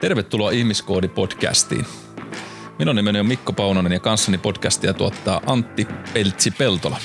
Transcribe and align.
Tervetuloa 0.00 0.50
Ihmiskoodi-podcastiin. 0.50 1.86
Minun 2.78 2.96
nimeni 2.96 3.20
on 3.20 3.26
Mikko 3.26 3.52
Paunonen 3.52 3.92
ja 3.92 4.00
kanssani 4.00 4.38
podcastia 4.38 4.94
tuottaa 4.94 5.40
Antti 5.46 5.86
Peltsi-Peltola. 6.14 6.96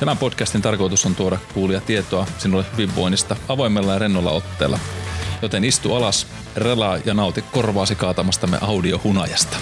Tämän 0.00 0.18
podcastin 0.18 0.62
tarkoitus 0.62 1.06
on 1.06 1.14
tuoda 1.14 1.38
kuulia 1.54 1.80
tietoa 1.80 2.26
sinulle 2.38 2.64
hyvinvoinnista 2.72 3.36
avoimella 3.48 3.92
ja 3.92 3.98
rennolla 3.98 4.30
otteella. 4.30 4.78
Joten 5.42 5.64
istu 5.64 5.94
alas, 5.94 6.26
relaa 6.56 6.98
ja 7.04 7.14
nauti 7.14 7.42
korvaasi 7.42 7.94
kaatamastamme 7.94 8.58
audiohunajasta. 8.60 9.56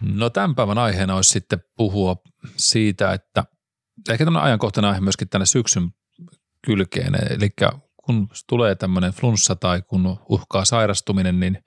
No 0.00 0.30
tämän 0.30 0.54
päivän 0.54 0.78
aiheena 0.78 1.16
olisi 1.16 1.30
sitten 1.30 1.58
puhua 1.76 2.16
siitä, 2.56 3.12
että 3.12 3.44
ehkä 4.10 4.24
tämmöinen 4.24 4.46
ajankohtainen 4.46 4.88
aihe 4.88 5.00
myöskin 5.00 5.28
tänne 5.28 5.46
syksyn 5.46 5.90
kylkeen, 6.66 7.14
eli 7.30 7.50
kun 7.96 8.28
tulee 8.48 8.74
tämmöinen 8.74 9.12
flunssa 9.12 9.56
tai 9.56 9.82
kun 9.82 10.18
uhkaa 10.28 10.64
sairastuminen, 10.64 11.40
niin 11.40 11.64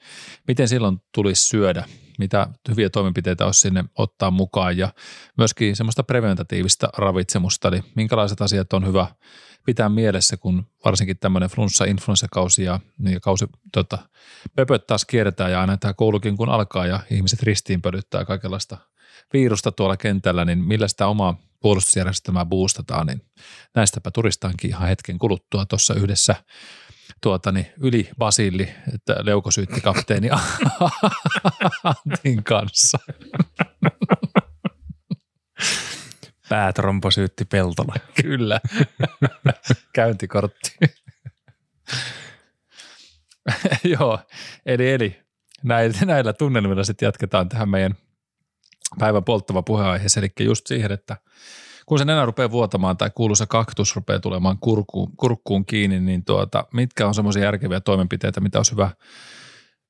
miten 0.48 0.68
silloin 0.68 1.02
tulisi 1.16 1.44
syödä, 1.44 1.84
mitä 2.20 2.48
hyviä 2.70 2.90
toimenpiteitä 2.90 3.46
olisi 3.46 3.60
sinne 3.60 3.84
ottaa 3.96 4.32
mukaan? 4.32 4.78
Ja 4.78 4.94
myöskin 5.38 5.76
semmoista 5.76 6.04
preventatiivista 6.04 6.90
ravitsemusta, 6.98 7.68
eli 7.68 7.84
minkälaiset 7.96 8.42
asiat 8.42 8.74
on 8.74 8.88
hyvä 8.88 9.08
pitää 9.66 9.90
mielessä, 9.90 10.38
kun 10.38 10.66
varsinkin 10.86 11.18
tämmöinen 11.20 11.50
flunssa-influenssakausi 11.50 12.64
ja, 12.64 12.80
niin 12.98 13.22
kausi, 13.22 13.46
tota, 13.74 13.98
pöpöt 14.56 14.88
taas 14.88 15.06
kierretään 15.06 15.52
ja 15.52 15.62
aina 15.62 15.78
tämä 15.78 15.94
koulukin 15.94 16.38
kun 16.38 16.50
alkaa 16.50 16.88
ja 16.88 17.00
ihmiset 17.12 17.44
ristiinpölyttää 17.44 18.26
kaikenlaista 18.26 18.78
virusta 19.34 19.72
tuolla 19.72 19.98
kentällä, 19.98 20.46
niin 20.46 20.60
millä 20.60 20.88
sitä 20.88 21.08
omaa 21.08 21.38
puolustusjärjestelmää 21.62 22.46
boostataan, 22.46 23.08
niin 23.08 23.22
näistäpä 23.76 24.12
turistaankin 24.12 24.70
ihan 24.70 24.88
hetken 24.88 25.20
kuluttua 25.20 25.66
tuossa 25.66 25.94
yhdessä 25.94 26.36
tuotani 27.22 27.72
yli 27.82 28.10
Basilli, 28.18 28.70
että 28.94 29.16
leukosyyttikapteeni 29.22 30.30
Antin 31.84 32.44
kanssa. 32.44 33.00
Päätrombosyytti 36.50 37.46
Peltola. 37.46 37.94
Kyllä. 38.22 38.62
Käyntikortti. 39.94 40.78
Joo, 43.84 44.20
eli, 44.66 44.92
eli 44.92 45.20
näillä, 45.64 46.06
näillä 46.06 46.34
tunnelmilla 46.34 46.84
sitten 46.84 47.08
jatketaan 47.08 47.50
tähän 47.50 47.70
meidän 47.70 47.96
päivän 49.00 49.24
polttava 49.24 49.62
puheenaiheeseen, 49.62 50.24
eli 50.24 50.46
just 50.46 50.68
siihen, 50.68 50.92
että 50.92 51.18
kun 51.86 52.00
se 52.00 52.06
nenä 52.06 52.26
rupeaa 52.26 52.52
vuotamaan 52.52 52.98
tai 52.98 53.12
kuuluisa 53.16 53.46
kaktus 53.46 53.96
rupeaa 53.96 54.20
tulemaan 54.20 54.58
kurkuun, 54.60 55.18
kurkkuun 55.18 55.66
kiinni, 55.66 56.00
niin 56.00 56.26
tuota, 56.26 56.64
mitkä 56.74 57.08
on 57.08 57.14
semmoisia 57.14 57.44
järkeviä 57.44 57.80
toimenpiteitä, 57.80 58.42
mitä 58.42 58.60
olisi 58.60 58.72
hyvä, 58.72 58.92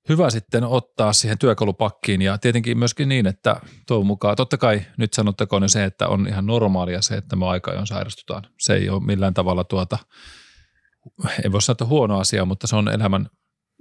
hyvä 0.09 0.29
sitten 0.29 0.63
ottaa 0.63 1.13
siihen 1.13 1.37
työkalupakkiin 1.37 2.21
ja 2.21 2.37
tietenkin 2.37 2.77
myöskin 2.77 3.09
niin, 3.09 3.27
että 3.27 3.61
toivon 3.87 4.05
mukaan, 4.05 4.35
totta 4.35 4.57
kai 4.57 4.81
nyt 4.97 5.13
sanottakoon 5.13 5.69
se, 5.69 5.83
että 5.83 6.07
on 6.07 6.27
ihan 6.27 6.45
normaalia 6.45 7.01
se, 7.01 7.15
että 7.15 7.35
me 7.35 7.45
aika 7.45 7.71
ajoin 7.71 7.87
sairastutaan. 7.87 8.43
Se 8.59 8.73
ei 8.73 8.89
ole 8.89 9.03
millään 9.03 9.33
tavalla 9.33 9.63
tuota, 9.63 9.97
ei 11.43 11.51
voi 11.51 11.61
sanoa, 11.61 11.73
että 11.73 11.85
huono 11.85 12.19
asia, 12.19 12.45
mutta 12.45 12.67
se 12.67 12.75
on 12.75 12.87
elämän 12.87 13.27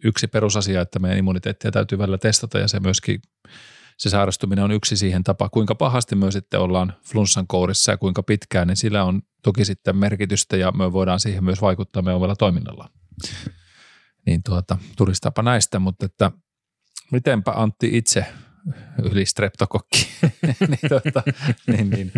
yksi 0.05 0.27
perusasia, 0.27 0.81
että 0.81 0.99
meidän 0.99 1.19
immuniteettia 1.19 1.71
täytyy 1.71 1.99
välillä 1.99 2.19
testata 2.19 2.59
ja 2.59 2.69
se 2.69 2.81
myöskin 2.81 3.21
se 3.99 4.11
sairastuminen 4.11 4.65
on 4.65 4.71
yksi 4.71 4.97
siihen 4.97 5.25
tapa. 5.25 5.49
Kuinka 5.49 5.75
pahasti 5.75 6.17
me 6.17 6.31
sitten 6.31 6.61
ollaan 6.61 6.93
flunssan 7.05 7.47
kourissa 7.47 7.93
ja 7.93 7.97
kuinka 7.97 8.23
pitkään, 8.23 8.69
niin 8.69 8.77
sillä 8.77 9.05
on 9.05 9.23
toki 9.43 9.65
sitten 9.65 9.97
merkitystä 9.97 10.57
ja 10.57 10.73
me 10.73 10.93
voidaan 10.93 11.21
siihen 11.21 11.45
myös 11.45 11.61
vaikuttaa 11.61 12.03
meidän 12.03 12.17
omalla 12.17 12.37
toiminnalla. 12.37 12.89
Niin 14.27 14.43
tuota, 14.43 14.79
turistapa 14.97 15.43
näistä, 15.43 15.79
mutta 15.79 16.07
että 16.07 16.33
mitenpä 17.13 17.53
Antti 17.57 17.91
itse 17.93 18.27
yli 19.03 19.27
streptokokki, 19.27 20.09
niin, 20.69 20.89
tuota, 20.89 21.23
niin, 21.67 21.91
niin 21.91 22.13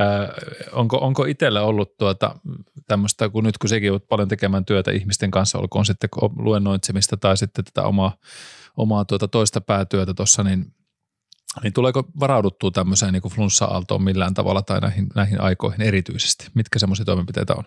Äh, 0.00 0.28
onko, 0.72 0.96
onko 0.96 1.24
itsellä 1.24 1.62
ollut 1.62 1.96
tuota, 1.96 2.38
tämmöistä, 2.86 3.28
kun 3.28 3.44
nyt 3.44 3.58
kun 3.58 3.68
sekin 3.68 3.92
on 3.92 4.00
paljon 4.08 4.28
tekemään 4.28 4.64
työtä 4.64 4.90
ihmisten 4.90 5.30
kanssa, 5.30 5.58
olkoon 5.58 5.86
sitten 5.86 6.10
luennoitsemista 6.36 7.16
tai 7.16 7.36
sitten 7.36 7.64
tätä 7.64 7.82
omaa, 7.82 8.16
omaa 8.76 9.04
tuota 9.04 9.28
toista 9.28 9.60
päätyötä 9.60 10.14
tuossa, 10.14 10.42
niin 10.42 10.74
niin 11.62 11.72
tuleeko 11.72 12.04
varauduttua 12.20 12.70
tämmöiseen 12.70 13.12
niin 13.12 13.32
flunssa-aaltoon 13.34 14.02
millään 14.02 14.34
tavalla 14.34 14.62
tai 14.62 14.80
näihin, 14.80 15.06
näihin 15.14 15.40
aikoihin 15.40 15.82
erityisesti? 15.82 16.46
Mitkä 16.54 16.78
semmoisia 16.78 17.04
toimenpiteitä 17.04 17.54
on? 17.54 17.64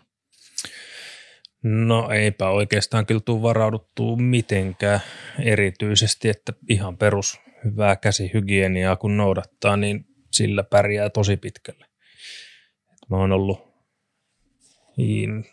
No 1.63 2.09
eipä 2.11 2.49
oikeastaan 2.49 3.05
kyllä 3.05 3.21
tule 3.25 3.41
varauduttua 3.41 4.17
mitenkään 4.17 4.99
erityisesti, 5.39 6.29
että 6.29 6.53
ihan 6.69 6.97
perus 6.97 7.39
hyvää 7.65 7.95
käsihygieniaa 7.95 8.95
kun 8.95 9.17
noudattaa, 9.17 9.77
niin 9.77 10.05
sillä 10.31 10.63
pärjää 10.63 11.09
tosi 11.09 11.37
pitkälle. 11.37 11.85
Mä 13.09 13.17
oon 13.17 13.31
ollut, 13.31 13.59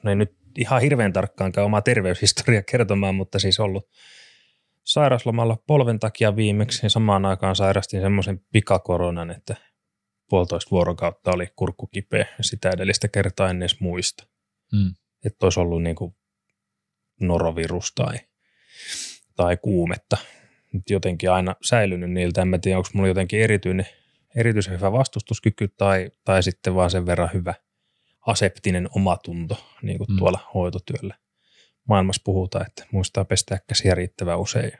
no 0.02 0.10
ei 0.10 0.16
nyt 0.16 0.36
ihan 0.58 0.80
hirveän 0.80 1.12
tarkkaankaan 1.12 1.64
oma 1.64 1.82
terveyshistoria 1.82 2.62
kertomaan, 2.62 3.14
mutta 3.14 3.38
siis 3.38 3.60
ollut 3.60 3.88
sairaslomalla 4.88 5.56
polven 5.66 5.98
takia 5.98 6.36
viimeksi 6.36 6.86
ja 6.86 6.90
samaan 6.90 7.24
aikaan 7.24 7.56
sairastin 7.56 8.00
semmoisen 8.00 8.40
pikakoronan, 8.52 9.30
että 9.30 9.56
puolitoista 10.30 10.70
vuorokautta 10.70 11.30
oli 11.34 11.46
kurkku 11.56 11.86
kipeä 11.86 12.26
ja 12.38 12.44
sitä 12.44 12.70
edellistä 12.70 13.08
kertaa 13.08 13.50
en 13.50 13.62
edes 13.62 13.80
muista. 13.80 14.26
Mm. 14.72 14.94
Että 15.24 15.46
olisi 15.46 15.60
ollut 15.60 15.82
niin 15.82 15.96
kuin 15.96 16.16
norovirus 17.20 17.92
tai, 17.94 18.16
tai 19.36 19.56
kuumetta. 19.56 20.16
Nyt 20.72 20.90
jotenkin 20.90 21.30
aina 21.30 21.54
säilynyt 21.62 22.10
niiltä. 22.10 22.42
En 22.42 22.60
tiedä, 22.60 22.78
onko 22.78 22.90
mulla 22.92 23.08
jotenkin 23.08 23.40
erityinen, 23.40 23.86
erityisen 24.36 24.74
hyvä 24.74 24.92
vastustuskyky 24.92 25.68
tai, 25.68 26.10
tai 26.24 26.42
sitten 26.42 26.74
vaan 26.74 26.90
sen 26.90 27.06
verran 27.06 27.30
hyvä 27.34 27.54
aseptinen 28.26 28.88
omatunto 28.96 29.56
niin 29.82 29.98
kuin 29.98 30.10
mm. 30.10 30.16
tuolla 30.16 30.50
hoitotyöllä 30.54 31.14
maailmassa 31.88 32.22
puhutaan, 32.24 32.66
että 32.66 32.86
muistaa 32.92 33.24
pestä 33.24 33.58
käsiä 33.66 33.94
riittävän 33.94 34.40
usein. 34.40 34.72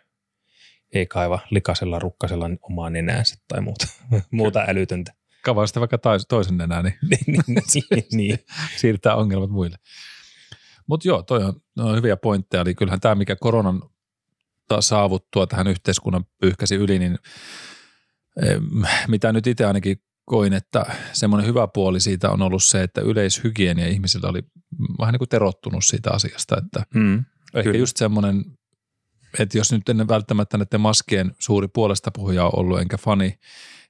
Ei 0.95 1.07
kaiva 1.07 1.39
likasella 1.51 1.99
rukkasella 1.99 2.51
omaa 2.63 2.91
nenäänsä 2.91 3.37
tai 3.49 3.61
muuta, 3.61 3.87
muuta 4.31 4.65
älytöntä. 4.69 5.13
Kavaa 5.45 5.67
sitten 5.67 5.81
vaikka 5.81 5.99
toisen 6.29 6.57
nenää, 6.57 6.83
niin, 6.83 6.95
niin, 7.27 7.43
niin, 7.47 8.05
niin. 8.13 8.39
siirtää 8.77 9.15
ongelmat 9.15 9.51
muille. 9.51 9.77
Mutta 10.87 11.09
joo, 11.09 11.23
toi 11.23 11.45
on, 11.45 11.61
on 11.79 11.97
hyviä 11.97 12.17
pointteja. 12.17 12.61
Eli 12.61 12.75
kyllähän 12.75 13.01
tämä, 13.01 13.15
mikä 13.15 13.37
koronan 13.37 13.83
saavuttua 14.81 15.47
tähän 15.47 15.67
yhteiskunnan 15.67 16.25
pyyhkäsi 16.41 16.75
yli, 16.75 16.99
niin 16.99 17.19
mitä 19.09 19.33
nyt 19.33 19.47
itse 19.47 19.65
ainakin 19.65 20.03
koin, 20.29 20.53
että 20.53 20.87
semmoinen 21.13 21.47
hyvä 21.49 21.69
puoli 21.69 22.01
siitä 22.01 22.31
on 22.31 22.43
ollut 22.43 22.65
se, 22.65 22.83
että 22.83 23.01
yleishygienia 23.01 23.87
ihmisillä 23.87 24.29
oli 24.29 24.43
vähän 24.99 25.13
niin 25.13 25.19
kuin 25.19 25.29
terottunut 25.29 25.85
siitä 25.85 26.11
asiasta, 26.11 26.57
että 26.59 26.83
mm, 26.95 27.25
ehkä 27.55 27.71
kyllä. 27.71 27.79
just 27.79 27.97
semmoinen, 27.97 28.45
että 29.39 29.59
jos 29.59 29.73
nyt 29.73 29.89
ennen 29.89 30.09
välttämättä 30.09 30.59
näiden 30.59 30.81
maskien 30.81 31.35
suuri 31.39 31.69
puolesta 31.69 32.11
puhuja 32.11 32.45
on 32.45 32.59
ollut 32.59 32.81
enkä 32.81 32.97
fani, 32.97 33.39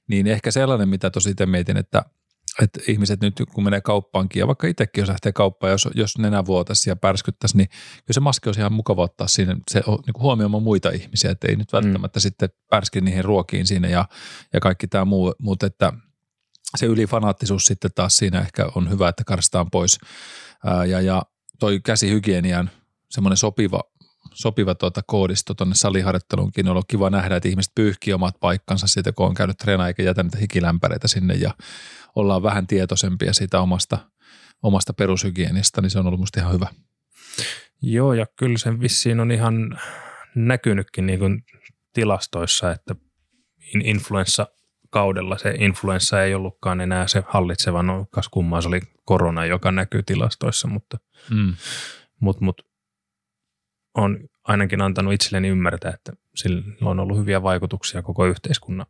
niin 0.07 0.27
ehkä 0.27 0.51
sellainen, 0.51 0.89
mitä 0.89 1.09
tosi 1.09 1.29
itse 1.29 1.45
mietin, 1.45 1.77
että, 1.77 2.05
että 2.61 2.79
ihmiset 2.87 3.21
nyt 3.21 3.41
kun 3.53 3.63
menee 3.63 3.81
kauppaankin 3.81 4.39
ja 4.39 4.47
vaikka 4.47 4.67
itsekin 4.67 5.01
jos 5.01 5.09
lähtee 5.09 5.31
kauppaan, 5.31 5.71
jos, 5.71 5.89
jos 5.95 6.17
nenä 6.17 6.45
vuotaisi 6.45 6.89
ja 6.89 6.95
pärskyttäisi, 6.95 7.57
niin 7.57 7.69
kyllä 7.69 8.13
se 8.13 8.19
maski 8.19 8.49
olisi 8.49 8.61
ihan 8.61 8.73
mukava 8.73 9.03
ottaa 9.03 9.27
siinä, 9.27 9.55
se 9.71 9.81
on 9.87 9.99
niin 10.05 10.21
huomioimaan 10.23 10.63
muita 10.63 10.89
ihmisiä, 10.89 11.31
että 11.31 11.47
ei 11.47 11.55
nyt 11.55 11.73
välttämättä 11.73 12.19
mm. 12.19 12.21
sitten 12.21 12.49
pärski 12.69 13.01
niihin 13.01 13.25
ruokiin 13.25 13.67
siinä 13.67 13.87
ja, 13.87 14.05
ja 14.53 14.59
kaikki 14.59 14.87
tämä 14.87 15.05
muu, 15.05 15.33
mutta 15.39 15.65
että– 15.65 15.93
se 16.77 16.85
ylifanaattisuus 16.85 17.65
sitten 17.65 17.91
taas 17.95 18.17
siinä 18.17 18.41
ehkä 18.41 18.69
on 18.75 18.89
hyvä, 18.89 19.09
että 19.09 19.23
karstaan 19.23 19.71
pois. 19.71 19.99
Ää, 20.65 20.85
ja, 20.85 21.01
ja 21.01 21.23
toi 21.59 21.79
käsihygienian 21.85 22.69
semmoinen 23.09 23.37
sopiva, 23.37 23.83
sopiva 24.33 24.75
tuota 24.75 25.01
koodisto 25.07 25.53
tuonne 25.53 25.75
saliharjoitteluunkin 25.75 26.67
on 26.67 26.71
ollut 26.71 26.85
kiva 26.87 27.09
nähdä, 27.09 27.35
että 27.35 27.49
ihmiset 27.49 27.71
pyyhkii 27.75 28.13
omat 28.13 28.35
paikkansa 28.39 28.87
siitä, 28.87 29.11
kun 29.11 29.25
on 29.25 29.33
käynyt 29.33 29.57
treenaa 29.57 29.87
eikä 29.87 30.03
jätä 30.03 30.23
niitä 30.23 30.37
hikilämpäreitä 30.37 31.07
sinne 31.07 31.33
ja 31.33 31.53
ollaan 32.15 32.43
vähän 32.43 32.67
tietoisempia 32.67 33.33
siitä 33.33 33.59
omasta, 33.59 33.97
omasta 34.63 34.93
perushygienistä, 34.93 35.81
niin 35.81 35.89
se 35.89 35.99
on 35.99 36.07
ollut 36.07 36.19
musta 36.19 36.39
ihan 36.39 36.53
hyvä. 36.53 36.67
Joo, 37.81 38.13
ja 38.13 38.25
kyllä 38.35 38.57
sen 38.57 38.79
vissiin 38.81 39.19
on 39.19 39.31
ihan 39.31 39.79
näkynytkin 40.35 41.05
niin 41.05 41.19
kuin 41.19 41.43
tilastoissa, 41.93 42.71
että 42.71 42.95
influenssa 43.83 44.47
kaudella 44.89 45.37
se 45.37 45.55
influenssa 45.59 46.23
ei 46.23 46.33
ollutkaan 46.33 46.81
enää 46.81 47.07
se 47.07 47.23
hallitseva, 47.27 47.83
no 47.83 48.05
kas 48.11 48.29
kummaa 48.29 48.61
se 48.61 48.67
oli 48.67 48.81
korona, 49.05 49.45
joka 49.45 49.71
näkyy 49.71 50.03
tilastoissa, 50.03 50.67
mutta 50.67 50.97
mm. 51.29 51.53
mut, 52.19 52.41
mut, 52.41 52.61
on 53.95 54.19
ainakin 54.43 54.81
antanut 54.81 55.13
itselleni 55.13 55.47
ymmärtää, 55.47 55.91
että 55.93 56.13
sillä 56.35 56.63
on 56.81 56.99
ollut 56.99 57.17
hyviä 57.17 57.43
vaikutuksia 57.43 58.01
koko 58.01 58.25
yhteiskunnan 58.25 58.85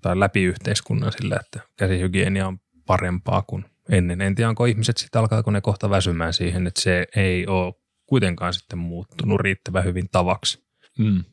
tai 0.00 0.20
läpi 0.20 0.42
yhteiskunnan 0.42 1.12
sillä, 1.12 1.36
että 1.40 1.60
käsihygienia 1.76 2.46
on 2.46 2.58
parempaa 2.86 3.42
kuin 3.42 3.64
ennen. 3.88 4.20
En 4.20 4.34
tiedä, 4.34 4.48
onko 4.48 4.64
ihmiset 4.64 4.96
sitten 4.96 5.20
alkaako 5.20 5.50
ne 5.50 5.60
kohta 5.60 5.90
väsymään 5.90 6.32
siihen, 6.32 6.66
että 6.66 6.80
se 6.80 7.06
ei 7.16 7.46
ole 7.46 7.74
kuitenkaan 8.06 8.54
sitten 8.54 8.78
muuttunut 8.78 9.40
riittävän 9.40 9.84
hyvin 9.84 10.08
tavaksi. 10.12 10.64
Mm. 10.98 11.24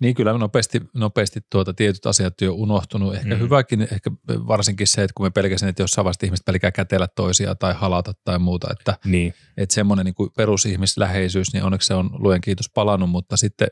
Niin 0.00 0.14
kyllä 0.14 0.32
nopeasti, 0.32 0.80
nopeasti 0.94 1.40
tuota 1.50 1.74
tietyt 1.74 2.06
asiat 2.06 2.40
jo 2.40 2.52
unohtunut. 2.52 3.14
Ehkä 3.14 3.34
mm. 3.34 3.40
hyväkin, 3.40 3.82
ehkä 3.82 4.10
varsinkin 4.28 4.86
se, 4.86 5.02
että 5.02 5.14
kun 5.14 5.26
me 5.26 5.30
pelkäsin, 5.30 5.68
että 5.68 5.82
jossain 5.82 6.04
vaiheessa 6.04 6.26
ihmiset 6.26 6.44
pelkää 6.44 6.70
kätellä 6.70 7.08
toisia 7.08 7.54
tai 7.54 7.74
halata 7.74 8.12
tai 8.24 8.38
muuta, 8.38 8.68
että, 8.72 8.98
niin. 9.04 9.34
että 9.56 9.74
semmoinen 9.74 10.04
niin 10.04 10.14
kuin 10.14 10.30
perusihmisläheisyys, 10.36 11.52
niin 11.52 11.64
onneksi 11.64 11.86
se 11.86 11.94
on 11.94 12.10
luen 12.12 12.40
kiitos 12.40 12.70
palannut, 12.74 13.10
mutta 13.10 13.36
sitten 13.36 13.68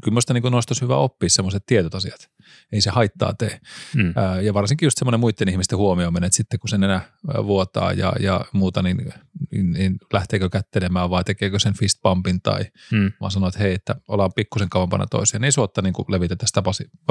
kyllä 0.00 0.12
minusta 0.12 0.34
niin 0.34 0.54
olisi 0.54 0.80
hyvä 0.80 0.96
oppia 0.96 1.28
semmoiset 1.28 1.66
tietyt 1.66 1.94
asiat. 1.94 2.30
Ei 2.72 2.80
se 2.80 2.90
haittaa 2.90 3.34
tee. 3.34 3.60
Mm. 3.94 4.14
ja 4.42 4.54
varsinkin 4.54 4.86
just 4.86 4.98
semmoinen 4.98 5.20
muiden 5.20 5.48
ihmisten 5.48 5.78
huomioiminen, 5.78 6.26
että 6.26 6.36
sitten 6.36 6.60
kun 6.60 6.68
sen 6.68 6.84
enää 6.84 7.00
vuotaa 7.46 7.92
ja, 7.92 8.12
ja 8.20 8.44
muuta, 8.52 8.82
niin, 8.82 9.12
niin, 9.52 9.72
niin 9.72 9.96
lähteekö 10.12 10.48
kättelemään 10.50 11.10
vai 11.10 11.24
tekeekö 11.24 11.58
sen 11.58 11.74
fist 11.74 11.98
pumpin 12.02 12.42
tai 12.42 12.64
mm. 12.92 13.12
vaan 13.20 13.30
sanoo, 13.30 13.48
että 13.48 13.60
hei, 13.60 13.74
että 13.74 13.96
ollaan 14.08 14.32
pikkusen 14.36 14.68
kauempana 14.68 15.06
toisia. 15.06 15.38
Niin 15.38 15.44
ei 15.44 15.52
suotta 15.52 15.82
niin 15.82 15.94
levitetä 16.08 16.46
sitä 16.46 16.62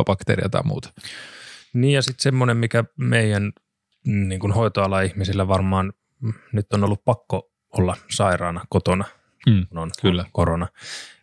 bakteeria 0.05 0.49
tai 0.49 0.61
muuta. 0.63 0.93
Niin 1.73 1.93
ja 1.93 2.01
sitten 2.01 2.23
semmoinen, 2.23 2.57
mikä 2.57 2.83
meidän 2.97 3.51
niin 4.05 4.39
kuin 4.39 4.53
hoitoala 4.53 5.01
ihmisillä 5.01 5.47
varmaan 5.47 5.93
nyt 6.53 6.73
on 6.73 6.83
ollut 6.83 7.05
pakko 7.05 7.51
olla 7.77 7.97
sairaana 8.09 8.65
kotona, 8.69 9.05
mm, 9.49 9.67
kun 9.67 9.77
on 9.77 9.91
kyllä. 10.01 10.25
korona. 10.31 10.67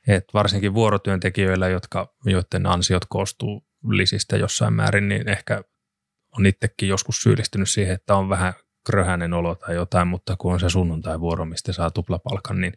Et 0.08 0.24
varsinkin 0.34 0.74
vuorotyöntekijöillä, 0.74 1.68
jotka, 1.68 2.14
joiden 2.24 2.66
ansiot 2.66 3.04
koostuu 3.08 3.66
lisistä 3.88 4.36
jossain 4.36 4.72
määrin, 4.72 5.08
niin 5.08 5.28
ehkä 5.28 5.62
on 6.38 6.46
itsekin 6.46 6.88
joskus 6.88 7.22
syyllistynyt 7.22 7.68
siihen, 7.68 7.94
että 7.94 8.14
on 8.14 8.28
vähän 8.28 8.52
kröhäinen 8.86 9.32
olo 9.32 9.54
tai 9.54 9.74
jotain, 9.74 10.08
mutta 10.08 10.36
kun 10.38 10.52
on 10.52 10.60
se 10.60 10.70
sunnuntai-vuoro, 10.70 11.44
mistä 11.44 11.72
saa 11.72 11.90
tuplapalkan, 11.90 12.60
niin 12.60 12.72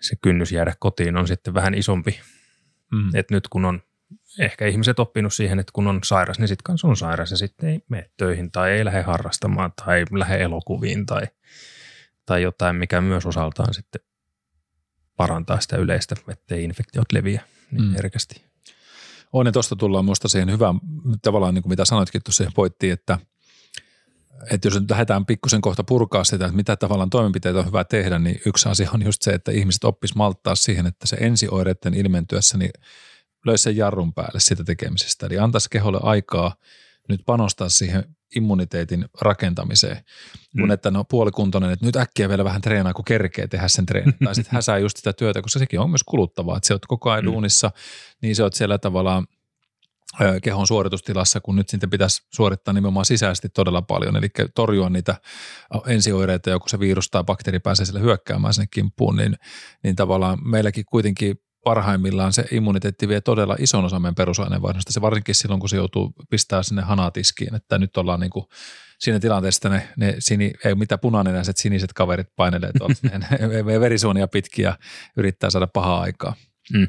se 0.00 0.16
kynnys 0.22 0.52
jäädä 0.52 0.74
kotiin 0.78 1.16
on 1.16 1.28
sitten 1.28 1.54
vähän 1.54 1.74
isompi. 1.74 2.20
Mm. 2.92 3.14
Et 3.14 3.30
nyt 3.30 3.48
kun 3.48 3.64
on 3.64 3.82
ehkä 4.38 4.66
ihmiset 4.66 4.98
oppinut 4.98 5.34
siihen, 5.34 5.58
että 5.58 5.72
kun 5.72 5.86
on 5.86 6.00
sairas, 6.04 6.38
niin 6.38 6.48
sitten 6.48 6.64
kanssa 6.64 6.88
on 6.88 6.96
sairas 6.96 7.30
ja 7.30 7.36
sitten 7.36 7.68
ei 7.68 7.80
mene 7.88 8.10
töihin 8.16 8.50
tai 8.50 8.70
ei 8.70 8.84
lähde 8.84 9.02
harrastamaan 9.02 9.72
tai 9.84 10.04
lähde 10.10 10.42
elokuviin 10.42 11.06
tai, 11.06 11.22
tai 12.26 12.42
jotain, 12.42 12.76
mikä 12.76 13.00
myös 13.00 13.26
osaltaan 13.26 13.74
sitten 13.74 14.00
parantaa 15.20 15.60
sitä 15.60 15.76
yleistä, 15.76 16.16
ettei 16.28 16.64
infektiot 16.64 17.12
leviä 17.12 17.42
niin 17.70 17.84
mm. 17.84 17.92
herkästi. 17.92 18.42
On 19.32 19.46
ja 19.46 19.52
tuosta 19.52 19.76
tullaan 19.76 20.04
minusta 20.04 20.28
siihen 20.28 20.52
hyvään, 20.52 20.80
tavallaan 21.22 21.54
niin 21.54 21.62
kuin 21.62 21.70
mitä 21.70 21.84
sanoitkin 21.84 22.22
tuossa 22.24 22.52
pointtiin, 22.54 22.92
että, 22.92 23.18
että 24.50 24.68
jos 24.68 24.80
nyt 24.80 24.90
lähdetään 24.90 25.26
pikkusen 25.26 25.60
kohta 25.60 25.84
purkaa 25.84 26.24
sitä, 26.24 26.44
että 26.44 26.56
mitä 26.56 26.76
tavallaan 26.76 27.10
toimenpiteitä 27.10 27.58
on 27.58 27.66
hyvä 27.66 27.84
tehdä, 27.84 28.18
niin 28.18 28.40
yksi 28.46 28.68
asia 28.68 28.90
on 28.94 29.04
just 29.04 29.22
se, 29.22 29.30
että 29.30 29.52
ihmiset 29.52 29.84
oppis 29.84 30.14
malttaa 30.14 30.54
siihen, 30.54 30.86
että 30.86 31.06
se 31.06 31.16
ensioireiden 31.20 31.94
ilmentyessä 31.94 32.58
niin 32.58 32.70
löysi 33.46 33.62
sen 33.62 33.76
jarrun 33.76 34.14
päälle 34.14 34.40
sitä 34.40 34.64
tekemisestä. 34.64 35.26
Eli 35.26 35.38
antaisi 35.38 35.70
keholle 35.70 36.00
aikaa 36.02 36.54
nyt 37.08 37.20
panostaa 37.26 37.68
siihen 37.68 38.16
immuniteetin 38.36 39.04
rakentamiseen, 39.20 39.96
mm. 39.96 40.60
kun 40.60 40.70
että 40.70 40.90
no 40.90 41.04
puolikuntoinen, 41.04 41.70
että 41.70 41.86
nyt 41.86 41.96
äkkiä 41.96 42.28
vielä 42.28 42.44
vähän 42.44 42.60
treenaa, 42.60 42.94
kun 42.94 43.04
kerkee 43.04 43.46
tehdä 43.46 43.68
sen 43.68 43.86
treenin. 43.86 44.14
tai 44.24 44.34
sitten 44.34 44.54
häsää 44.56 44.78
just 44.78 44.96
sitä 44.96 45.12
työtä, 45.12 45.42
koska 45.42 45.58
sekin 45.58 45.80
on 45.80 45.90
myös 45.90 46.02
kuluttavaa, 46.02 46.56
että 46.56 46.66
sä 46.66 46.74
oot 46.74 46.86
koko 46.86 47.10
ajan 47.10 47.24
mm. 47.24 47.32
duunissa, 47.32 47.70
niin 48.22 48.36
se 48.36 48.42
oot 48.42 48.54
siellä 48.54 48.78
tavallaan 48.78 49.26
kehon 50.42 50.66
suoritustilassa, 50.66 51.40
kun 51.40 51.56
nyt 51.56 51.68
sitten 51.68 51.90
pitäisi 51.90 52.22
suorittaa 52.34 52.74
nimenomaan 52.74 53.04
sisäisesti 53.04 53.48
todella 53.48 53.82
paljon, 53.82 54.16
eli 54.16 54.28
torjua 54.54 54.90
niitä 54.90 55.14
ensioireita, 55.86 56.50
joku 56.50 56.68
se 56.68 56.80
virus 56.80 57.10
tai 57.10 57.24
bakteeri 57.24 57.58
pääsee 57.58 57.86
sille 57.86 58.00
hyökkäämään 58.00 58.54
sinne 58.54 58.68
kimppuun, 58.70 59.16
niin, 59.16 59.36
niin 59.82 59.96
tavallaan 59.96 60.38
meilläkin 60.48 60.84
kuitenkin 60.84 61.36
parhaimmillaan 61.64 62.32
se 62.32 62.44
immuniteetti 62.50 63.08
vie 63.08 63.20
todella 63.20 63.56
ison 63.58 63.84
osan 63.84 64.02
meidän 64.02 64.14
perusaineenvaihdosta. 64.14 64.92
Se 64.92 65.00
varsinkin 65.00 65.34
silloin, 65.34 65.60
kun 65.60 65.68
se 65.68 65.76
joutuu 65.76 66.12
pistää 66.30 66.62
sinne 66.62 66.82
hanatiskiin, 66.82 67.54
että 67.54 67.78
nyt 67.78 67.96
ollaan 67.96 68.20
niin 68.20 68.30
kuin 68.30 68.46
siinä 68.98 69.20
tilanteessa 69.20 69.68
ne, 69.68 69.88
ne 69.96 70.16
sini, 70.18 70.52
ei 70.64 70.74
mitä 70.74 70.98
punanenäiset 70.98 71.56
siniset 71.56 71.92
kaverit 71.92 72.28
painelee 72.36 72.70
tuolta, 72.78 72.94
ne, 73.18 73.80
verisuonia 73.80 74.28
pitkiä 74.28 74.68
ja 74.68 74.76
yrittää 75.16 75.50
saada 75.50 75.66
pahaa 75.66 76.00
aikaa. 76.00 76.34
Mm. 76.72 76.88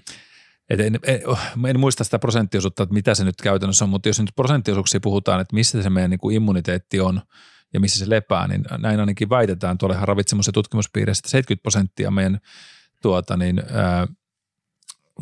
Et 0.69 0.79
en, 0.79 0.99
en, 1.07 1.21
en, 1.67 1.79
muista 1.79 2.03
sitä 2.03 2.19
prosenttiosuutta, 2.19 2.83
että 2.83 2.93
mitä 2.93 3.15
se 3.15 3.23
nyt 3.23 3.41
käytännössä 3.43 3.85
on, 3.85 3.89
mutta 3.89 4.09
jos 4.09 4.19
nyt 4.19 4.35
prosenttiosuuksia 4.35 4.99
puhutaan, 4.99 5.41
että 5.41 5.55
missä 5.55 5.83
se 5.83 5.89
meidän 5.89 6.09
niin 6.09 6.19
kuin 6.19 6.35
immuniteetti 6.35 6.99
on 6.99 7.21
ja 7.73 7.79
missä 7.79 7.99
se 7.99 8.09
lepää, 8.09 8.47
niin 8.47 8.65
näin 8.77 8.99
ainakin 8.99 9.29
väitetään 9.29 9.77
tuolla 9.77 10.05
ravitsemus- 10.05 10.47
ja 10.47 10.53
tutkimuspiirissä, 10.53 11.21
että 11.21 11.29
70 11.29 11.61
prosenttia 11.63 12.11
meidän 12.11 12.39
tuota, 13.01 13.37
niin, 13.37 13.63
ää, 13.73 14.07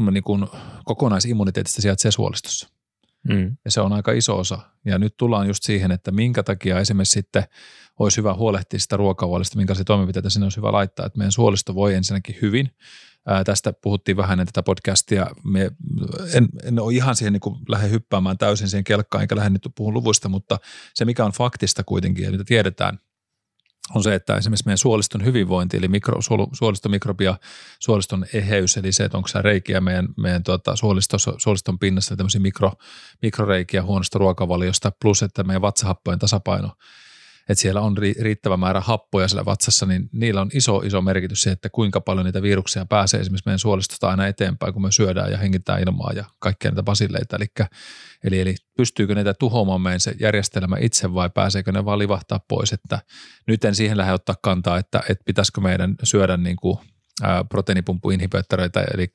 niin 0.06 0.24
kuin 0.24 0.48
kokonaisimmuniteetista 0.86 1.82
sijaitsee 1.82 2.12
suolistossa. 2.12 2.70
Mm. 3.30 3.58
Ja 3.66 3.72
se 3.72 3.82
on 3.82 3.94
aika 3.94 4.12
iso 4.12 4.38
osa. 4.38 4.60
Ja 4.86 4.98
nyt 4.98 5.18
tullaan 5.18 5.48
just 5.48 5.64
siihen, 5.64 5.92
että 5.92 6.12
minkä 6.12 6.44
takia 6.44 6.80
esimerkiksi 6.80 7.12
sitten 7.12 7.44
olisi 8.00 8.18
hyvä 8.18 8.34
huolehtia 8.34 8.80
sitä 8.80 8.98
ruokahuolista, 8.98 9.58
minkälaisia 9.58 9.86
toimenpiteitä 9.86 10.30
sinne 10.30 10.46
olisi 10.46 10.58
hyvä 10.58 10.72
laittaa, 10.72 11.06
että 11.06 11.18
meidän 11.18 11.32
suolisto 11.32 11.76
voi 11.76 11.94
ensinnäkin 11.94 12.36
hyvin. 12.42 12.70
Ää, 13.28 13.44
tästä 13.44 13.74
puhuttiin 13.74 14.18
vähän 14.18 14.32
ennen 14.32 14.46
tätä 14.46 14.64
podcastia. 14.64 15.28
Me, 15.44 15.72
en, 16.34 16.50
en 16.64 16.80
ole 16.80 16.94
ihan 16.94 17.16
siihen 17.16 17.34
niin 17.34 17.66
lähde 17.68 17.90
hyppäämään 17.90 18.38
täysin 18.38 18.70
siihen 18.70 18.84
kelkkaan, 18.84 19.22
enkä 19.22 19.36
lähde 19.36 19.50
nyt 19.50 19.68
puhun 19.76 19.94
luvuista, 19.94 20.30
mutta 20.30 20.60
se 20.94 21.06
mikä 21.06 21.26
on 21.26 21.32
faktista 21.32 21.84
kuitenkin 21.84 22.26
ja 22.26 22.32
mitä 22.32 22.44
tiedetään, 22.44 23.00
on 23.96 24.04
se, 24.04 24.16
että 24.16 24.36
esimerkiksi 24.36 24.66
meidän 24.66 24.78
suoliston 24.78 25.26
hyvinvointi, 25.26 25.78
eli 25.78 25.88
mikro, 25.88 26.22
suoliston 26.54 26.92
mikrobia, 26.92 27.36
suoliston 27.80 28.26
eheys, 28.34 28.78
eli 28.78 28.92
se, 28.92 29.04
että 29.04 29.18
onko 29.18 29.28
se 29.28 29.42
reikiä 29.42 29.82
meidän, 29.82 30.08
meidän 30.18 30.44
tuota, 30.44 30.76
suolistossa, 30.76 31.34
suoliston 31.38 31.80
pinnassa, 31.80 32.16
tämmöisiä 32.16 32.42
mikro, 32.42 32.72
mikroreikiä 33.22 33.84
huonosta 33.84 34.20
ruokavaliosta, 34.20 34.92
plus 35.02 35.24
että 35.24 35.44
meidän 35.44 35.62
vatsahappojen 35.62 36.20
tasapaino 36.20 36.72
että 37.50 37.62
siellä 37.62 37.82
on 37.82 37.98
riittävä 38.20 38.58
määrä 38.58 38.82
happoja 38.82 39.28
siellä 39.28 39.46
vatsassa, 39.46 39.86
niin 39.86 40.10
niillä 40.12 40.42
on 40.42 40.50
iso, 40.54 40.78
iso 40.78 41.02
merkitys 41.02 41.42
se, 41.42 41.52
että 41.52 41.70
kuinka 41.70 42.02
paljon 42.02 42.26
niitä 42.26 42.42
viruksia 42.42 42.86
pääsee 42.86 43.20
esimerkiksi 43.20 43.46
meidän 43.46 43.60
suolistosta 43.60 44.10
aina 44.10 44.28
eteenpäin, 44.28 44.74
kun 44.74 44.82
me 44.82 44.92
syödään 44.92 45.32
ja 45.32 45.38
hengitään 45.38 45.82
ilmaa 45.82 46.12
ja 46.16 46.26
kaikkia 46.40 46.72
niitä 46.72 46.84
basilleita. 46.84 47.36
Eli, 47.36 47.46
eli, 48.24 48.40
eli 48.40 48.56
pystyykö 48.78 49.16
niitä 49.16 49.34
tuhoamaan 49.34 49.82
meidän 49.82 50.00
se 50.00 50.16
järjestelmä 50.20 50.78
itse 50.82 51.14
vai 51.14 51.30
pääseekö 51.30 51.72
ne 51.72 51.86
vaan 51.86 52.00
livahtaa 52.00 52.40
pois, 52.48 52.74
että 52.74 53.00
nyt 53.48 53.66
en 53.66 53.76
siihen 53.76 53.98
lähde 53.98 54.14
ottaa 54.14 54.36
kantaa, 54.42 54.78
että, 54.78 55.02
että 55.10 55.24
pitäisikö 55.26 55.62
meidän 55.62 55.96
syödä 56.04 56.38
niin 56.38 56.56
kuin 56.56 56.78
proteiinipumppuinhibiottoreita, 57.50 58.82
eli 58.94 59.10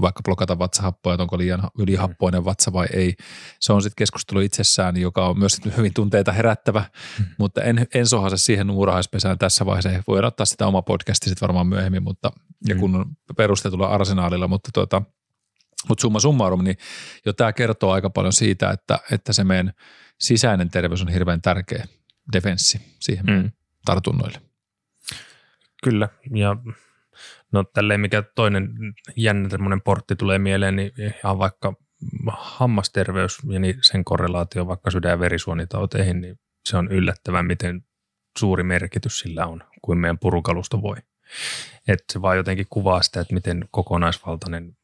vaikka 0.00 0.22
blokata 0.22 0.58
vatsahappoja, 0.58 1.14
että 1.14 1.22
onko 1.22 1.38
liian 1.38 1.70
ylihappoinen 1.78 2.44
vatsa 2.44 2.72
vai 2.72 2.86
ei. 2.92 3.14
Se 3.60 3.72
on 3.72 3.82
sitten 3.82 3.96
keskustelu 3.96 4.40
itsessään, 4.40 4.96
joka 4.96 5.28
on 5.28 5.38
myös 5.38 5.60
hyvin 5.76 5.94
tunteita 5.94 6.32
herättävä, 6.32 6.84
hmm. 7.18 7.26
mutta 7.38 7.62
en, 7.62 7.86
en 7.94 8.06
sohase 8.06 8.36
siihen 8.36 8.66
muurahaispesään 8.66 9.38
tässä 9.38 9.66
vaiheessa. 9.66 10.02
Voidaan 10.08 10.28
ottaa 10.28 10.46
sitä 10.46 10.66
oma 10.66 10.82
podcasti 10.82 11.28
sitten 11.28 11.46
varmaan 11.48 11.66
myöhemmin, 11.66 12.02
mutta, 12.02 12.30
ja 12.68 12.74
hmm. 12.74 12.80
kun 12.80 12.94
on 12.94 13.06
perustetulla 13.36 13.86
arsenaalilla, 13.86 14.48
mutta 14.48 14.70
tuota, 14.74 15.02
mutta 15.88 16.02
summa 16.02 16.20
summarum, 16.20 16.64
niin 16.64 16.76
jo 17.26 17.32
tämä 17.32 17.52
kertoo 17.52 17.92
aika 17.92 18.10
paljon 18.10 18.32
siitä, 18.32 18.70
että, 18.70 18.98
että 19.12 19.32
se 19.32 19.44
meidän 19.44 19.72
sisäinen 20.18 20.70
terveys 20.70 21.02
on 21.02 21.08
hirveän 21.08 21.42
tärkeä 21.42 21.84
defenssi 22.32 22.80
siihen 23.00 23.26
mm. 23.26 23.50
tartunnoille. 23.84 24.40
Kyllä, 25.82 26.08
ja 26.34 26.56
No 27.52 27.64
tälleen 27.64 28.00
mikä 28.00 28.22
toinen 28.34 28.68
jännä 29.16 29.48
portti 29.84 30.16
tulee 30.16 30.38
mieleen, 30.38 30.76
niin 30.76 30.92
ihan 31.24 31.38
vaikka 31.38 31.74
hammasterveys 32.28 33.38
ja 33.48 33.60
sen 33.82 34.04
korrelaatio 34.04 34.66
vaikka 34.66 34.90
sydän- 34.90 35.10
ja 35.10 35.20
verisuonitauteihin, 35.20 36.20
niin 36.20 36.38
se 36.64 36.76
on 36.76 36.92
yllättävän, 36.92 37.46
miten 37.46 37.84
suuri 38.38 38.62
merkitys 38.62 39.18
sillä 39.18 39.46
on, 39.46 39.62
kuin 39.82 39.98
meidän 39.98 40.18
purukalusto 40.18 40.82
voi. 40.82 40.96
Et 41.88 42.04
se 42.12 42.22
vaan 42.22 42.36
jotenkin 42.36 42.66
kuvaa 42.70 43.02
sitä, 43.02 43.20
että 43.20 43.34
miten 43.34 43.68
kokonaisvaltainen 43.70 44.76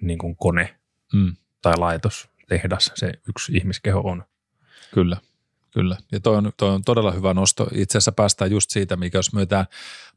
niin 0.00 0.18
kuin 0.18 0.36
kone 0.36 0.78
mm. 1.12 1.36
tai 1.62 1.74
laitos, 1.76 2.28
tehdas 2.48 2.92
se 2.94 3.12
yksi 3.28 3.52
ihmiskeho 3.56 4.00
on. 4.00 4.24
Kyllä. 4.94 5.16
Kyllä, 5.70 5.96
ja 6.12 6.20
toi 6.20 6.36
on, 6.36 6.52
toi 6.56 6.70
on 6.70 6.84
todella 6.84 7.12
hyvä 7.12 7.34
nosto. 7.34 7.68
Itse 7.72 7.98
asiassa 7.98 8.12
päästään 8.12 8.50
just 8.50 8.70
siitä, 8.70 8.96
mikä 8.96 9.18
jos 9.18 9.32
myötään 9.32 9.66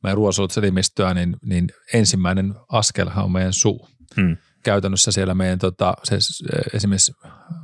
meidän 0.04 0.18
ruoansulut 0.18 0.52
selimistöä, 0.52 1.14
niin, 1.14 1.38
niin 1.42 1.68
ensimmäinen 1.94 2.56
askelhan 2.70 3.24
on 3.24 3.32
meidän 3.32 3.54
suu. 3.54 3.88
Hmm. 4.16 4.38
Käytännössä 4.64 5.12
siellä 5.12 5.34
meidän, 5.34 5.60
tota, 5.60 5.94
se, 6.04 6.18
esimerkiksi 6.74 7.14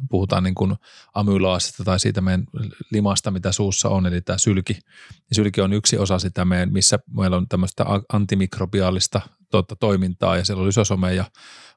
puhutaan 0.10 0.44
niin 0.44 0.56
kuin 0.56 0.76
amylaasista 1.14 1.84
tai 1.84 2.00
siitä 2.00 2.22
meidän 2.22 2.46
limasta, 2.92 3.32
mitä 3.32 3.52
suussa 3.52 3.90
on, 3.90 4.06
eli 4.06 4.22
tämä 4.22 4.38
sylki. 4.38 4.80
Sylki 5.32 5.62
on 5.62 5.74
yksi 5.74 5.98
osa 5.98 6.20
sitä 6.20 6.46
meidän, 6.46 6.74
missä 6.74 7.00
meillä 7.18 7.38
on 7.38 7.48
tämmöistä 7.48 7.86
antimikrobiaalista 8.14 9.22
tota, 9.52 9.76
toimintaa 9.76 10.38
ja 10.38 10.46
siellä 10.46 10.62
on 10.62 10.68
lysosomea 10.68 11.12
ja 11.12 11.26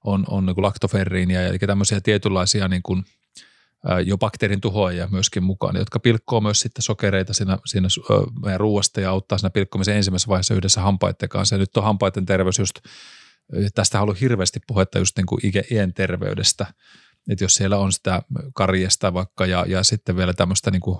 on, 0.04 0.24
on 0.28 0.46
niin 0.46 0.54
kuin 0.54 0.64
laktoferriinia, 0.64 1.46
eli 1.46 1.58
tämmöisiä 1.58 2.00
tietynlaisia 2.00 2.68
niin 2.68 2.82
kuin– 2.82 3.04
jo 4.04 4.18
bakteerin 4.18 4.60
tuhoajia 4.60 5.08
myöskin 5.10 5.42
mukaan, 5.42 5.76
jotka 5.76 6.00
pilkkoo 6.00 6.40
myös 6.40 6.60
sitten 6.60 6.82
sokereita 6.82 7.34
siinä, 7.34 7.58
siinä 7.66 7.88
meidän 8.42 8.60
ruoasta 8.60 9.00
ja 9.00 9.10
auttaa 9.10 9.38
siinä 9.38 9.50
pilkkomisen 9.50 9.96
ensimmäisessä 9.96 10.28
vaiheessa 10.28 10.54
yhdessä 10.54 10.80
hampaiden 10.80 11.28
kanssa. 11.28 11.54
Ja 11.54 11.58
nyt 11.58 11.76
on 11.76 11.84
hampaiden 11.84 12.26
terveys 12.26 12.58
just, 12.58 12.74
tästä 13.74 13.98
on 13.98 14.02
ollut 14.02 14.20
hirveästi 14.20 14.60
puhetta 14.66 14.98
just 14.98 15.16
niin 15.16 15.26
kuin 15.26 15.40
iän 15.70 15.94
terveydestä, 15.94 16.66
että 17.30 17.44
jos 17.44 17.54
siellä 17.54 17.78
on 17.78 17.92
sitä 17.92 18.22
karjesta 18.54 19.14
vaikka 19.14 19.46
ja, 19.46 19.64
ja 19.68 19.82
sitten 19.82 20.16
vielä 20.16 20.34
tämmöistä 20.34 20.70
niin 20.70 20.80
kuin 20.80 20.98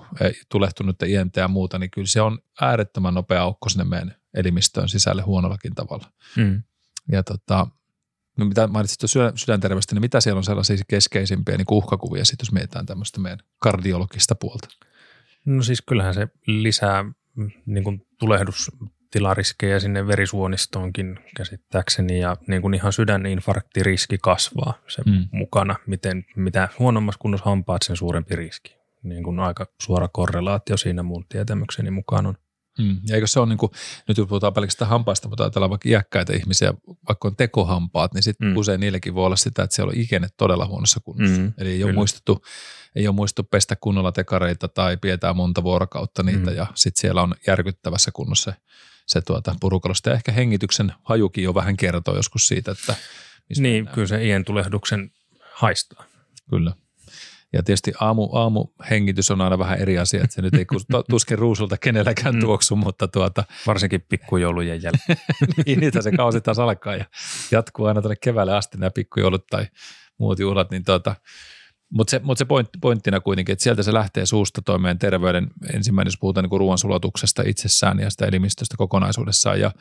tulehtunutta 0.49 1.05
iäntä 1.05 1.39
ja 1.39 1.47
muuta, 1.47 1.79
niin 1.79 1.91
kyllä 1.91 2.07
se 2.07 2.21
on 2.21 2.39
äärettömän 2.61 3.13
nopea 3.13 3.41
aukko 3.41 3.69
sinne 3.69 3.83
meidän 3.83 4.15
elimistöön 4.33 4.89
sisälle 4.89 5.21
huonollakin 5.21 5.75
tavalla. 5.75 6.11
Mm. 6.37 6.63
Ja 7.11 7.23
tota, 7.23 7.67
no 8.41 8.49
mitä 8.49 8.67
mainitsit 8.67 8.99
sydän, 9.05 9.37
sydänterveystä, 9.37 9.95
niin 9.95 10.01
mitä 10.01 10.21
siellä 10.21 10.37
on 10.37 10.43
sellaisia 10.43 10.77
keskeisimpiä 10.87 11.57
niin 11.57 11.65
uhkakuvia, 11.71 12.25
sit 12.25 12.39
jos 12.41 12.51
mietitään 12.51 12.85
tämmöistä 12.85 13.19
meidän 13.19 13.39
kardiologista 13.59 14.35
puolta? 14.35 14.67
No 15.45 15.63
siis 15.63 15.81
kyllähän 15.81 16.13
se 16.13 16.27
lisää 16.47 17.03
mm, 17.35 17.51
niin 17.65 17.83
kuin 17.83 18.07
tulehdustilariskejä 18.19 19.79
sinne 19.79 20.07
verisuonistoonkin 20.07 21.19
käsittääkseni 21.37 22.19
ja 22.19 22.35
niin 22.47 22.61
kuin 22.61 22.73
ihan 22.73 22.93
sydäninfarktiriski 22.93 24.17
kasvaa 24.21 24.73
se 24.87 25.01
mm. 25.05 25.27
mukana. 25.31 25.75
Miten, 25.87 26.25
mitä 26.35 26.69
huonommassa 26.79 27.19
kunnossa 27.19 27.49
hampaat, 27.49 27.81
sen 27.83 27.95
suurempi 27.95 28.35
riski. 28.35 28.75
Niin 29.03 29.23
kuin 29.23 29.39
aika 29.39 29.65
suora 29.81 30.07
korrelaatio 30.07 30.77
siinä 30.77 31.03
mun 31.03 31.25
tietämykseni 31.29 31.91
mukaan 31.91 32.25
on. 32.25 32.37
Mm. 32.79 32.99
Ja 33.07 33.15
eikö 33.15 33.27
se 33.27 33.39
ole 33.39 33.49
niin 33.49 33.57
kuin, 33.57 33.71
nyt 34.07 34.17
kun 34.17 34.27
puhutaan 34.27 34.53
pelkästään 34.53 34.89
hampaista, 34.89 35.29
mutta 35.29 35.43
ajatellaan 35.43 35.69
vaikka 35.69 35.89
iäkkäitä 35.89 36.33
ihmisiä, 36.33 36.73
vaikka 37.07 37.27
on 37.27 37.35
tekohampaat, 37.35 38.13
niin 38.13 38.23
sitten 38.23 38.47
mm. 38.47 38.57
usein 38.57 38.79
niillekin 38.79 39.15
voi 39.15 39.25
olla 39.25 39.35
sitä, 39.35 39.63
että 39.63 39.75
siellä 39.75 39.89
on 39.89 39.97
ikene 39.97 40.27
todella 40.37 40.65
huonossa 40.65 40.99
kunnossa. 40.99 41.41
Mm. 41.41 41.53
Eli 41.57 41.69
ei 41.69 41.83
ole, 41.83 41.91
muistettu, 41.91 42.45
ei 42.95 43.07
ole 43.07 43.15
muistettu 43.15 43.43
pestä 43.43 43.75
kunnolla 43.75 44.11
tekareita 44.11 44.67
tai 44.67 44.97
pidetään 44.97 45.35
monta 45.35 45.63
vuorokautta 45.63 46.23
niitä 46.23 46.51
mm. 46.51 46.55
ja 46.55 46.67
sitten 46.75 47.01
siellä 47.01 47.21
on 47.21 47.35
järkyttävässä 47.47 48.11
kunnossa 48.13 48.51
se, 48.51 48.57
se 49.05 49.21
tuota 49.21 49.55
purukalosta. 49.59 50.09
Ja 50.09 50.15
ehkä 50.15 50.31
hengityksen 50.31 50.93
hajukin 51.03 51.43
jo 51.43 51.55
vähän 51.55 51.77
kertoo 51.77 52.15
joskus 52.15 52.47
siitä, 52.47 52.71
että 52.71 52.95
Niin, 53.57 53.61
mennään. 53.75 53.95
kyllä 53.95 54.07
se 54.07 54.25
iän 54.25 54.45
tulehduksen 54.45 55.11
haistaa. 55.53 56.03
Kyllä. 56.49 56.73
Ja 57.53 57.63
tietysti 57.63 57.91
aamu, 57.99 58.29
aamuhengitys 58.33 59.31
on 59.31 59.41
aina 59.41 59.59
vähän 59.59 59.79
eri 59.79 59.99
asia, 59.99 60.23
että 60.23 60.33
se 60.33 60.41
nyt 60.41 60.53
ei 60.53 60.65
tuskin 61.09 61.39
ruusulta 61.39 61.77
kenelläkään 61.77 62.35
mm. 62.35 62.41
tuoksu, 62.41 62.75
mutta 62.75 63.07
tuota. 63.07 63.43
Varsinkin 63.67 64.05
pikkujoulujen 64.09 64.81
jälkeen. 64.83 65.17
niin, 65.65 65.79
niitä 65.79 66.01
se 66.01 66.11
kausi 66.11 66.41
taas 66.41 66.59
alkaa 66.59 66.95
ja 66.95 67.05
jatkuu 67.51 67.85
aina 67.85 68.01
tuonne 68.01 68.15
keväälle 68.15 68.55
asti 68.55 68.77
nämä 68.77 68.91
pikkujoulut 68.91 69.47
tai 69.47 69.65
muut 70.17 70.39
juhlat, 70.39 70.71
niin 70.71 70.83
tuota, 70.83 71.15
mutta 71.91 72.11
se, 72.11 72.19
mut 72.23 72.37
se 72.37 72.45
point, 72.45 72.69
pointtina 72.81 73.19
kuitenkin, 73.19 73.53
että 73.53 73.63
sieltä 73.63 73.83
se 73.83 73.93
lähtee 73.93 74.25
suusta 74.25 74.61
toimeen 74.61 74.99
terveyden 74.99 75.47
ensimmäinen, 75.73 76.07
jos 76.07 76.17
puhutaan 76.19 76.43
niin 76.49 76.59
ruoansulatuksesta 76.59 77.43
itsessään 77.45 77.99
ja 77.99 78.09
sitä 78.09 78.25
elimistöstä 78.25 78.77
kokonaisuudessaan. 78.77 79.59
Ja 79.59 79.71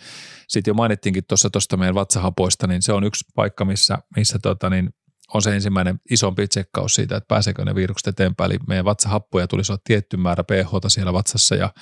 sitten 0.48 0.70
jo 0.70 0.74
mainittiinkin 0.74 1.24
tuossa 1.28 1.50
tuosta 1.50 1.76
meidän 1.76 1.94
vatsahapoista, 1.94 2.66
niin 2.66 2.82
se 2.82 2.92
on 2.92 3.04
yksi 3.04 3.24
paikka, 3.34 3.64
missä, 3.64 3.98
missä 4.16 4.38
tota, 4.42 4.70
niin 4.70 4.94
on 5.34 5.42
se 5.42 5.54
ensimmäinen 5.54 6.00
isompi 6.10 6.48
tsekkaus 6.48 6.94
siitä, 6.94 7.16
että 7.16 7.28
pääseekö 7.28 7.64
ne 7.64 7.74
virukset 7.74 8.08
eteenpäin. 8.08 8.50
Eli 8.50 8.58
meidän 8.68 8.84
vatsahappoja 8.84 9.46
tulisi 9.46 9.72
olla 9.72 9.80
tietty 9.84 10.16
määrä 10.16 10.44
pH 10.44 10.70
siellä 10.88 11.12
vatsassa 11.12 11.54
ja, 11.54 11.72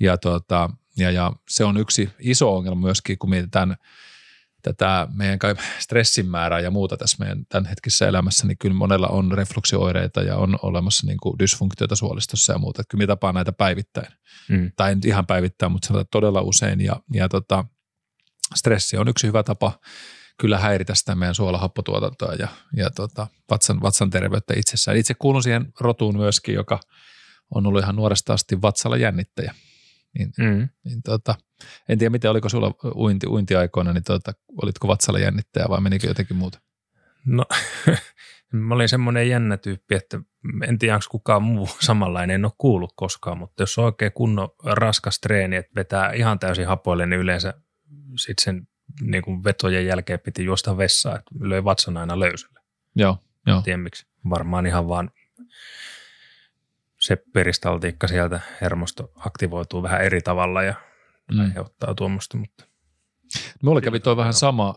ja, 0.00 0.18
tuota, 0.18 0.70
ja, 0.96 1.10
ja 1.10 1.32
se 1.48 1.64
on 1.64 1.76
yksi 1.76 2.10
iso 2.18 2.56
ongelma 2.56 2.80
myöskin, 2.80 3.18
kun 3.18 3.30
mietitään 3.30 3.76
tätä 4.62 5.08
meidän 5.14 5.38
stressin 5.78 6.26
määrää 6.26 6.60
ja 6.60 6.70
muuta 6.70 6.96
tässä 6.96 7.16
meidän 7.20 7.46
tämänhetkisessä 7.48 8.08
elämässä, 8.08 8.46
niin 8.46 8.58
kyllä 8.58 8.74
monella 8.74 9.08
on 9.08 9.32
refluksioireita 9.32 10.22
ja 10.22 10.36
on 10.36 10.58
olemassa 10.62 11.06
niin 11.06 11.18
kuin 11.22 11.38
dysfunktioita 11.38 11.96
suolistossa 11.96 12.52
ja 12.52 12.58
muuta. 12.58 12.80
Että 12.80 12.90
kyllä 12.90 13.02
me 13.02 13.06
tapaa 13.06 13.32
näitä 13.32 13.52
päivittäin. 13.52 14.12
Mm. 14.48 14.72
Tai 14.76 14.92
en 14.92 15.00
ihan 15.04 15.26
päivittäin, 15.26 15.72
mutta 15.72 15.86
sanotaan 15.86 16.08
todella 16.10 16.40
usein. 16.40 16.80
Ja, 16.80 16.96
ja 17.12 17.28
tota, 17.28 17.64
stressi 18.54 18.96
on 18.96 19.08
yksi 19.08 19.26
hyvä 19.26 19.42
tapa 19.42 19.80
kyllä 20.40 20.58
häiritä 20.58 20.94
sitä 20.94 21.14
meidän 21.14 21.34
suolahappotuotantoa 21.34 22.34
ja, 22.34 22.48
ja 22.76 22.90
tota, 22.90 23.26
vatsan, 23.50 23.82
vatsan 23.82 24.10
terveyttä 24.10 24.54
itsessään. 24.56 24.96
Itse 24.96 25.14
kuulun 25.18 25.42
siihen 25.42 25.72
rotuun 25.80 26.16
myöskin, 26.16 26.54
joka 26.54 26.80
on 27.54 27.66
ollut 27.66 27.82
ihan 27.82 27.96
nuoresta 27.96 28.32
asti 28.32 28.62
vatsalla 28.62 28.96
jännittäjä. 28.96 29.54
Niin, 30.18 30.32
mm. 30.38 30.68
niin 30.84 31.02
tota, 31.02 31.34
en 31.88 31.98
tiedä, 31.98 32.10
miten 32.10 32.30
oliko 32.30 32.48
sulla 32.48 32.72
uinti, 32.96 33.26
uintiaikoina, 33.26 33.92
niin 33.92 34.04
tota, 34.04 34.32
olitko 34.62 34.88
vatsalla 34.88 35.18
jännittäjä 35.18 35.66
vai 35.68 35.80
menikö 35.80 36.06
jotenkin 36.06 36.36
muuta? 36.36 36.60
No, 37.26 37.44
mä 38.52 38.74
olin 38.74 38.88
semmoinen 38.88 39.28
jännä 39.28 39.56
tyyppi, 39.56 39.94
että 39.94 40.20
en 40.68 40.78
tiedä, 40.78 40.94
onko 40.94 41.06
kukaan 41.10 41.42
muu 41.42 41.68
samanlainen, 41.80 42.34
en 42.34 42.44
ole 42.44 42.52
kuullut 42.58 42.92
koskaan, 42.96 43.38
mutta 43.38 43.62
jos 43.62 43.78
on 43.78 43.84
oikein 43.84 44.12
kunnon 44.12 44.48
raskas 44.64 45.20
treeni, 45.20 45.56
että 45.56 45.74
vetää 45.74 46.12
ihan 46.12 46.38
täysin 46.38 46.66
hapoille, 46.66 47.06
niin 47.06 47.20
yleensä 47.20 47.54
sitten 48.16 48.44
sen 48.44 48.68
niin 49.00 49.22
kuin 49.22 49.44
vetojen 49.44 49.86
jälkeen 49.86 50.20
piti 50.20 50.44
juosta 50.44 50.76
vessaan, 50.76 51.18
että 51.18 51.30
löi 51.40 51.64
vatsan 51.64 51.96
aina 51.96 52.18
löysälle. 52.18 52.60
Joo, 52.96 53.18
joo. 53.46 53.62
Tiedän 53.62 53.80
miksi. 53.80 54.06
Varmaan 54.30 54.66
ihan 54.66 54.88
vaan 54.88 55.10
se 57.00 57.16
peristaltiikka 57.16 58.08
sieltä 58.08 58.40
hermosto 58.60 59.12
aktivoituu 59.16 59.82
vähän 59.82 60.04
eri 60.04 60.20
tavalla 60.20 60.62
ja 60.62 60.74
mm. 61.32 61.40
aiheuttaa 61.40 61.94
tuommoista, 61.94 62.36
mutta. 62.36 62.64
Mulla 63.62 63.80
kävi 63.80 64.00
toi 64.00 64.16
vähän 64.16 64.34
sama 64.34 64.74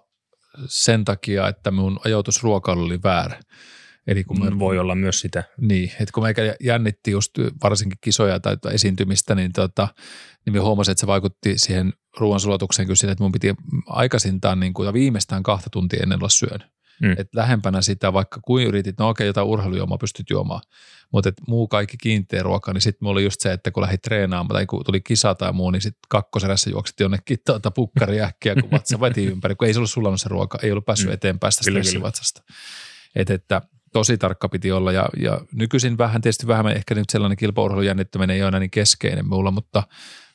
sen 0.66 1.06
takia, 1.06 1.48
että 1.48 1.72
mun 1.72 2.00
ajoitus 2.06 2.44
ruokailu 2.44 2.84
oli 2.84 3.04
väärä. 3.04 3.40
Eli 4.08 4.24
kun 4.24 4.46
me, 4.46 4.60
voi 4.60 4.80
olla 4.80 4.96
myös 4.96 5.20
sitä. 5.20 5.44
Niin, 5.58 5.90
että 5.90 6.12
kun 6.14 6.24
meikä 6.24 6.56
jännitti 6.60 7.12
just 7.12 7.32
varsinkin 7.64 7.98
kisoja 8.02 8.40
tai 8.40 8.58
esiintymistä, 8.74 9.36
niin, 9.36 9.54
tota, 9.54 9.88
niin 10.46 10.54
me 10.54 10.60
huomasin, 10.60 10.92
että 10.92 11.00
se 11.00 11.08
vaikutti 11.08 11.58
siihen 11.58 11.94
ruoansulatukseen 12.20 12.86
kyllä 12.86 12.96
sillä, 12.96 13.12
että 13.12 13.24
mun 13.24 13.32
piti 13.32 13.56
aikaisintaan 13.86 14.60
niin 14.60 14.74
kuin, 14.74 14.86
ja 14.86 14.94
viimeistään 14.94 15.44
kahta 15.44 15.70
tuntia 15.70 16.00
ennen 16.04 16.20
olla 16.20 16.30
syön. 16.30 16.64
Mm. 17.02 17.16
Et 17.18 17.30
lähempänä 17.36 17.82
sitä, 17.82 18.14
vaikka 18.14 18.40
kuin 18.42 18.68
yritit, 18.68 19.00
no 19.00 19.10
okei, 19.10 19.28
jotain 19.28 19.48
urheilujuomaa 19.48 19.98
pystyt 19.98 20.30
juomaan, 20.30 20.62
mutta 21.12 21.32
muu 21.48 21.68
kaikki 21.68 21.98
kiinteä 21.98 22.44
ruoka, 22.44 22.74
niin 22.74 22.82
sitten 22.82 23.06
mulla 23.06 23.14
oli 23.14 23.24
just 23.24 23.42
se, 23.42 23.54
että 23.54 23.72
kun 23.72 23.84
lähdit 23.84 24.02
treenaamaan 24.02 24.56
tai 24.56 24.66
kun 24.66 24.86
tuli 24.86 25.02
kisa 25.02 25.36
tai 25.36 25.54
muu, 25.54 25.72
niin 25.72 25.82
sitten 25.82 26.00
kakkoserässä 26.10 26.70
juoksit 26.70 27.00
jonnekin 27.00 27.38
tuota 27.46 27.72
pukkari 27.72 28.22
äkkiä, 28.22 28.56
kun 28.56 28.72
vatsa 28.72 29.00
veti 29.02 29.26
ympäri, 29.26 29.56
kun 29.56 29.68
ei 29.68 29.74
se 29.74 29.80
ollut 29.80 29.92
sulanut 29.92 30.22
se 30.22 30.30
ruoka, 30.30 30.60
ei 30.64 30.72
ollut 30.72 30.86
päässyt 30.86 31.08
mm. 31.08 31.14
eteenpäin 31.14 31.52
sitä 31.52 31.72
stressivatsasta. 31.72 32.44
Et, 33.16 33.30
että 33.30 33.62
tosi 33.94 34.18
tarkka 34.18 34.50
piti 34.50 34.72
olla 34.72 34.92
ja, 34.92 35.10
ja 35.18 35.42
nykyisin 35.52 35.98
vähän 35.98 36.22
tietysti 36.22 36.48
vähän 36.48 36.68
ehkä 36.68 36.96
nyt 36.96 37.10
sellainen 37.10 37.38
kilpaurheilun 37.38 37.86
jännittäminen 37.86 38.36
ei 38.36 38.42
ole 38.42 38.48
enää 38.48 38.60
niin 38.60 38.72
keskeinen 38.72 39.28
mulla, 39.28 39.52
mutta 39.52 39.84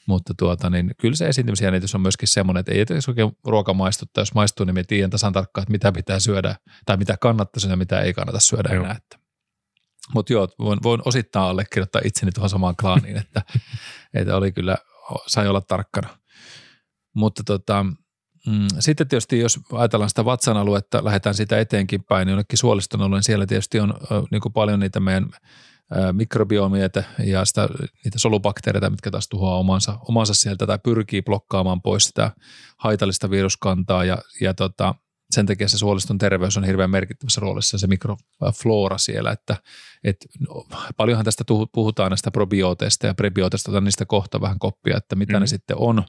mutta 0.07 0.35
tuota, 0.39 0.71
niin 0.71 0.91
kyllä 1.01 1.17
se 1.17 1.29
esiintymisjännitys 1.29 1.95
on 1.95 2.01
myöskin 2.01 2.29
semmoinen, 2.29 2.61
että 2.61 2.73
ei 2.73 2.81
edes 2.81 3.09
oikein 3.09 3.37
ruoka 3.45 3.75
maistuttaa. 3.75 4.23
Jos 4.23 4.35
maistuu, 4.35 4.67
niin 4.67 4.75
me 4.75 4.85
tiedän 4.85 5.11
tasan 5.11 5.33
tarkkaan, 5.33 5.63
että 5.63 5.73
mitä 5.73 5.93
pitää 5.93 6.21
syödä 6.21 6.57
tai 6.87 6.97
mitä 6.97 7.17
kannattaa 7.21 7.61
syödä 7.61 7.73
ja 7.73 7.77
mitä 7.77 8.01
ei 8.01 8.13
kannata 8.15 8.41
syödä 8.41 8.75
joo. 8.75 8.85
enää. 8.85 8.97
Että. 8.97 9.19
Mutta 10.15 10.33
joo, 10.33 10.49
voin, 10.59 10.79
voin 10.83 11.01
osittain 11.05 11.51
allekirjoittaa 11.51 12.03
itseni 12.05 12.33
tuohon 12.33 12.51
samaan 12.51 12.77
klaaniin, 12.77 13.17
että, 13.17 13.43
että 14.15 14.37
oli 14.37 14.53
kyllä, 14.53 14.77
sai 15.27 15.49
olla 15.49 15.61
tarkkana. 15.61 16.09
Mutta 17.15 17.43
tota, 17.45 17.87
mm, 18.47 18.69
sitten 18.79 19.09
tietysti, 19.09 19.39
jos 19.39 19.61
ajatellaan 19.73 20.09
sitä 20.09 20.25
vatsan 20.25 20.57
aluetta, 20.57 21.05
lähdetään 21.05 21.35
sitä 21.35 21.59
eteenkin 21.59 22.05
päin, 22.05 22.27
niin 22.27 22.33
jonnekin 22.33 22.59
suoliston 22.59 23.03
alueen, 23.03 23.19
niin 23.19 23.25
siellä 23.25 23.47
tietysti 23.47 23.81
on 23.81 23.95
niin 24.31 24.41
kuin 24.41 24.53
paljon 24.53 24.81
niitä 24.81 25.01
meidän 25.01 25.31
mikrobiomia 26.13 26.89
ja 27.25 27.45
sitä, 27.45 27.69
niitä 28.05 28.19
solubakteereita, 28.19 28.91
mitkä 28.91 29.11
taas 29.11 29.29
tuhoaa 29.29 29.59
omansa, 29.59 29.99
omansa 30.09 30.35
sieltä 30.35 30.67
tai 30.67 30.79
pyrkii 30.79 31.23
blokkaamaan 31.23 31.83
pois 31.83 32.05
sitä 32.05 32.31
haitallista 32.79 33.31
viruskantaa 33.31 34.05
ja, 34.05 34.19
ja 34.41 34.55
tota, 34.55 34.95
sen 35.31 35.47
takia 35.47 35.69
se 35.69 35.79
suoliston 35.79 36.19
terveys 36.19 36.57
on 36.57 36.65
hirveän 36.65 36.91
merkittävässä 36.91 37.41
roolissa 37.41 37.79
se 37.79 37.87
mikroflora 37.87 38.99
siellä, 38.99 39.31
että 39.31 39.57
et, 40.05 40.17
no, 40.49 40.67
paljonhan 40.97 41.25
tästä 41.25 41.45
puhutaan 41.73 42.11
näistä 42.11 42.31
probiooteista 42.31 43.07
ja 43.07 43.15
prebiooteista, 43.15 43.71
otan 43.71 43.85
niistä 43.85 44.05
kohta 44.05 44.41
vähän 44.41 44.59
koppia, 44.59 44.97
että 44.97 45.17
mitä 45.17 45.33
mm. 45.33 45.41
ne 45.41 45.47
sitten 45.47 45.77
on, 45.79 46.05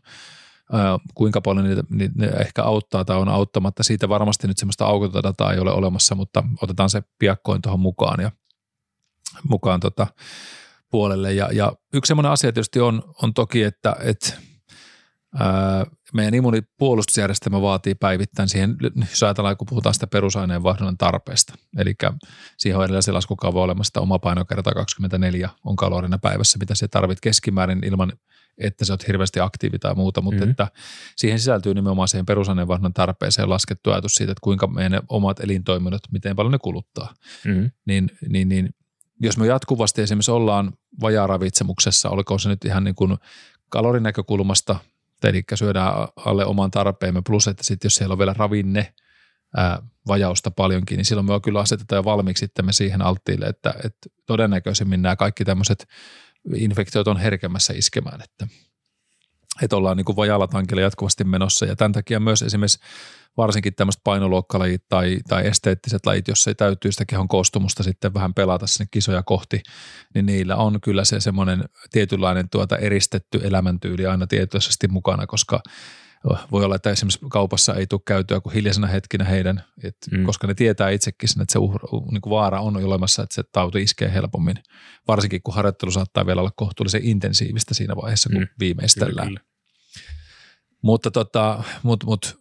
kuinka 1.15 1.41
paljon 1.41 1.65
niitä, 1.65 1.83
niitä 1.89 2.13
ne 2.17 2.27
ehkä 2.27 2.63
auttaa 2.63 3.05
tai 3.05 3.17
on 3.17 3.29
auttamatta. 3.29 3.83
Siitä 3.83 4.09
varmasti 4.09 4.47
nyt 4.47 4.57
semmoista 4.57 4.85
aukotonta 4.85 5.23
dataa 5.23 5.53
ei 5.53 5.59
ole 5.59 5.71
olemassa, 5.71 6.15
mutta 6.15 6.43
otetaan 6.61 6.89
se 6.89 7.03
piakkoin 7.19 7.61
tuohon 7.61 7.79
mukaan 7.79 8.21
ja 8.21 8.31
mukaan 9.49 9.79
tota 9.79 10.07
puolelle. 10.91 11.33
Ja, 11.33 11.49
ja 11.51 11.73
yksi 11.93 12.07
semmoinen 12.07 12.31
asia 12.31 12.51
tietysti 12.51 12.79
on, 12.79 13.03
on 13.23 13.33
toki, 13.33 13.63
että, 13.63 13.95
että 13.99 14.33
ää, 15.39 15.85
meidän 16.13 16.33
immunipuolustusjärjestelmä 16.33 17.61
vaatii 17.61 17.95
päivittäin 17.95 18.49
siihen, 18.49 18.75
jos 19.09 19.23
ajatellaan, 19.23 19.57
kun 19.57 19.67
puhutaan 19.69 19.93
sitä 19.93 20.07
perusaineenvaihdunnan 20.07 20.97
tarpeesta. 20.97 21.53
Eli 21.77 21.95
siihen 22.57 22.77
on 22.77 22.83
erilaisia 22.83 23.13
laskukaava 23.13 23.61
olemassa, 23.61 24.01
oma 24.01 24.19
paino 24.19 24.45
kertaa 24.45 24.73
24 24.73 25.49
on 25.63 25.75
kalorina 25.75 26.17
päivässä, 26.17 26.59
mitä 26.59 26.75
se 26.75 26.87
tarvit 26.87 27.21
keskimäärin 27.21 27.83
ilman, 27.85 28.13
että 28.57 28.85
sä 28.85 28.93
oot 28.93 29.07
hirveästi 29.07 29.39
aktiivi 29.39 29.79
tai 29.79 29.95
muuta, 29.95 30.21
mutta 30.21 30.39
mm-hmm. 30.39 30.51
että 30.51 30.67
siihen 31.15 31.39
sisältyy 31.39 31.73
nimenomaan 31.73 32.07
siihen 32.07 32.25
perusaineenvaihdunnan 32.25 32.93
tarpeeseen 32.93 33.49
laskettu 33.49 33.91
ajatus 33.91 34.11
siitä, 34.11 34.31
että 34.31 34.41
kuinka 34.43 34.67
meidän 34.67 35.01
omat 35.09 35.39
elintoiminnot, 35.39 36.01
miten 36.11 36.35
paljon 36.35 36.51
ne 36.51 36.57
kuluttaa. 36.57 37.13
Mm-hmm. 37.45 37.71
Niin, 37.85 38.09
niin, 38.29 38.49
niin 38.49 38.69
jos 39.19 39.37
me 39.37 39.47
jatkuvasti 39.47 40.01
esimerkiksi 40.01 40.31
ollaan 40.31 40.73
vajaaravitsemuksessa, 41.01 42.09
oliko 42.09 42.37
se 42.37 42.49
nyt 42.49 42.65
ihan 42.65 42.83
niin 42.83 42.95
kuin 42.95 43.17
kalorinäkökulmasta, 43.69 44.75
eli 45.23 45.43
syödään 45.55 45.93
alle 46.25 46.45
oman 46.45 46.71
tarpeemme, 46.71 47.21
plus 47.25 47.47
että 47.47 47.63
sitten 47.63 47.85
jos 47.85 47.95
siellä 47.95 48.13
on 48.13 48.19
vielä 48.19 48.33
ravinne, 48.37 48.93
ää, 49.57 49.81
vajausta 50.07 50.51
paljonkin, 50.51 50.97
niin 50.97 51.05
silloin 51.05 51.25
me 51.25 51.39
kyllä 51.43 51.59
asetetaan 51.59 51.97
jo 51.97 52.03
valmiiksi 52.03 52.47
me 52.63 52.73
siihen 52.73 53.01
alttiille, 53.01 53.45
että, 53.45 53.73
että 53.83 54.09
todennäköisemmin 54.25 55.01
nämä 55.01 55.15
kaikki 55.15 55.45
tämmöiset 55.45 55.87
infektiot 56.55 57.07
on 57.07 57.17
herkemmässä 57.17 57.73
iskemään, 57.73 58.21
että, 58.21 58.47
että 59.61 59.75
ollaan 59.75 59.97
niin 59.97 60.05
kuin 60.05 60.15
vajalla 60.15 60.47
tankilla 60.47 60.81
jatkuvasti 60.81 61.23
menossa. 61.23 61.65
Ja 61.65 61.75
tämän 61.75 61.91
takia 61.91 62.19
myös 62.19 62.41
esimerkiksi 62.41 62.79
varsinkin 63.37 63.75
tämmöiset 63.75 64.01
painoluokkalajit 64.03 64.83
tai, 64.89 65.17
tai 65.27 65.47
esteettiset 65.47 66.05
lajit, 66.05 66.27
jos 66.27 66.47
ei 66.47 66.55
täytyy 66.55 66.91
sitä 66.91 67.05
kehon 67.05 67.27
koostumusta 67.27 67.83
sitten 67.83 68.13
vähän 68.13 68.33
pelata 68.33 68.67
sinne 68.67 68.87
kisoja 68.91 69.23
kohti, 69.23 69.63
niin 70.13 70.25
niillä 70.25 70.55
on 70.55 70.81
kyllä 70.81 71.05
se 71.05 71.19
semmoinen 71.19 71.63
tietynlainen 71.91 72.49
tuota 72.49 72.77
eristetty 72.77 73.39
elämäntyyli 73.43 74.05
aina 74.05 74.27
tietoisesti 74.27 74.87
mukana, 74.87 75.27
koska 75.27 75.59
voi 76.51 76.65
olla, 76.65 76.75
että 76.75 76.91
esimerkiksi 76.91 77.19
kaupassa 77.29 77.75
ei 77.75 77.87
tule 77.87 78.01
käytyä 78.07 78.41
kuin 78.41 78.53
hiljaisena 78.53 78.87
hetkinä 78.87 79.25
heidän, 79.25 79.63
et, 79.83 79.97
mm. 80.11 80.25
koska 80.25 80.47
ne 80.47 80.53
tietää 80.53 80.89
itsekin 80.89 81.29
sen, 81.29 81.41
että 81.41 81.53
se 81.53 81.59
uhra, 81.59 81.87
niin 82.11 82.21
kuin 82.21 82.31
vaara 82.31 82.61
on 82.61 82.77
olemassa, 82.77 83.23
että 83.23 83.35
se 83.35 83.43
tauti 83.51 83.81
iskee 83.81 84.13
helpommin, 84.13 84.55
varsinkin 85.07 85.41
kun 85.43 85.53
harjoittelu 85.53 85.91
saattaa 85.91 86.25
vielä 86.25 86.41
olla 86.41 86.51
kohtuullisen 86.55 87.03
intensiivistä 87.03 87.73
siinä 87.73 87.95
vaiheessa, 87.95 88.29
kun 88.29 88.41
mm. 88.41 88.47
viimeistellään. 88.59 89.27
Kyllä, 89.27 89.39
kyllä. 89.41 89.55
Mutta 90.81 91.11
tota, 91.11 91.63
mut, 91.83 92.03
mut, 92.03 92.39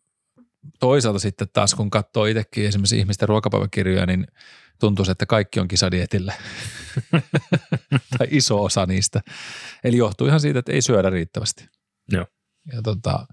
toisaalta 0.81 1.19
sitten 1.19 1.49
taas, 1.53 1.75
kun 1.75 1.91
katsoo 1.91 2.25
itsekin 2.25 2.67
esimerkiksi 2.67 2.99
ihmisten 2.99 3.29
ruokapäiväkirjoja, 3.29 4.07
niin 4.07 4.26
tuntuu, 4.81 5.05
että 5.11 5.26
kaikki 5.26 5.61
on 5.61 5.69
kisadietillä. 5.69 6.35
tai 8.19 8.26
iso 8.31 8.64
osa 8.64 8.87
niistä. 8.87 9.21
Eli 9.85 9.97
johtuu 9.97 10.26
ihan 10.26 10.41
siitä, 10.41 10.59
että 10.59 10.73
ei 10.73 10.83
syödä 10.83 11.11
riittävästi. 11.11 11.69
Joo. 12.12 12.26
Ja 12.73 12.83
tota, 12.83 13.26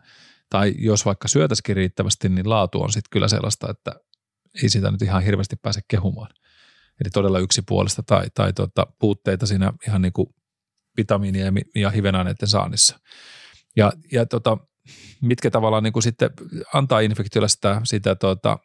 tai 0.51 0.73
jos 0.77 1.05
vaikka 1.05 1.27
syötäisikin 1.27 1.75
riittävästi, 1.75 2.29
niin 2.29 2.49
laatu 2.49 2.81
on 2.81 2.91
sitten 2.91 3.09
kyllä 3.11 3.27
sellaista, 3.27 3.71
että 3.71 3.91
ei 4.63 4.69
sitä 4.69 4.91
nyt 4.91 5.01
ihan 5.01 5.23
hirveästi 5.23 5.55
pääse 5.55 5.81
kehumaan. 5.87 6.31
Eli 7.01 7.09
todella 7.09 7.39
yksipuolista 7.39 8.03
tai, 8.03 8.27
tai 8.33 8.53
tota, 8.53 8.87
puutteita 8.99 9.45
siinä 9.45 9.73
ihan 9.87 10.01
niin 10.01 10.13
kuin 10.13 10.27
vitamiinia 10.97 11.45
ja 11.75 11.89
hivenaineiden 11.89 12.47
saannissa. 12.47 12.99
Ja, 13.75 13.91
ja 14.11 14.25
tota, 14.25 14.57
mitkä 15.21 15.51
tavallaan 15.51 15.83
niin 15.83 15.93
kuin 15.93 16.03
sitten 16.03 16.29
antaa 16.73 16.99
infektiolle 16.99 17.49
sitä, 17.49 17.81
sitä 17.83 18.15
tota, 18.15 18.59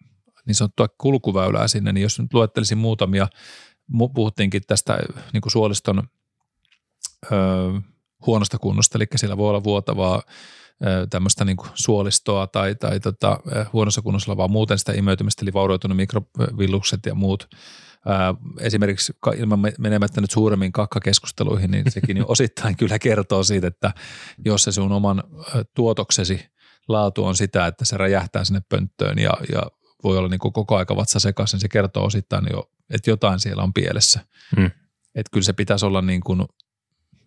niin 0.47 0.55
sanottua 0.55 0.88
kulkuväylää 0.99 1.69
sinne, 1.69 1.93
niin 1.93 2.02
jos 2.02 2.21
nyt 2.21 2.35
luettelisin 2.35 2.78
muutamia, 2.78 3.28
puhuttiinkin 4.14 4.62
tästä 4.66 4.99
niin 5.33 5.40
kuin 5.40 5.52
suoliston 5.52 6.09
ö, 7.33 7.37
huonosta 8.26 8.59
kunnosta, 8.59 8.99
eli 8.99 9.07
siellä 9.16 9.37
voi 9.37 9.49
olla 9.49 9.64
vuotavaa 9.64 10.23
tämmöistä 11.11 11.45
niin 11.45 11.56
kuin 11.56 11.68
suolistoa 11.75 12.47
tai, 12.47 12.75
tai 12.75 13.00
tota, 13.00 13.40
huonossa 13.73 14.02
kunnossa 14.02 14.30
olevaa 14.33 14.49
muuten 14.49 14.78
sitä 14.78 14.92
imeytymistä, 14.92 15.45
eli 15.45 15.52
vaurioitunut 15.52 15.97
mikrovillukset 15.97 17.06
ja 17.06 17.14
muut. 17.14 17.49
Esimerkiksi 18.61 19.12
ilman 19.37 19.61
menemättä 19.78 20.21
nyt 20.21 20.30
suuremmin 20.30 20.73
kakkakeskusteluihin, 20.73 21.71
niin 21.71 21.90
sekin 21.90 22.16
jo 22.16 22.25
osittain 22.37 22.76
kyllä 22.76 22.99
kertoo 22.99 23.42
siitä, 23.42 23.66
että 23.66 23.95
jos 24.45 24.62
se 24.62 24.73
sun 24.73 24.92
oman 24.92 25.25
tuotoksesi 25.75 26.47
laatu 26.88 27.25
on 27.25 27.37
sitä, 27.37 27.66
että 27.66 27.85
se 27.85 27.97
räjähtää 27.97 28.45
sinne 28.45 28.61
pönttöön 28.68 29.18
ja, 29.18 29.33
ja 29.52 29.62
voi 30.04 30.18
olla 30.18 30.28
niin 30.28 30.38
kuin 30.38 30.52
koko 30.52 30.76
aika 30.76 30.97
vatsa 30.97 31.21
sekaisin, 31.21 31.56
niin 31.56 31.61
se 31.61 31.68
kertoo 31.68 32.04
osittain 32.04 32.47
jo, 32.52 32.71
että 32.90 33.11
jotain 33.11 33.40
siellä 33.40 33.62
on 33.62 33.73
pielessä. 33.73 34.21
Hmm. 34.56 34.71
Että 35.14 35.30
kyllä 35.33 35.45
se 35.45 35.52
pitäisi 35.52 35.87
olla 35.87 36.02
niin 36.02 36.21
kuin 36.21 36.42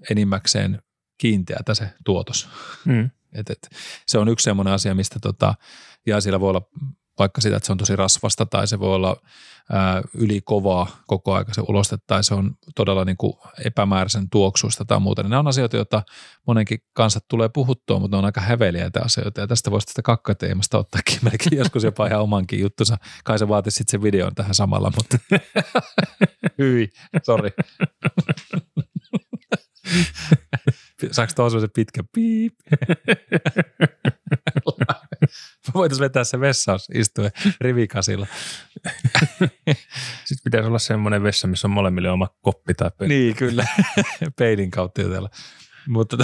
enimmäkseen 0.10 0.82
kiinteätä 1.18 1.73
se 1.73 1.89
tuotos. 2.06 2.50
Hmm. 2.86 3.10
Et, 3.34 3.50
et, 3.50 3.70
se 4.08 4.18
on 4.18 4.30
yksi 4.30 4.44
semmoinen 4.44 4.74
asia, 4.74 4.96
mistä 4.96 5.20
tota, 5.22 5.54
ja 6.06 6.22
siellä 6.22 6.39
voi 6.39 6.50
olla 6.50 6.62
vaikka 7.20 7.42
sitä, 7.42 7.58
että 7.58 7.68
se 7.68 7.72
on 7.72 7.78
tosi 7.78 7.96
rasvasta 7.96 8.46
tai 8.46 8.68
se 8.68 8.80
voi 8.80 8.96
olla 8.96 9.15
ää, 9.72 10.02
yli 10.13 10.42
kovaa 10.42 10.88
koko 11.08 11.34
aika 11.34 11.54
se 11.54 11.62
uloste 11.70 11.98
tai 12.08 12.24
se 12.24 12.34
on 12.34 12.56
todella 12.76 13.06
niin 13.06 13.18
kuin 13.18 13.34
epämääräisen 13.65 14.30
tuoksuista 14.30 14.86
tai 14.86 15.00
muuta. 15.00 15.24
Niin 15.24 15.30
ne 15.30 15.38
on 15.38 15.48
asioita, 15.48 15.76
joita 15.76 16.04
monenkin 16.48 16.80
kansat 16.94 17.26
tulee 17.28 17.50
puhuttua, 17.50 18.00
mutta 18.00 18.15
ne 18.15 18.20
on 18.20 18.26
aika 18.26 18.42
häveliäitä 18.42 19.02
asioita 19.04 19.42
ja 19.42 19.48
tästä 19.48 19.72
voisi 19.72 19.88
tästä 19.88 20.02
kakkateemasta 20.02 20.78
ottaakin 20.78 21.20
melkein 21.22 21.58
joskus 21.58 21.84
jopa 21.84 22.08
ihan 22.08 22.22
omankin 22.22 22.60
juttunsa. 22.60 22.98
Kai 23.24 23.39
se 23.39 23.48
vaatisi 23.48 23.78
sitten 23.78 24.00
se 24.00 24.04
videon 24.04 24.36
tähän 24.36 24.56
samalla, 24.56 24.92
mutta 24.96 25.18
hyi, 26.60 26.89
sori. 27.24 27.50
Saanko 31.12 31.33
tuossa 31.35 31.59
se 31.59 31.67
pitkä 31.75 32.03
piip? 32.13 32.53
Voitaisiin 35.73 36.03
vetää 36.03 36.23
se 36.23 36.39
vessaus 36.39 36.88
istuen 36.93 37.31
rivikasilla. 37.62 38.27
Sitten 40.25 40.43
pitäisi 40.43 40.67
olla 40.67 40.79
semmoinen 40.79 41.23
vessa, 41.23 41.47
missä 41.47 41.67
on 41.67 41.71
molemmille 41.71 42.09
oma 42.09 42.27
koppi 42.41 42.73
tai 42.73 42.91
peili. 42.97 43.13
Niin, 43.13 43.35
kyllä. 43.35 43.67
Peilin 44.39 44.71
kautta 44.71 45.01
jutella. 45.01 45.29
Mutta 45.88 46.17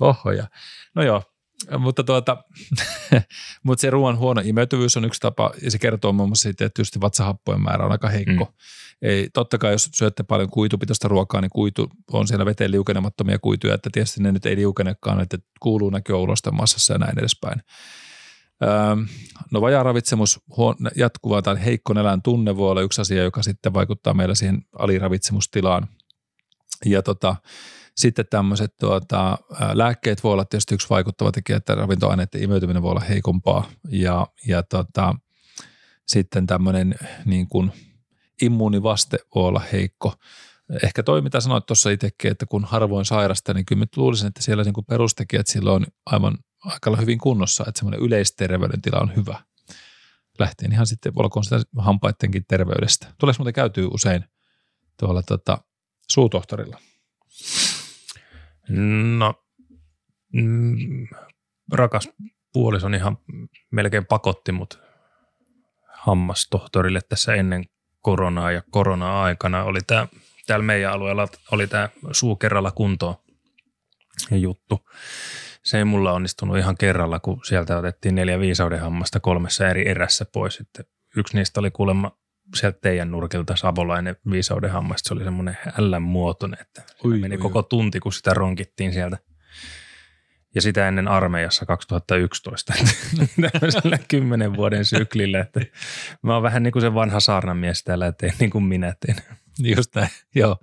ohoja. 0.00 0.48
No 0.94 1.02
joo, 1.02 1.22
mutta, 1.78 2.04
tuota, 2.04 2.36
mutta 3.64 3.80
se 3.80 3.90
ruoan 3.90 4.18
huono 4.18 4.42
imeytyvyys 4.44 4.96
on 4.96 5.04
yksi 5.04 5.20
tapa, 5.20 5.50
ja 5.62 5.70
se 5.70 5.78
kertoo 5.78 6.12
muun 6.12 6.28
muassa 6.28 6.42
siitä, 6.42 6.64
että 6.64 6.74
tietysti 6.74 7.00
vatsahappojen 7.00 7.62
määrä 7.62 7.84
on 7.84 7.92
aika 7.92 8.08
heikko. 8.08 8.44
Mm. 8.44 8.52
Ei, 9.02 9.30
totta 9.34 9.58
kai 9.58 9.72
jos 9.72 9.88
syötte 9.94 10.22
paljon 10.22 10.50
kuitupitoista 10.50 11.08
ruokaa, 11.08 11.40
niin 11.40 11.50
kuitu 11.50 11.90
on 12.12 12.28
siellä 12.28 12.46
veteen 12.46 12.70
liukenemattomia 12.70 13.38
kuituja, 13.38 13.74
että 13.74 13.90
tietysti 13.92 14.22
ne 14.22 14.32
nyt 14.32 14.46
ei 14.46 14.56
liukenekaan, 14.56 15.20
että 15.20 15.38
kuuluu 15.60 15.90
näkyä 15.90 16.16
ulosten 16.16 16.54
massassa 16.54 16.92
ja 16.92 16.98
näin 16.98 17.18
edespäin. 17.18 17.62
Öö, 18.62 18.70
no 19.50 19.60
vajaaravitsemus, 19.60 20.40
jatkuva 20.96 21.42
tai 21.42 21.64
heikko 21.64 21.92
nelän 21.92 22.22
tunne 22.22 22.56
voi 22.56 22.70
olla 22.70 22.80
yksi 22.80 23.00
asia, 23.00 23.22
joka 23.22 23.42
sitten 23.42 23.74
vaikuttaa 23.74 24.14
meillä 24.14 24.34
siihen 24.34 24.62
aliravitsemustilaan. 24.78 25.88
Ja 26.84 27.02
tota, 27.02 27.36
sitten 27.96 28.24
tämmöiset 28.30 28.76
tuota, 28.76 29.38
lääkkeet 29.72 30.24
voi 30.24 30.32
olla 30.32 30.44
tietysti 30.44 30.74
yksi 30.74 30.90
vaikuttava 30.90 31.32
tekijä, 31.32 31.56
että 31.56 31.74
ravintoaineiden 31.74 32.42
imeytyminen 32.42 32.82
voi 32.82 32.90
olla 32.90 33.00
heikompaa 33.00 33.70
ja, 33.88 34.26
ja 34.48 34.62
tota, 34.62 35.14
sitten 36.06 36.46
tämmöinen 36.46 36.94
niin 37.24 37.48
kuin 37.48 37.72
immuunivaste 38.42 39.18
voi 39.34 39.44
olla 39.44 39.62
heikko. 39.72 40.14
Ehkä 40.82 41.02
toi, 41.02 41.22
mitä 41.22 41.40
sanoit 41.40 41.66
tuossa 41.66 41.90
itsekin, 41.90 42.30
että 42.30 42.46
kun 42.46 42.64
harvoin 42.64 43.04
sairasta, 43.04 43.54
niin 43.54 43.66
kyllä 43.66 43.86
luulisin, 43.96 44.26
että 44.28 44.42
siellä 44.42 44.64
niin 44.64 44.74
kuin 44.74 44.86
perustekijät 44.86 45.46
silloin 45.46 45.82
on 45.82 45.86
aivan 46.06 46.38
aika 46.64 46.96
hyvin 46.96 47.18
kunnossa, 47.18 47.64
että 47.68 47.78
semmoinen 47.78 48.00
yleisterveydentila 48.00 48.98
on 49.00 49.16
hyvä. 49.16 49.42
Lähtien 50.38 50.72
ihan 50.72 50.86
sitten, 50.86 51.12
olkoon 51.16 51.44
sitä 51.44 51.60
hampaittenkin 51.78 52.44
terveydestä. 52.48 53.06
Tuleeko 53.18 53.36
muuten 53.38 53.54
käytyy 53.54 53.88
usein 53.92 54.24
tuolla 55.00 55.22
tota, 55.22 55.58
suutohtorilla? 56.10 56.78
No, 59.18 59.34
mm, 60.32 61.08
rakas 61.72 62.08
puoliso 62.52 62.88
ihan 62.88 63.18
melkein 63.70 64.06
pakotti 64.06 64.52
mut 64.52 64.80
hammastohtorille 65.92 67.00
tässä 67.08 67.34
ennen 67.34 67.64
koronaa 68.00 68.52
ja 68.52 68.62
korona-aikana 68.70 69.64
oli 69.64 69.80
tämä, 69.86 70.08
täällä 70.46 70.64
meidän 70.64 70.92
alueella 70.92 71.28
oli 71.52 71.66
tämä 71.66 71.88
suu 72.12 72.36
kerralla 72.36 72.70
kuntoon 72.70 73.14
juttu. 74.30 74.88
Se 75.64 75.78
ei 75.78 75.84
mulla 75.84 76.12
onnistunut 76.12 76.58
ihan 76.58 76.76
kerralla, 76.76 77.20
kun 77.20 77.40
sieltä 77.44 77.78
otettiin 77.78 78.14
neljä 78.14 78.40
viisauden 78.40 78.80
hammasta 78.80 79.20
kolmessa 79.20 79.68
eri 79.68 79.88
erässä 79.88 80.24
pois. 80.32 80.54
Sitten 80.54 80.84
yksi 81.16 81.36
niistä 81.36 81.60
oli 81.60 81.70
kuulemma 81.70 82.18
sieltä 82.54 82.78
teidän 82.82 83.10
nurkilta 83.10 83.56
savolainen 83.56 84.16
viisauden 84.30 84.70
hammasta. 84.70 85.08
Se 85.08 85.14
oli 85.14 85.24
semmoinen 85.24 85.56
ällän 85.78 86.02
muotoinen, 86.02 86.60
että 86.60 86.82
ui, 87.04 87.18
meni 87.18 87.36
ui, 87.36 87.42
koko 87.42 87.62
tunti, 87.62 88.00
kun 88.00 88.12
sitä 88.12 88.34
ronkittiin 88.34 88.92
sieltä. 88.92 89.18
Ja 90.54 90.62
sitä 90.62 90.88
ennen 90.88 91.08
armeijassa 91.08 91.66
2011, 91.66 92.74
tämmöisellä 93.52 93.98
kymmenen 94.08 94.56
vuoden 94.56 94.84
syklillä, 94.84 95.40
että 95.40 95.60
mä 96.22 96.34
oon 96.34 96.42
vähän 96.42 96.62
niin 96.62 96.72
kuin 96.72 96.82
se 96.82 96.94
vanha 96.94 97.20
saarnamies 97.20 97.84
täällä, 97.84 98.06
että 98.06 98.26
niin 98.40 98.50
kuin 98.50 98.64
minä 98.64 98.94
teen. 99.06 99.16
Just 99.76 99.94
näin, 99.94 100.08
joo. 100.34 100.56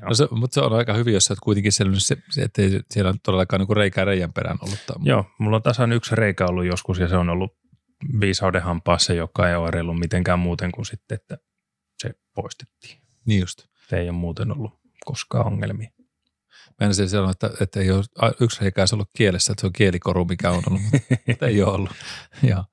joo. 0.00 0.08
No 0.08 0.14
se, 0.14 0.28
mutta 0.30 0.54
se 0.54 0.60
on 0.60 0.72
aika 0.72 0.94
hyvin, 0.94 1.14
jos 1.14 1.24
sä 1.24 1.32
oot 1.32 1.40
kuitenkin 1.40 1.72
selvinnyt, 1.72 2.02
se, 2.02 2.42
että 2.42 2.62
ei 2.62 2.80
siellä 2.90 3.08
on 3.08 3.20
todellakaan 3.22 3.60
niin 3.60 3.66
kuin 3.66 3.76
reikää 3.76 4.04
reijän 4.04 4.32
perään 4.32 4.58
ollut. 4.62 4.78
Joo, 5.02 5.26
mulla 5.38 5.56
on 5.56 5.62
tasan 5.62 5.92
yksi 5.92 6.16
reikä 6.16 6.46
ollut 6.46 6.64
joskus 6.64 6.98
ja 6.98 7.08
se 7.08 7.16
on 7.16 7.30
ollut 7.30 7.56
viisauden 8.20 8.62
hampaassa, 8.62 9.12
joka 9.12 9.48
ei 9.48 9.54
ole 9.54 9.98
mitenkään 9.98 10.38
muuten 10.38 10.72
kuin 10.72 10.86
sitten, 10.86 11.14
että 11.14 11.38
se 12.02 12.10
poistettiin. 12.34 13.00
Niin 13.26 13.40
just. 13.40 13.66
Se 13.88 13.96
ei 13.96 14.08
ole 14.08 14.18
muuten 14.18 14.52
ollut 14.52 14.80
koskaan 15.04 15.46
ongelmia. 15.46 15.90
Mä 16.80 16.86
en 16.86 17.08
sanoa, 17.08 17.30
että, 17.30 17.50
että 17.60 17.80
ei 17.80 17.90
ole 17.90 18.04
yksi 18.40 18.60
reikä 18.60 18.84
ollut 18.92 19.10
kielessä, 19.16 19.52
että 19.52 19.60
se 19.60 19.66
on 19.66 19.72
kielikoru, 19.72 20.24
mikä 20.24 20.50
on 20.50 20.62
ollut, 20.68 20.82
mutta 21.26 21.46
ei 21.46 21.62
ole 21.62 21.72
ollut. 21.72 21.90
ja. 22.50 22.64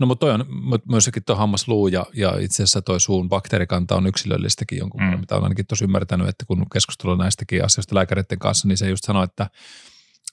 No 0.00 0.06
mutta 0.06 0.26
toi 0.26 0.34
on 0.34 0.46
myöskin 0.88 1.24
tuo 1.26 1.36
hammasluu 1.36 1.88
ja, 1.88 2.06
ja 2.14 2.38
itse 2.40 2.62
asiassa 2.62 2.82
toi 2.82 3.00
suun 3.00 3.28
bakteerikanta 3.28 3.96
on 3.96 4.06
yksilöllistäkin 4.06 4.78
jonkun, 4.78 5.02
mm. 5.02 5.20
mitä 5.20 5.34
olen 5.34 5.44
ainakin 5.44 5.66
tosi 5.66 5.84
ymmärtänyt, 5.84 6.28
että 6.28 6.44
kun 6.46 6.66
keskustellaan 6.72 7.18
näistäkin 7.18 7.64
asioista 7.64 7.94
lääkäreiden 7.94 8.38
kanssa, 8.38 8.68
niin 8.68 8.78
se 8.78 8.88
just 8.88 9.04
sanoo, 9.04 9.22
että 9.22 9.50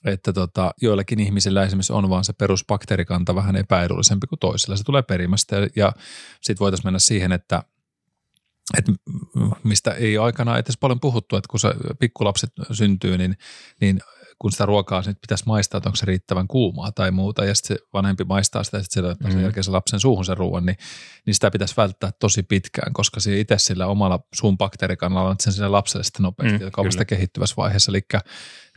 että 0.04 0.32
tota, 0.32 0.74
joillakin 0.82 1.20
ihmisillä 1.20 1.62
esimerkiksi 1.62 1.92
on 1.92 2.10
vaan 2.10 2.24
se 2.24 2.32
perusbakteerikanta 2.32 3.34
vähän 3.34 3.56
epäedullisempi 3.56 4.26
kuin 4.26 4.38
toisilla. 4.38 4.76
Se 4.76 4.84
tulee 4.84 5.02
perimästä 5.02 5.56
ja, 5.56 5.68
ja 5.76 5.92
sitten 6.40 6.60
voitaisiin 6.60 6.86
mennä 6.86 6.98
siihen, 6.98 7.32
että, 7.32 7.62
että 8.78 8.92
mistä 9.62 9.90
ei 9.90 10.18
aikana 10.18 10.58
edes 10.58 10.76
paljon 10.76 11.00
puhuttu, 11.00 11.36
että 11.36 11.48
kun 11.50 11.60
se 11.60 11.74
pikkulapset 11.98 12.52
syntyy, 12.72 13.18
niin, 13.18 13.36
niin 13.80 14.00
kun 14.40 14.52
sitä 14.52 14.66
ruokaa 14.66 15.02
nyt 15.06 15.20
pitäisi 15.20 15.44
maistaa, 15.46 15.78
että 15.78 15.88
onko 15.88 15.96
se 15.96 16.06
riittävän 16.06 16.48
kuumaa 16.48 16.92
tai 16.92 17.10
muuta, 17.10 17.44
ja 17.44 17.54
sitten 17.54 17.76
se 17.76 17.84
vanhempi 17.92 18.24
maistaa 18.24 18.64
sitä, 18.64 18.82
sitten 18.82 19.04
se 19.04 19.16
mm. 19.24 19.32
sen 19.32 19.42
jälkeen 19.42 19.64
se 19.64 19.70
lapsen 19.70 20.00
suuhun 20.00 20.24
sen 20.24 20.36
ruoan, 20.36 20.66
niin, 20.66 20.76
niin 21.26 21.34
sitä 21.34 21.50
pitäisi 21.50 21.76
välttää 21.76 22.10
tosi 22.18 22.42
pitkään, 22.42 22.92
koska 22.92 23.20
se 23.20 23.40
itse 23.40 23.58
sillä 23.58 23.86
omalla 23.86 24.20
suun 24.34 24.58
bakteerikannalla 24.58 25.30
on 25.30 25.36
sen 25.40 25.52
sille 25.52 25.68
lapselle 25.68 26.04
sitten 26.04 26.22
nopeasti, 26.22 26.64
mm, 26.64 26.70
kaupasta 26.70 27.04
kehittyvässä 27.04 27.54
vaiheessa, 27.56 27.92
eli 27.92 28.00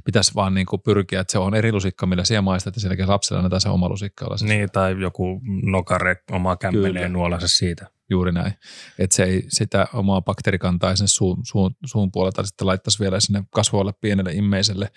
pitäisi 0.03 0.35
vaan 0.35 0.53
niin 0.53 0.65
kuin 0.65 0.81
pyrkiä, 0.81 1.19
että 1.19 1.31
se 1.31 1.37
on 1.37 1.55
eri 1.55 1.71
lusikka, 1.71 2.05
millä 2.05 2.25
siellä 2.25 2.41
maistat, 2.41 2.75
ja 2.75 2.81
sen 2.81 3.07
lapselle 3.07 3.39
annetaan 3.39 3.61
se 3.61 3.69
oma 3.69 3.89
lusikka. 3.89 4.25
Niin, 4.41 4.71
tai 4.71 5.01
joku 5.01 5.41
nokare 5.63 6.15
oma 6.31 6.55
kämmeneen 6.55 7.13
nuolansa 7.13 7.47
siitä. 7.47 7.87
Juuri 8.09 8.31
näin. 8.31 8.53
Että 8.99 9.15
se 9.15 9.23
ei 9.23 9.43
sitä 9.47 9.87
omaa 9.93 10.21
bakteerikantaa 10.21 10.95
sen 10.95 11.07
suun, 11.07 11.37
suun, 11.45 11.75
suun 11.85 12.11
puolelta 12.11 12.43
sitten 12.43 12.67
laittaisi 12.67 12.99
vielä 12.99 13.19
sinne 13.19 13.43
kasvoille 13.51 13.93
pienelle 14.01 14.31
immeiselle. 14.33 14.91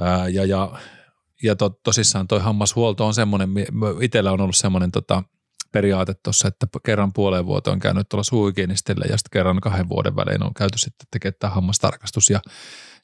Ää, 0.00 0.28
ja, 0.28 0.44
ja, 0.44 0.70
ja 1.42 1.56
to, 1.56 1.70
tosissaan 1.70 2.28
toi 2.28 2.40
hammashuolto 2.40 3.06
on 3.06 3.14
semmoinen, 3.14 3.50
itsellä 4.00 4.32
on 4.32 4.40
ollut 4.40 4.56
semmoinen 4.56 4.90
tota, 4.90 5.22
periaate 5.72 6.14
tuossa, 6.14 6.48
että 6.48 6.66
kerran 6.84 7.12
puoleen 7.12 7.46
vuoteen 7.46 7.72
on 7.72 7.78
käynyt 7.78 8.08
tuolla 8.08 8.24
suuhygienistillä 8.24 9.04
ja 9.04 9.16
sitten 9.16 9.30
kerran 9.32 9.60
kahden 9.60 9.88
vuoden 9.88 10.16
välein 10.16 10.42
on 10.42 10.54
käyty 10.54 10.78
sitten 10.78 11.06
tekemään 11.10 11.36
tämä 11.38 11.54
hammastarkastus 11.54 12.30
ja 12.30 12.40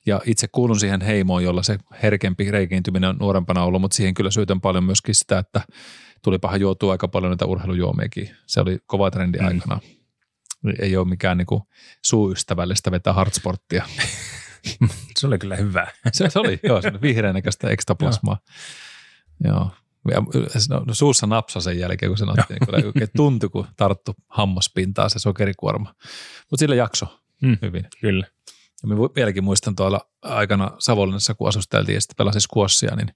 ja 0.06 0.20
itse 0.26 0.48
kuulun 0.52 0.80
siihen 0.80 1.00
heimoon, 1.00 1.44
jolla 1.44 1.62
se 1.62 1.78
herkempi 2.02 2.50
reikiintyminen 2.50 3.10
on 3.10 3.16
nuorempana 3.20 3.62
ollut, 3.62 3.80
mutta 3.80 3.94
siihen 3.94 4.14
kyllä 4.14 4.30
syytän 4.30 4.60
paljon 4.60 4.84
myöskin 4.84 5.14
sitä, 5.14 5.38
että 5.38 5.60
tuli 6.22 6.38
paha 6.38 6.56
juotua 6.56 6.92
aika 6.92 7.08
paljon 7.08 7.30
näitä 7.30 7.46
urheilujuomiakin. 7.46 8.30
Se 8.46 8.60
oli 8.60 8.78
kova 8.86 9.10
trendi 9.10 9.38
mm. 9.38 9.46
aikana. 9.46 9.80
Ei 10.80 10.96
ole 10.96 11.08
mikään 11.08 11.38
niin 11.38 11.62
suuystävällistä 12.02 12.90
vetää 12.90 13.12
hardsporttia. 13.12 13.84
se 15.18 15.26
oli 15.26 15.38
kyllä 15.38 15.56
hyvä. 15.56 15.86
se, 16.12 16.30
se 16.30 16.38
oli, 16.38 16.60
joo, 16.62 16.82
se 16.82 16.88
oli 16.88 17.00
vihreän 17.00 17.34
näköistä 17.34 17.70
ekstaplasmaa. 17.70 18.38
joo. 19.44 19.70
Ja 20.10 20.20
no, 20.68 20.84
no, 20.86 20.94
suussa 20.94 21.26
napsa 21.26 21.60
sen 21.60 21.78
jälkeen, 21.78 22.10
kun 22.10 22.18
se 22.18 22.24
otti, 22.24 22.54
niin 22.94 23.08
tuntui, 23.16 23.48
kun 23.48 23.66
tarttu 23.76 24.14
hammaspintaa 24.28 25.08
se 25.08 25.18
sokerikuorma. 25.18 25.94
Mutta 26.50 26.60
sillä 26.60 26.74
jakso 26.74 27.20
mm, 27.42 27.58
hyvin. 27.62 27.84
Kyllä. 28.00 28.26
Ja 28.82 28.88
mä 28.88 28.96
vieläkin 28.96 29.44
muistan 29.44 29.76
tuolla 29.76 30.00
aikana 30.22 30.70
Savonlinnassa, 30.78 31.34
kun 31.34 31.48
asusteltiin 31.48 31.94
ja 31.94 32.00
sitten 32.00 32.16
pelasin 32.16 32.40
squashia, 32.40 32.96
niin 32.96 33.12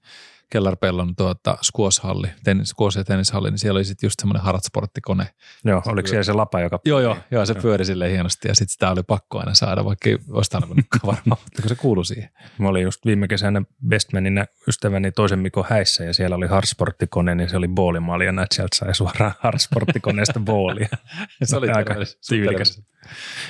Kellarpellon 0.51 1.15
tuota, 1.15 1.57
squash-halli, 1.61 2.27
tennis, 2.43 2.73
squash- 2.73 2.97
ja 2.97 3.03
tennishalli, 3.03 3.51
niin 3.51 3.59
siellä 3.59 3.77
oli 3.77 3.85
sitten 3.85 4.07
just 4.07 4.19
semmoinen 4.19 4.43
hartsporttikone. 4.43 5.27
Joo, 5.65 5.81
oliko 5.85 6.07
siellä 6.07 6.23
se 6.23 6.33
lapa, 6.33 6.59
joka... 6.59 6.79
Joo, 6.85 6.99
joo, 6.99 7.17
joo 7.31 7.45
se 7.45 7.53
pyöri 7.53 7.85
sille 7.85 8.11
hienosti 8.11 8.47
ja 8.47 8.55
sitten 8.55 8.71
sitä 8.71 8.91
oli 8.91 9.03
pakko 9.03 9.39
aina 9.39 9.53
saada, 9.53 9.85
vaikka 9.85 10.09
ei 10.09 10.17
olisi 10.29 10.51
tarvinnutkaan 10.51 11.07
varmaan, 11.15 11.41
mutta 11.43 11.69
se 11.69 11.75
kuului 11.75 12.05
siihen. 12.05 12.29
Mä 12.57 12.67
olin 12.67 12.83
just 12.83 13.05
viime 13.05 13.27
kesänä 13.27 13.61
Bestmaninä 13.87 14.45
ystäväni 14.67 15.11
toisen 15.11 15.39
Mikon 15.39 15.65
häissä 15.69 16.03
ja 16.03 16.13
siellä 16.13 16.35
oli 16.35 16.47
hartsporttikone, 16.47 17.35
niin 17.35 17.49
se 17.49 17.57
oli 17.57 17.67
boolimaali 17.67 18.25
ja 18.25 18.31
näet 18.31 18.51
sieltä 18.51 18.75
sai 18.75 18.95
suoraan 18.95 19.33
hartsporttikoneesta 19.39 20.39
boolia. 20.39 20.87
se 21.43 21.57
oli 21.57 21.69
aika 21.69 21.95
tyylikäs. 22.29 22.81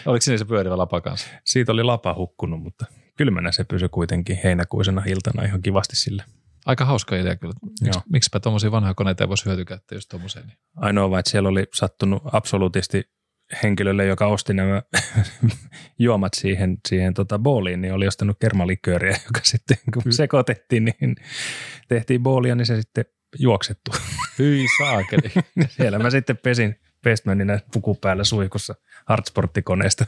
Oliko 0.05 0.21
siinä 0.21 0.37
se 0.37 0.45
pyörivä 0.45 0.77
lapa 0.77 1.01
kanssa? 1.01 1.27
Siitä 1.45 1.71
oli 1.71 1.83
lapa 1.83 2.13
hukkunut, 2.13 2.61
mutta 2.63 2.85
kylmänä 3.17 3.51
se 3.51 3.63
pysyi 3.63 3.89
kuitenkin 3.89 4.39
heinäkuisena 4.43 5.03
iltana 5.07 5.43
ihan 5.43 5.61
kivasti 5.61 5.95
sille. 5.95 6.23
Aika 6.65 6.85
hauska 6.85 7.15
idea 7.15 7.35
kyllä. 7.35 7.53
Miks, 7.81 7.97
miksipä 8.11 8.39
tuommoisia 8.39 8.71
vanhoja 8.71 8.93
koneita 8.93 9.23
ei 9.23 9.27
voisi 9.27 9.45
hyötykäyttää 9.45 9.95
just 9.95 10.09
tuommoiseen? 10.09 10.47
Niin. 10.47 10.57
Ainoa 10.75 11.09
vaan, 11.09 11.19
että 11.19 11.31
siellä 11.31 11.49
oli 11.49 11.67
sattunut 11.73 12.23
absoluutisti 12.31 13.03
henkilölle, 13.63 14.05
joka 14.05 14.27
osti 14.27 14.53
nämä 14.53 14.81
juomat 15.99 16.33
siihen, 16.33 16.77
siihen 16.87 17.13
tota 17.13 17.39
booliin, 17.39 17.81
niin 17.81 17.93
oli 17.93 18.07
ostanut 18.07 18.37
kermalikööriä, 18.39 19.11
joka 19.27 19.39
sitten 19.43 19.77
kun 19.93 20.13
sekoitettiin, 20.13 20.85
niin 20.85 21.15
tehtiin 21.87 22.23
boolia, 22.23 22.55
niin 22.55 22.65
se 22.65 22.81
sitten 22.81 23.05
juoksettu. 23.39 23.91
Hyi 24.39 24.65
saakeli. 24.77 25.31
Siellä 25.77 25.99
mä 25.99 26.09
sitten 26.09 26.37
pesin 26.37 26.75
Bestmanina 27.03 27.59
puku 27.73 27.95
päällä 27.95 28.23
suihkussa 28.23 28.75
hardsporttikoneesta 29.07 30.05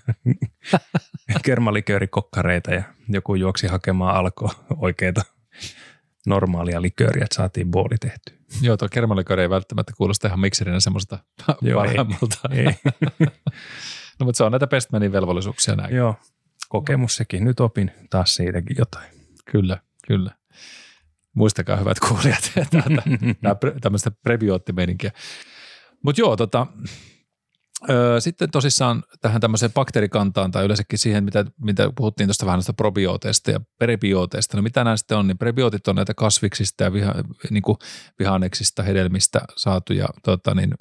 kermaliköörikokkareita 1.45 2.73
ja 2.73 2.83
joku 3.09 3.35
juoksi 3.35 3.67
hakemaan 3.67 4.15
alkoa 4.15 4.53
oikeita 4.77 5.21
normaalia 6.27 6.81
likööriä, 6.81 7.23
että 7.23 7.35
saatiin 7.35 7.71
booli 7.71 7.97
tehty. 7.97 8.39
Joo, 8.61 8.77
tuo 8.77 8.87
kermalikööri 8.91 9.41
ei 9.41 9.49
välttämättä 9.49 9.93
kuulosta 9.97 10.27
ihan 10.27 10.39
mikserinä 10.39 10.79
semmoista 10.79 11.19
parhaimmalta. 11.75 12.37
Ei, 12.51 12.65
ei. 12.67 12.75
no, 14.19 14.25
mutta 14.25 14.37
se 14.37 14.43
on 14.43 14.51
näitä 14.51 14.67
Bestmanin 14.67 15.11
velvollisuuksia 15.11 15.75
näin. 15.75 15.95
Joo, 15.95 16.15
kokemus 16.69 17.15
sekin. 17.15 17.43
Nyt 17.43 17.59
opin 17.59 17.91
taas 18.09 18.35
siitäkin 18.35 18.75
jotain. 18.79 19.09
Kyllä, 19.51 19.77
kyllä. 20.07 20.31
Muistakaa 21.33 21.77
hyvät 21.77 21.99
kuulijat, 21.99 22.51
tämmöistä 23.81 24.11
prebioottimeininkiä. 24.11 25.11
Mutta 26.03 26.21
joo, 26.21 26.35
tota, 26.35 26.67
sitten 28.19 28.51
tosissaan 28.51 29.03
tähän 29.21 29.41
tämmöiseen 29.41 29.73
bakteerikantaan 29.73 30.51
tai 30.51 30.65
yleensäkin 30.65 30.99
siihen, 30.99 31.23
mitä, 31.23 31.45
mitä 31.61 31.89
puhuttiin 31.95 32.27
tuosta 32.27 32.45
vähän 32.45 32.57
noista 32.57 32.73
probiooteista 32.73 33.51
ja 33.51 33.59
prebioteista. 33.77 34.57
No 34.57 34.63
mitä 34.63 34.83
nämä 34.83 34.97
sitten 34.97 35.17
on, 35.17 35.27
niin 35.27 35.37
prebiotit 35.37 35.87
on 35.87 35.95
näitä 35.95 36.13
kasviksista 36.13 36.83
ja 36.83 36.93
viha, 36.93 37.13
niin 37.49 37.63
kuin 37.63 37.77
vihanneksista, 38.19 38.83
hedelmistä 38.83 39.41
saatuja 39.55 40.07
tota, 40.23 40.55
niin, 40.55 40.73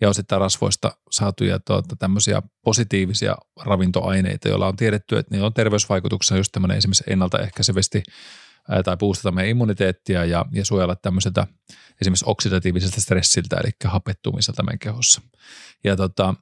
ja 0.00 0.08
osittain 0.08 0.40
rasvoista 0.40 0.92
saatuja 1.10 1.58
tota, 1.58 1.96
tämmöisiä 1.96 2.42
positiivisia 2.64 3.36
ravintoaineita, 3.60 4.48
joilla 4.48 4.68
on 4.68 4.76
tiedetty, 4.76 5.18
että 5.18 5.34
niillä 5.34 5.46
on 5.46 5.54
terveysvaikutuksia 5.54 6.36
just 6.36 6.52
tämmöinen 6.52 6.78
esimerkiksi 6.78 7.04
ennaltaehkäisevästi 7.06 8.02
tai 8.84 8.96
boostata 8.96 9.32
meidän 9.32 9.50
immuniteettia 9.50 10.24
ja, 10.24 10.44
ja 10.52 10.64
suojella 10.64 10.96
tämmöiseltä 10.96 11.46
esimerkiksi 12.00 12.24
oksidatiiviselta 12.28 13.00
stressiltä, 13.00 13.56
eli 13.56 13.70
hapettumiselta 13.84 14.62
meidän 14.62 14.78
kehossa. 14.78 15.20
Ja 15.84 15.96
tota, 15.96 16.34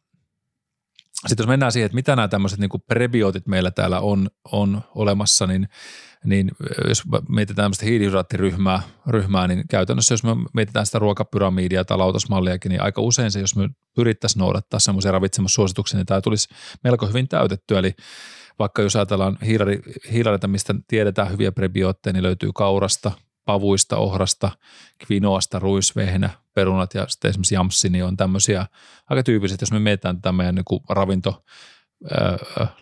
sitten 1.27 1.45
jos 1.45 1.49
mennään 1.49 1.73
siihen, 1.73 1.87
että 1.87 1.95
mitä 1.95 2.17
nämä 2.17 2.29
tämmöiset 2.29 2.59
niin 2.59 2.71
prebiotit 2.87 3.47
meillä 3.47 3.71
täällä 3.71 4.01
on, 4.01 4.29
on 4.53 4.83
olemassa, 4.95 5.47
niin, 5.47 5.69
niin 6.25 6.51
jos 6.89 7.03
mietitään 7.29 7.65
tämmöistä 7.65 7.87
hiilihydraattiryhmää, 7.87 8.83
ryhmää, 9.07 9.49
niin 9.49 9.65
käytännössä 9.71 10.13
jos 10.13 10.25
me 10.25 10.31
mietitään 10.55 10.87
sitä 10.87 10.99
ruokapyramidia 10.99 11.85
tai 11.85 11.99
lautasmalliakin, 11.99 12.71
niin 12.71 12.83
aika 12.83 13.01
usein 13.01 13.31
se, 13.31 13.41
jos 13.41 13.57
me 13.57 13.69
pyrittäisiin 13.95 14.41
noudattaa 14.41 14.81
semmoisia 14.81 15.13
ravitsemussuosituksia, 15.13 15.97
niin 15.97 16.07
tämä 16.07 16.21
tulisi 16.21 16.49
melko 16.85 17.07
hyvin 17.07 17.29
täytettyä. 17.29 17.79
Eli 17.79 17.95
vaikka 18.59 18.83
jos 18.83 18.97
ajatellaan 18.97 19.39
hiilareita, 20.13 20.49
mistä 20.49 20.75
tiedetään 20.89 21.31
hyviä 21.31 21.53
prebiootteja, 21.53 22.13
niin 22.13 22.23
löytyy 22.23 22.51
kaurasta, 22.55 23.13
pavuista, 23.49 23.97
ohrasta, 23.97 24.51
kvinoasta, 24.99 25.59
ruisvehnä, 25.59 26.31
perunat 26.55 26.95
ja 26.95 27.09
sitten 27.09 27.29
esimerkiksi 27.29 27.55
jamssi, 27.55 27.89
niin 27.89 28.05
on 28.05 28.17
tämmöisiä 28.17 28.67
aika 29.11 29.23
tyyppiset, 29.23 29.61
jos 29.61 29.73
me 29.73 29.79
mietitään 29.79 30.17
tätä 30.17 30.33
meidän 30.33 30.55
niin 30.55 30.81
ravinto 30.89 31.45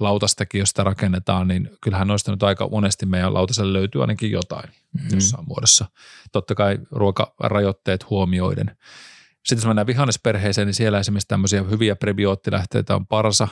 lautastakin, 0.00 0.58
jos 0.58 0.68
sitä 0.68 0.84
rakennetaan, 0.84 1.48
niin 1.48 1.70
kyllähän 1.80 2.08
noista 2.08 2.30
nyt 2.30 2.42
aika 2.42 2.68
monesti 2.68 3.06
meidän 3.06 3.34
lautaselle 3.34 3.72
löytyy 3.72 4.00
ainakin 4.00 4.30
jotain 4.30 4.70
mm-hmm. 4.70 5.14
jossain 5.14 5.44
muodossa. 5.48 5.86
Totta 6.32 6.54
kai 6.54 6.78
ruokarajoitteet 6.90 8.10
huomioiden. 8.10 8.76
Sitten 9.44 9.58
jos 9.58 9.66
mennään 9.66 9.86
vihannesperheeseen, 9.86 10.66
niin 10.66 10.74
siellä 10.74 10.98
esimerkiksi 10.98 11.28
tämmöisiä 11.28 11.62
hyviä 11.62 11.96
prebioottilähteitä 11.96 12.94
on 12.94 13.06
parsa, 13.06 13.48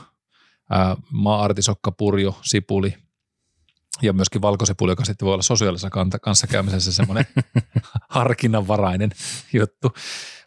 maa-artisokka, 1.10 1.92
purjo, 1.92 2.38
sipuli, 2.42 2.94
ja 4.02 4.12
myöskin 4.12 4.42
valkosipuli, 4.42 4.92
joka 4.92 5.04
sitten 5.04 5.26
voi 5.26 5.32
olla 5.32 5.42
sosiaalisessa 5.42 6.18
kanssakäymisessä 6.22 6.92
semmoinen 6.92 7.26
harkinnanvarainen 8.10 9.10
juttu. 9.52 9.92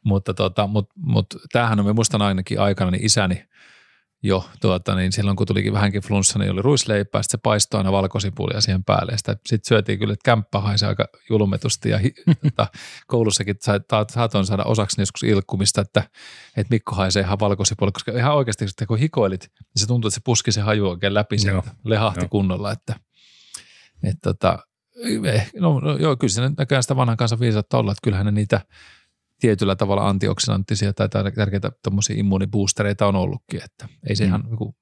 Mutta 0.04 0.34
tota, 0.34 0.68
mut, 0.68 0.90
mut 0.96 1.26
tämähän 1.52 1.80
on, 1.80 1.86
me 1.86 1.94
muistan 1.94 2.22
ainakin 2.22 2.60
aikana, 2.60 2.92
niin 2.92 3.06
isäni 3.06 3.44
jo 4.24 4.50
tuota, 4.62 4.96
niin 4.96 5.12
silloin 5.12 5.38
kun 5.38 5.48
tulikin 5.48 5.74
vähänkin 5.74 6.02
flunssa, 6.02 6.40
niin 6.40 6.52
oli 6.52 6.62
ruisleipää, 6.62 7.22
sitten 7.22 7.40
se 7.40 7.42
paistoi 7.44 7.78
aina 7.78 7.92
valkosipulia 7.92 8.62
siihen 8.62 8.84
päälle. 8.84 9.18
Sitten 9.18 9.60
syötiin 9.68 10.00
kyllä, 10.00 10.14
että 10.14 10.26
kämppä 10.26 10.60
haisi 10.60 10.86
aika 10.86 11.08
julmetusti 11.30 11.90
ja 11.90 12.00
tota, 12.44 12.68
koulussakin 13.08 13.56
saatoin 14.14 14.46
saada 14.46 14.64
osaksi 14.64 15.02
joskus 15.02 15.24
ilkkumista, 15.24 15.82
että, 15.82 16.04
että 16.58 16.74
Mikko 16.74 16.96
haisee 16.96 17.24
ihan 17.24 17.40
valkosipulia, 17.40 17.92
koska 17.92 18.12
ihan 18.12 18.36
oikeasti 18.36 18.66
kun 18.88 18.98
hikoilit, 18.98 19.48
niin 19.60 19.68
se 19.76 19.88
tuntui, 19.88 20.10
että 20.10 20.16
se 20.16 20.22
puski 20.26 20.52
se 20.52 20.62
haju 20.62 20.90
oikein 20.90 21.14
läpi 21.14 21.40
sieltä, 21.40 21.72
lehahti 21.84 22.22
Joo. 22.22 22.30
kunnolla, 22.30 22.72
että– 22.72 22.96
Et 24.04 24.18
tota, 24.24 24.60
eh, 25.26 25.52
no, 25.60 25.80
no, 25.80 25.98
joo, 25.98 26.18
kyllä 26.18 26.32
se 26.32 26.42
näköjään 26.58 26.84
sitä 26.84 26.96
vanhan 26.96 27.18
kanssa 27.18 27.40
viisautta 27.40 27.78
olla, 27.78 27.92
että 27.92 28.02
kyllähän 28.04 28.26
ne 28.26 28.32
niitä 28.32 28.62
tietyllä 29.40 29.76
tavalla 29.76 30.10
antioksidanttisia 30.10 30.94
tai 30.94 31.10
tärkeitä 31.10 31.72
immuunibuustereita 32.16 33.08
on 33.08 33.16
ollutkin, 33.16 33.64
että 33.64 33.88
ei 34.10 34.16
se 34.16 34.24
mm. 34.24 34.28
ihan 34.28 34.42
niin 34.42 34.76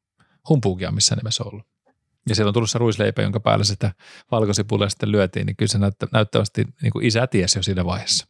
humpuukia 0.50 0.92
missään 0.92 1.18
nimessä 1.18 1.44
ollut. 1.44 1.66
Ja 2.30 2.36
siellä 2.36 2.50
on 2.50 2.54
tullut 2.54 2.70
se 2.70 2.78
ruisleipä, 2.78 3.22
jonka 3.22 3.40
päällä 3.40 3.64
sitä 3.64 3.92
valkosipulia 4.32 4.90
sitten 4.90 5.12
lyötiin, 5.12 5.46
niin 5.46 5.56
kyllä 5.56 5.72
se 5.72 5.78
näyttä, 5.78 6.08
näyttävästi 6.14 6.66
niin 6.82 6.92
kuin 6.92 7.06
isä 7.06 7.28
tiesi 7.28 7.60
jo 7.60 7.64
siinä 7.64 7.86
vaiheessa. 7.86 8.28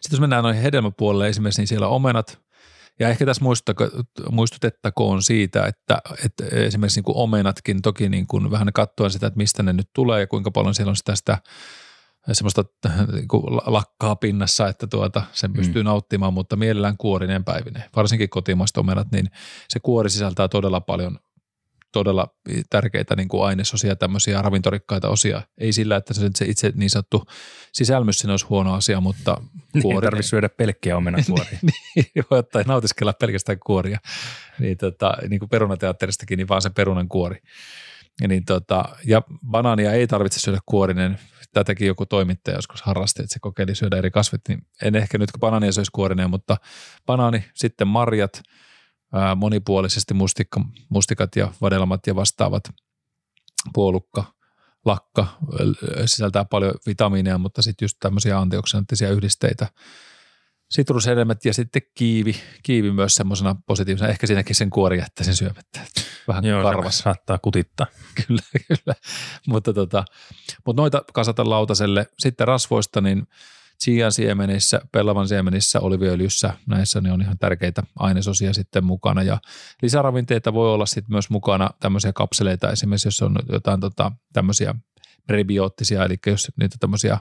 Sitten 0.00 0.16
jos 0.16 0.20
mennään 0.20 0.44
noihin 0.44 0.62
hedelmäpuolelle 0.62 1.28
esimerkiksi, 1.28 1.60
niin 1.60 1.68
siellä 1.68 1.88
omenat, 1.88 2.40
ja 3.00 3.08
ehkä 3.08 3.26
tässä 3.26 3.44
muistutettakoon 4.30 5.22
siitä, 5.22 5.66
että, 5.66 6.02
että 6.24 6.44
esimerkiksi 6.46 6.98
niin 6.98 7.04
kuin 7.04 7.16
omenatkin 7.16 7.82
toki 7.82 8.08
niin 8.08 8.26
kuin 8.26 8.50
vähän 8.50 8.72
katsoa 8.74 9.08
sitä, 9.08 9.26
että 9.26 9.36
mistä 9.36 9.62
ne 9.62 9.72
nyt 9.72 9.90
tulee 9.94 10.20
ja 10.20 10.26
kuinka 10.26 10.50
paljon 10.50 10.74
siellä 10.74 10.90
on 10.90 10.96
sitä, 10.96 11.16
sitä 11.16 11.38
semmoista 12.32 12.64
niin 13.12 13.28
kuin 13.28 13.42
lakkaa 13.66 14.16
pinnassa, 14.16 14.68
että 14.68 14.86
tuota, 14.86 15.22
sen 15.32 15.50
mm. 15.50 15.56
pystyy 15.56 15.82
mm. 15.82 15.86
nauttimaan, 15.86 16.34
mutta 16.34 16.56
mielellään 16.56 16.96
kuorinen 16.96 17.44
päivinen. 17.44 17.84
Varsinkin 17.96 18.28
kotimaiset 18.28 18.76
omenat, 18.76 19.06
niin 19.12 19.26
se 19.68 19.80
kuori 19.80 20.10
sisältää 20.10 20.48
todella 20.48 20.80
paljon 20.80 21.18
todella 21.96 22.28
tärkeitä 22.70 23.16
niin 23.16 23.28
kuin 23.28 23.44
ainesosia, 23.44 23.96
tämmöisiä 23.96 24.42
ravintorikkaita 24.42 25.08
osia. 25.08 25.42
Ei 25.58 25.72
sillä, 25.72 25.96
että 25.96 26.14
se 26.14 26.44
itse 26.46 26.72
niin 26.74 26.90
sanottu 26.90 27.24
sisälmys 27.72 28.18
siinä 28.18 28.32
olisi 28.32 28.46
huono 28.46 28.74
asia, 28.74 29.00
mutta 29.00 29.40
kuori. 29.82 29.96
Ei 29.96 30.02
tarvitse 30.02 30.28
syödä 30.28 30.48
pelkkiä 30.48 30.96
omenakuoria. 30.96 31.58
niin, 31.94 32.24
voi 32.30 32.38
ottaa 32.38 32.62
nautiskella 32.66 33.12
pelkästään 33.12 33.58
kuoria. 33.66 33.98
Niin, 34.58 34.76
tota, 34.76 35.16
niin 35.28 35.38
kuin 35.38 35.48
perunateatteristakin, 35.48 36.36
niin 36.36 36.48
vaan 36.48 36.62
se 36.62 36.70
perunan 36.70 37.08
kuori. 37.08 37.38
Ja, 38.20 38.28
niin, 38.28 38.44
tota, 38.44 38.84
ja 39.04 39.22
banaania 39.50 39.92
ei 39.92 40.06
tarvitse 40.06 40.40
syödä 40.40 40.58
kuorinen. 40.66 41.18
Tätäkin 41.52 41.86
joku 41.86 42.06
toimittaja 42.06 42.56
joskus 42.56 42.82
harrasti, 42.82 43.22
että 43.22 43.32
se 43.32 43.38
kokeili 43.40 43.74
syödä 43.74 43.96
eri 43.96 44.10
kasvit, 44.10 44.40
niin 44.48 44.66
en 44.82 44.96
ehkä 44.96 45.18
nyt 45.18 45.30
banaania 45.40 45.72
söisi 45.72 45.90
kuorinen, 45.92 46.30
mutta 46.30 46.56
banaani, 47.06 47.44
sitten 47.54 47.88
marjat– 47.88 48.42
monipuolisesti 49.36 50.14
mustikka, 50.14 50.60
mustikat 50.88 51.36
ja 51.36 51.52
vadelmat 51.60 52.06
ja 52.06 52.16
vastaavat 52.16 52.62
puolukka, 53.72 54.24
lakka 54.84 55.26
sisältää 56.06 56.44
paljon 56.44 56.74
vitamiineja, 56.86 57.38
mutta 57.38 57.62
sitten 57.62 57.84
just 57.84 57.96
tämmöisiä 58.00 58.38
antioksidanttisia 58.38 59.10
yhdisteitä. 59.10 59.68
Sitrushedelmät 60.70 61.44
ja 61.44 61.54
sitten 61.54 61.82
kiivi, 61.94 62.36
kiivi 62.62 62.90
myös 62.90 63.14
semmoisena 63.14 63.56
positiivisena, 63.66 64.10
ehkä 64.10 64.26
siinäkin 64.26 64.56
sen 64.56 64.70
kuori 64.70 64.98
jättää 64.98 65.24
sen 65.24 65.36
syömättä. 65.36 65.80
Vähän 66.28 66.44
Joo, 66.44 66.62
karvas. 66.62 66.98
saattaa 66.98 67.38
kutittaa. 67.38 67.86
kyllä, 68.26 68.42
kyllä. 68.68 68.94
mutta, 69.46 69.72
tota, 69.72 70.04
mutta 70.66 70.82
noita 70.82 71.02
kasata 71.12 71.50
lautaselle. 71.50 72.06
Sitten 72.18 72.48
rasvoista, 72.48 73.00
niin 73.00 73.26
chian 73.84 74.12
siemenissä, 74.12 74.80
pellavan 74.92 75.28
siemenissä, 75.28 75.80
oliviöljyssä, 75.80 76.54
näissä 76.66 77.00
ne 77.00 77.12
on 77.12 77.22
ihan 77.22 77.38
tärkeitä 77.38 77.82
ainesosia 77.98 78.54
sitten 78.54 78.84
mukana 78.84 79.22
ja 79.22 79.38
lisäravinteita 79.82 80.52
voi 80.52 80.72
olla 80.72 80.86
sitten 80.86 81.12
myös 81.12 81.30
mukana 81.30 81.70
tämmöisiä 81.80 82.12
kapseleita 82.12 82.70
esimerkiksi, 82.70 83.08
jos 83.08 83.22
on 83.22 83.36
jotain 83.52 83.80
tota, 83.80 84.12
tämmöisiä 84.32 84.74
prebioottisia, 85.26 86.04
eli 86.04 86.16
jos 86.26 86.52
niitä 86.60 86.76
tämmöisiä 86.80 87.18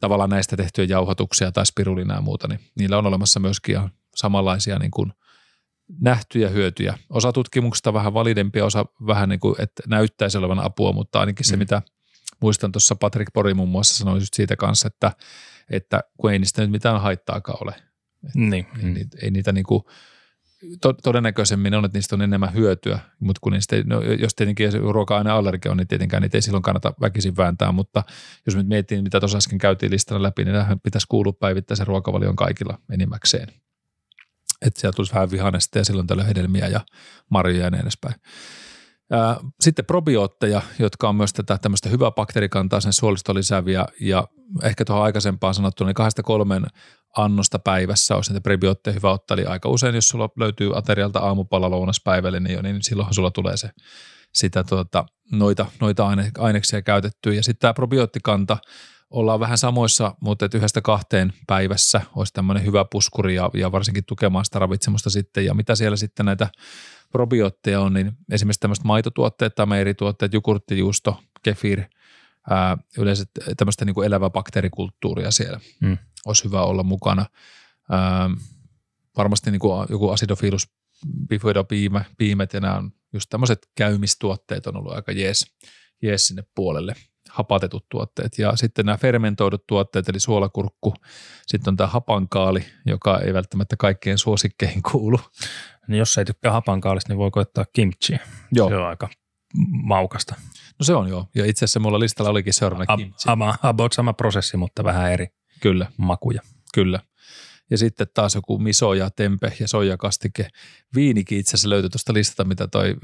tavallaan 0.00 0.30
näistä 0.30 0.56
tehtyjä 0.56 0.86
jauhotuksia 0.90 1.52
tai 1.52 1.66
spirulina 1.66 2.14
ja 2.14 2.20
muuta, 2.20 2.48
niin 2.48 2.60
niillä 2.78 2.98
on 2.98 3.06
olemassa 3.06 3.40
myöskin 3.40 3.74
ihan 3.74 3.90
samanlaisia 4.16 4.78
niin 4.78 4.90
kuin 4.90 5.12
nähtyjä 6.00 6.48
hyötyjä. 6.48 6.98
Osa 7.10 7.32
tutkimuksista 7.32 7.92
vähän 7.92 8.14
validempia, 8.14 8.64
osa 8.64 8.86
vähän 9.06 9.28
niin 9.28 9.40
kuin, 9.40 9.54
että 9.58 9.82
näyttäisi 9.86 10.38
olevan 10.38 10.60
apua, 10.60 10.92
mutta 10.92 11.20
ainakin 11.20 11.46
se, 11.46 11.56
mm. 11.56 11.58
mitä 11.58 11.82
muistan 12.40 12.72
tuossa 12.72 12.96
Patrick 12.96 13.32
Pori 13.32 13.54
muun 13.54 13.68
muassa 13.68 13.94
sanoi 13.94 14.18
just 14.18 14.34
siitä 14.34 14.56
kanssa, 14.56 14.86
että, 14.86 15.12
että 15.70 16.00
kun 16.16 16.32
ei 16.32 16.38
niistä 16.38 16.62
nyt 16.62 16.70
mitään 16.70 17.00
haittaakaan 17.00 17.58
ole. 17.60 17.74
Niin. 18.34 18.66
Ei, 18.82 18.86
ei, 18.96 19.06
ei 19.22 19.30
niitä 19.30 19.52
niinku, 19.52 19.90
to, 20.80 20.92
todennäköisemmin 20.92 21.74
on, 21.74 21.84
että 21.84 21.98
niistä 21.98 22.16
on 22.16 22.22
enemmän 22.22 22.54
hyötyä, 22.54 22.98
mutta 23.20 23.40
kun 23.42 23.52
niistä, 23.52 23.76
no, 23.84 24.02
jos 24.02 24.34
tietenkin 24.34 24.72
ruoka-aineallergia 24.72 25.70
on, 25.70 25.76
niin 25.76 25.88
tietenkään 25.88 26.22
niitä 26.22 26.36
ei 26.36 26.42
silloin 26.42 26.62
kannata 26.62 26.94
väkisin 27.00 27.36
vääntää, 27.36 27.72
mutta 27.72 28.02
jos 28.46 28.56
nyt 28.56 28.68
miettii, 28.68 29.02
mitä 29.02 29.20
tuossa 29.20 29.38
äsken 29.38 29.58
käytiin 29.58 29.92
listalla 29.92 30.22
läpi, 30.22 30.44
niin 30.44 30.54
tähän 30.54 30.80
pitäisi 30.80 31.06
kuulua 31.10 31.32
päivittäisen 31.32 31.86
ruokavalion 31.86 32.36
kaikilla 32.36 32.78
enimmäkseen. 32.92 33.48
Että 34.62 34.80
siellä 34.80 34.96
tulisi 34.96 35.14
vähän 35.14 35.30
vihannesta 35.30 35.78
ja 35.78 35.84
silloin 35.84 36.06
tällöin 36.06 36.28
hedelmiä 36.28 36.68
ja 36.68 36.80
marjoja 37.30 37.64
ja 37.64 37.70
niin 37.70 37.82
edespäin. 37.82 38.14
Sitten 39.60 39.84
probiootteja, 39.84 40.62
jotka 40.78 41.08
on 41.08 41.16
myös 41.16 41.32
tätä 41.32 41.58
tämmöistä 41.58 41.88
hyvää 41.88 42.10
bakteerikantaa, 42.10 42.80
sen 42.80 42.92
suolisto 42.92 43.34
lisääviä 43.34 43.86
ja 44.00 44.28
ehkä 44.62 44.84
tuohon 44.84 45.04
aikaisempaan 45.04 45.54
sanottu, 45.54 45.84
niin 45.84 45.94
kahdesta 45.94 46.22
kolmen 46.22 46.66
annosta 47.16 47.58
päivässä 47.58 48.14
olisi 48.14 48.32
näitä 48.32 48.42
prebiootteja 48.42 48.94
hyvä 48.94 49.12
ottaa. 49.12 49.34
Eli 49.34 49.44
aika 49.44 49.68
usein, 49.68 49.94
jos 49.94 50.08
sulla 50.08 50.28
löytyy 50.36 50.78
aterialta 50.78 51.18
aamupala 51.18 51.70
niin, 52.40 52.54
jo, 52.54 52.62
niin 52.62 52.82
silloinhan 52.82 53.14
sulla 53.14 53.30
tulee 53.30 53.56
se, 53.56 53.70
sitä 54.34 54.64
tuota, 54.64 55.04
noita, 55.32 55.66
noita 55.80 56.06
aine, 56.08 56.30
aineksia 56.38 56.82
käytettyä. 56.82 57.34
Ja 57.34 57.42
sitten 57.42 57.60
tämä 57.60 57.74
probioottikanta, 57.74 58.58
ollaan 59.10 59.40
vähän 59.40 59.58
samoissa, 59.58 60.14
mutta 60.20 60.44
että 60.44 60.58
yhdestä 60.58 60.80
kahteen 60.80 61.32
päivässä 61.46 62.00
olisi 62.16 62.32
tämmöinen 62.32 62.64
hyvä 62.64 62.84
puskuri 62.92 63.34
ja, 63.34 63.50
ja 63.54 63.72
varsinkin 63.72 64.04
tukemaan 64.06 64.44
sitä 64.44 64.58
ravitsemusta 64.58 65.10
sitten. 65.10 65.44
Ja 65.44 65.54
mitä 65.54 65.74
siellä 65.74 65.96
sitten 65.96 66.26
näitä 66.26 66.48
probiootteja 67.12 67.80
on, 67.80 67.92
niin 67.92 68.12
esimerkiksi 68.32 68.60
tämmöiset 68.60 68.84
maitotuotteet 68.84 69.54
tai 69.54 69.66
meirituotteet, 69.66 70.32
jukurttijuusto, 70.32 71.22
kefir, 71.42 71.82
ää, 72.50 72.78
yleensä 72.98 73.24
tämmöistä 73.56 73.84
niin 73.84 73.94
kuin 73.94 74.06
elävää 74.06 74.30
bakteerikulttuuria 74.30 75.30
siellä 75.30 75.60
mm. 75.80 75.98
olisi 76.26 76.44
hyvä 76.44 76.62
olla 76.62 76.82
mukana. 76.82 77.26
Ää, 77.90 78.30
varmasti 79.16 79.50
niin 79.50 79.60
kuin 79.60 79.86
joku 79.90 80.10
acidophilus 80.10 80.68
bifoidopiimet 81.28 82.52
ja 82.52 82.60
nämä 82.60 82.76
on 82.76 82.92
just 83.12 83.30
tämmöiset 83.30 83.68
käymistuotteet 83.74 84.66
on 84.66 84.76
ollut 84.76 84.92
aika 84.92 85.12
jees, 85.12 85.46
jees 86.02 86.26
sinne 86.26 86.42
puolelle 86.54 86.94
hapatetut 87.30 87.88
tuotteet. 87.88 88.38
Ja 88.38 88.56
sitten 88.56 88.86
nämä 88.86 88.96
fermentoidut 88.98 89.66
tuotteet, 89.66 90.08
eli 90.08 90.20
suolakurkku. 90.20 90.94
Sitten 91.46 91.72
on 91.72 91.76
tämä 91.76 91.86
hapankaali, 91.86 92.64
joka 92.86 93.18
ei 93.18 93.34
välttämättä 93.34 93.76
kaikkien 93.76 94.18
suosikkeihin 94.18 94.82
kuulu. 94.82 95.20
Niin 95.88 95.98
jos 95.98 96.18
ei 96.18 96.24
tykkää 96.24 96.52
hapankaalista, 96.52 97.12
niin 97.12 97.18
voi 97.18 97.30
koittaa 97.30 97.64
kimchi. 97.72 98.16
Joo. 98.52 98.68
Se 98.68 98.76
on 98.76 98.86
aika 98.86 99.08
maukasta. 99.70 100.34
No 100.78 100.84
se 100.84 100.94
on 100.94 101.08
joo. 101.08 101.26
Ja 101.34 101.46
itse 101.46 101.64
asiassa 101.64 101.80
mulla 101.80 101.98
listalla 101.98 102.30
olikin 102.30 102.54
seuraavana 102.54 102.96
kimchi. 102.96 103.14
Sama, 103.16 103.54
about 103.62 103.92
sama 103.92 104.12
prosessi, 104.12 104.56
mutta 104.56 104.84
vähän 104.84 105.12
eri 105.12 105.26
Kyllä. 105.60 105.86
makuja. 105.96 106.42
Kyllä. 106.74 107.00
Ja 107.70 107.78
sitten 107.78 108.06
taas 108.14 108.34
joku 108.34 108.58
miso 108.58 108.94
ja 108.94 109.10
tempe 109.10 109.52
ja 109.60 109.68
soijakastike. 109.68 110.48
Viinikin 110.94 111.38
itse 111.38 111.50
asiassa 111.50 111.70
löytyi 111.70 111.90
tuosta 111.90 112.14
listalta, 112.14 112.48
mitä 112.48 112.68
toi 112.68 112.96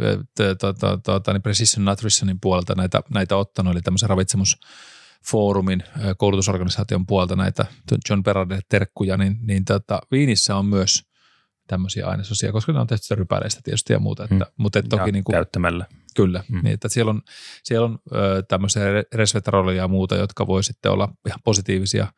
tuota, 1.04 1.32
niin 1.32 1.42
Precision 1.42 1.84
Nutritionin 1.84 2.40
puolelta 2.40 2.74
näitä, 2.74 3.02
näitä 3.10 3.36
ottanut, 3.36 3.72
eli 3.72 3.82
tämmöisen 3.82 4.08
ravitsemusfoorumin 4.08 5.82
koulutusorganisaation 6.16 7.06
puolelta 7.06 7.36
näitä 7.36 7.66
John 8.10 8.22
Berardet 8.22 8.66
terkkuja, 8.68 9.16
niin, 9.16 9.38
niin 9.42 9.64
tota, 9.64 10.00
viinissä 10.10 10.56
on 10.56 10.66
myös– 10.66 11.02
tämmöisiä 11.66 12.06
ainesosia, 12.06 12.52
koska 12.52 12.72
ne 12.72 12.80
on 12.80 12.86
tehty 12.86 13.14
rypäleistä 13.14 13.60
tietysti 13.64 13.92
ja 13.92 13.98
muuta. 13.98 14.24
Että, 14.24 14.34
mm. 14.34 14.52
mutta 14.56 14.78
et 14.78 14.88
toki 14.88 15.12
niin 15.12 15.24
kuin, 15.24 15.34
käyttämällä. 15.34 15.86
Kyllä, 16.16 16.44
mm. 16.48 16.60
niin 16.62 16.74
että 16.74 16.88
siellä 16.88 17.10
on, 17.10 17.22
siellä 17.62 17.84
on 17.84 17.98
ö, 18.14 18.42
tämmöisiä 18.42 18.82
resvetaroleja 19.14 19.82
ja 19.82 19.88
muuta, 19.88 20.16
jotka 20.16 20.46
voi 20.46 20.64
sitten 20.64 20.92
olla 20.92 21.08
ihan 21.26 21.40
positiivisia 21.44 22.12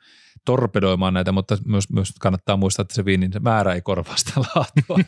torpedoimaan 0.47 1.15
näitä, 1.15 1.33
mutta 1.33 1.59
myös, 1.67 1.91
myös 1.91 2.13
kannattaa 2.21 2.57
muistaa, 2.57 2.83
että 2.83 2.95
se 2.95 3.05
viinin 3.05 3.31
määrä 3.41 3.75
ei 3.75 3.81
korvaa 3.81 4.17
sitä 4.17 4.33
laatua. 4.41 4.99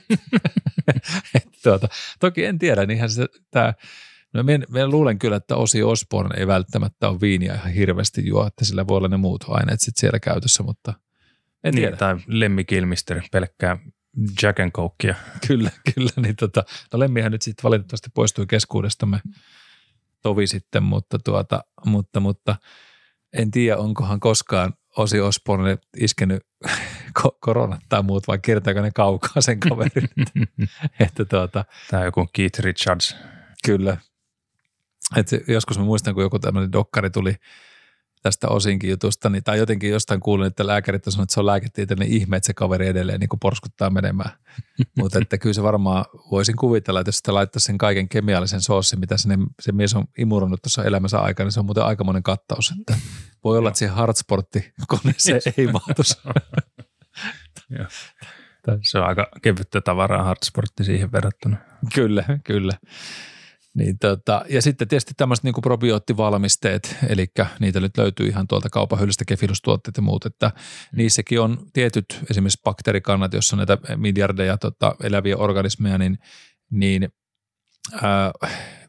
tuota, 1.63 1.89
toki 2.21 2.45
en 2.45 2.59
tiedä, 2.59 2.87
niinhän 2.87 3.11
se 3.11 3.27
tämä 3.51 3.75
No 4.35 4.43
minä, 4.43 4.67
minä 4.71 4.89
luulen 4.89 5.19
kyllä, 5.19 5.37
että 5.37 5.57
Osi 5.57 5.83
Osborne 5.83 6.41
ei 6.41 6.47
välttämättä 6.47 7.09
ole 7.09 7.21
viiniä 7.21 7.55
ihan 7.55 7.73
hirveästi 7.73 8.27
juo, 8.27 8.47
että 8.47 8.65
sillä 8.65 8.87
voi 8.87 8.97
olla 8.97 9.09
ne 9.09 9.17
muut 9.17 9.45
aineet 9.49 9.81
sitten 9.81 10.01
siellä 10.01 10.21
käytössä, 10.21 10.63
mutta 10.63 10.95
en 11.65 11.75
niin, 11.75 11.83
tiedä. 11.83 11.97
Tai 11.97 12.17
Lemmi 12.27 12.65
Kilmister, 12.65 13.23
pelkkää 13.33 13.79
Jack 14.43 14.61
and 14.61 14.71
Cokea. 14.71 15.15
Kyllä, 15.47 15.71
kyllä. 15.95 16.11
Niin 16.17 16.37
tota, 16.37 16.65
no 16.93 16.99
Lemmihän 16.99 17.33
nyt 17.33 17.43
sitten 17.43 17.63
valitettavasti 17.63 18.11
poistui 18.15 18.47
keskuudestamme 18.47 19.21
tovi 20.23 20.47
sitten, 20.47 20.83
mutta, 20.83 21.19
tuota, 21.19 21.65
mutta, 21.85 22.21
mutta 22.21 22.57
en 23.33 23.51
tiedä, 23.51 23.77
onkohan 23.77 24.21
koskaan 24.21 24.75
Osi 24.99 25.21
Osborne 25.21 25.79
iskenyt 25.97 26.43
koronat 27.41 27.81
tai 27.89 28.03
muut, 28.03 28.29
vai 28.29 28.39
kiertääkö 28.39 28.83
ne 28.83 28.91
kaukaa 28.95 29.41
sen 29.41 29.61
kaverin. 29.61 30.09
että 31.01 31.25
tuota, 31.25 31.65
Tämä 31.91 32.01
on 32.01 32.07
joku 32.07 32.29
Keith 32.33 32.61
Richards. 32.61 33.17
Kyllä. 33.65 33.97
Et 35.17 35.29
joskus 35.49 35.79
mä 35.79 35.85
muistan, 35.85 36.15
kun 36.15 36.23
joku 36.23 36.39
tämmöinen 36.39 36.73
dokkari 36.73 37.11
tuli 37.11 37.35
tästä 38.23 38.49
osinkin 38.49 38.91
jutusta, 38.91 39.31
niin, 39.31 39.45
tai 39.45 39.59
jotenkin 39.59 39.91
jostain 39.91 40.21
kuulin, 40.21 40.47
että 40.47 40.67
lääkärit 40.67 41.07
on 41.07 41.13
sanonut, 41.13 41.25
että 41.25 41.35
se 41.35 41.41
on 41.41 41.47
lääketieteellinen 41.47 42.13
ihme, 42.13 42.37
että 42.37 42.47
se 42.47 42.55
kaveri 42.55 42.87
edelleen 42.87 43.21
niin 43.21 43.29
kuin 43.29 43.41
porskuttaa 43.41 43.91
menemään. 43.91 44.31
Mutta 44.99 45.19
että 45.19 45.39
kyllä 45.39 45.55
se 45.55 45.63
varmaan 45.63 46.05
voisin 46.31 46.57
kuvitella, 46.57 47.01
että 47.01 47.09
jos 47.09 47.17
sitä 47.17 47.35
laittaisi 47.35 47.65
sen 47.65 47.79
kaiken 47.79 48.09
kemiallisen 48.09 48.61
soossin, 48.61 49.01
mitä 49.01 49.17
sinne, 49.17 49.39
se 49.61 49.73
mies 49.73 49.95
on 49.95 50.05
imurannut 50.19 50.63
tuossa 50.63 50.85
elämänsä 50.85 51.19
aikana, 51.19 51.47
niin 51.47 51.53
se 51.53 51.61
on 51.61 51.67
muuten 51.67 51.85
aikamoinen 51.85 52.23
kattaus. 52.23 52.75
Että 52.81 52.95
voi 53.45 53.59
olla, 53.59 53.69
että 53.69 53.79
siihen 53.79 53.97
hardsportti 53.97 54.73
koneeseen 54.89 55.41
ei 55.57 55.67
mahtu. 55.67 56.03
se 58.83 58.99
on 58.99 59.07
aika 59.07 59.29
kevyttä 59.43 59.81
tavaraa 59.81 60.25
hardsportti 60.25 60.85
siihen 60.85 61.13
verrattuna. 61.13 61.57
Kyllä, 61.95 62.25
kyllä. 62.45 62.73
Niin 63.79 63.99
tota, 63.99 64.45
ja 64.49 64.63
sitten 64.63 64.89
tietysti 64.89 65.15
tämmöiset 65.17 65.45
niin 65.45 65.55
probioottivalmisteet, 65.63 66.97
eli 67.09 67.27
niitä 67.61 67.81
nyt 67.81 67.97
löytyy 67.97 68.27
ihan 68.27 68.47
tuolta 68.49 68.71
kaupan 68.71 69.01
hyllystä 69.01 69.25
kefilustuotteet 69.25 69.97
ja 69.97 70.03
muut, 70.03 70.27
että 70.27 70.47
mm. 70.47 70.97
niissäkin 70.97 71.41
on 71.41 71.67
tietyt 71.73 72.07
esimerkiksi 72.31 72.61
bakteerikannat, 72.65 73.33
jossa 73.33 73.57
on 73.57 73.59
näitä 73.59 73.79
miljardeja 73.97 74.59
tota, 74.59 74.97
eläviä 75.03 75.37
organismeja, 75.37 75.99
niin, 75.99 76.19
niin 76.71 77.09
ää, 78.03 78.33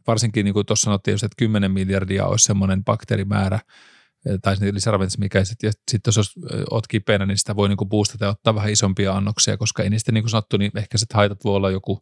varsinkin 0.08 0.46
niin 0.46 0.54
kuin 0.54 0.66
tuossa 0.66 0.84
sanottiin, 0.84 1.16
että 1.16 1.28
10 1.38 1.72
miljardia 1.72 2.26
olisi 2.26 2.46
semmoinen 2.46 2.84
bakteerimäärä, 2.84 3.60
tai 4.42 4.56
lisäravinteissa, 4.72 5.20
mikä 5.20 5.44
sitten, 5.44 5.72
sit 5.92 6.02
jos 6.06 6.34
olet 6.72 6.88
kipeänä, 6.88 7.26
niin 7.26 7.38
sitä 7.38 7.56
voi 7.56 7.70
niinku 7.70 7.86
boostata 7.86 8.26
ja 8.26 8.32
ottaa 8.32 8.56
vähän 8.56 8.72
isompia 8.72 9.14
annoksia, 9.14 9.58
koska 9.58 9.84
ei 9.84 9.90
niistä 9.90 10.12
niin 10.12 10.24
kuin 10.24 10.30
sanottu, 10.30 10.58
niin 10.58 10.72
ehkä 10.76 10.98
sitten 10.98 11.16
haitat 11.16 11.44
voi 11.44 11.56
olla 11.56 11.72
joku 11.72 12.02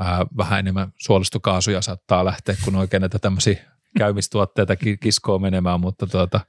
ää, 0.00 0.26
vähän 0.36 0.58
enemmän 0.58 0.92
suolistokaasuja 0.96 1.82
saattaa 1.82 2.24
lähteä, 2.24 2.56
kun 2.64 2.76
oikein 2.76 3.00
näitä 3.00 3.18
tämmöisiä 3.18 3.64
käymistuotteita 3.98 4.76
kiskoo 5.00 5.38
menemään, 5.38 5.80
mutta, 5.80 6.06
tuota, 6.06 6.40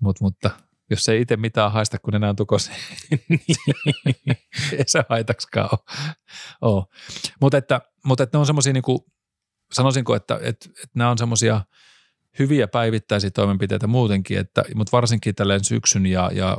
mutta, 0.00 0.24
mutta 0.24 0.50
jos 0.90 1.08
ei 1.08 1.20
itse 1.20 1.36
mitään 1.36 1.72
haista, 1.72 1.98
kun 1.98 2.14
enää 2.14 2.34
tukosi, 2.34 2.70
niin 4.04 4.36
ei 4.72 4.84
se 4.86 5.04
haitaksikaan 5.08 5.78
ole. 6.60 6.84
Mutta 7.40 7.58
että, 7.58 7.80
mutta 8.04 8.24
että 8.24 8.38
ne 8.38 8.40
on 8.40 8.46
semmoisia, 8.46 8.72
niin 8.72 8.82
sanoisinko, 9.72 10.14
että, 10.14 10.34
että, 10.34 10.68
että 10.68 10.90
nämä 10.94 11.10
on 11.10 11.18
semmoisia– 11.18 11.60
hyviä 12.38 12.68
päivittäisiä 12.68 13.30
toimenpiteitä 13.30 13.86
muutenkin, 13.86 14.38
että, 14.38 14.64
mutta 14.74 14.92
varsinkin 14.92 15.34
tälleen 15.34 15.64
syksyn 15.64 16.06
ja, 16.06 16.30
ja 16.34 16.58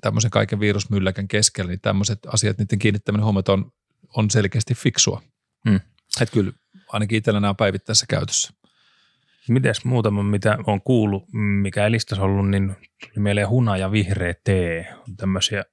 tämmöisen 0.00 0.30
kaiken 0.30 0.60
virusmylläkän 0.60 1.28
keskellä, 1.28 1.68
niin 1.68 1.80
tämmöiset 1.80 2.18
asiat, 2.26 2.58
niiden 2.58 2.78
kiinnittäminen 2.78 3.24
huomiota 3.24 3.52
on, 3.52 3.72
on 4.16 4.30
selkeästi 4.30 4.74
fiksua. 4.74 5.22
Hmm. 5.68 5.80
Että 6.20 6.32
kyllä 6.32 6.52
ainakin 6.88 7.18
itsellä 7.18 7.40
nämä 7.40 7.50
on 7.50 7.56
päivittäisessä 7.56 8.06
käytössä. 8.08 8.54
Mites 9.48 9.84
muutama, 9.84 10.22
mitä 10.22 10.58
on 10.66 10.82
kuullut, 10.82 11.24
mikä 11.32 11.84
ei 11.84 11.90
listassa 11.90 12.24
ollut, 12.24 12.50
niin 12.50 12.76
tuli 13.00 13.22
mieleen 13.22 13.48
huna 13.48 13.76
ja 13.76 13.92
vihreä 13.92 14.34
tee. 14.44 14.94
On 15.08 15.16
tämmöisiä, 15.16 15.64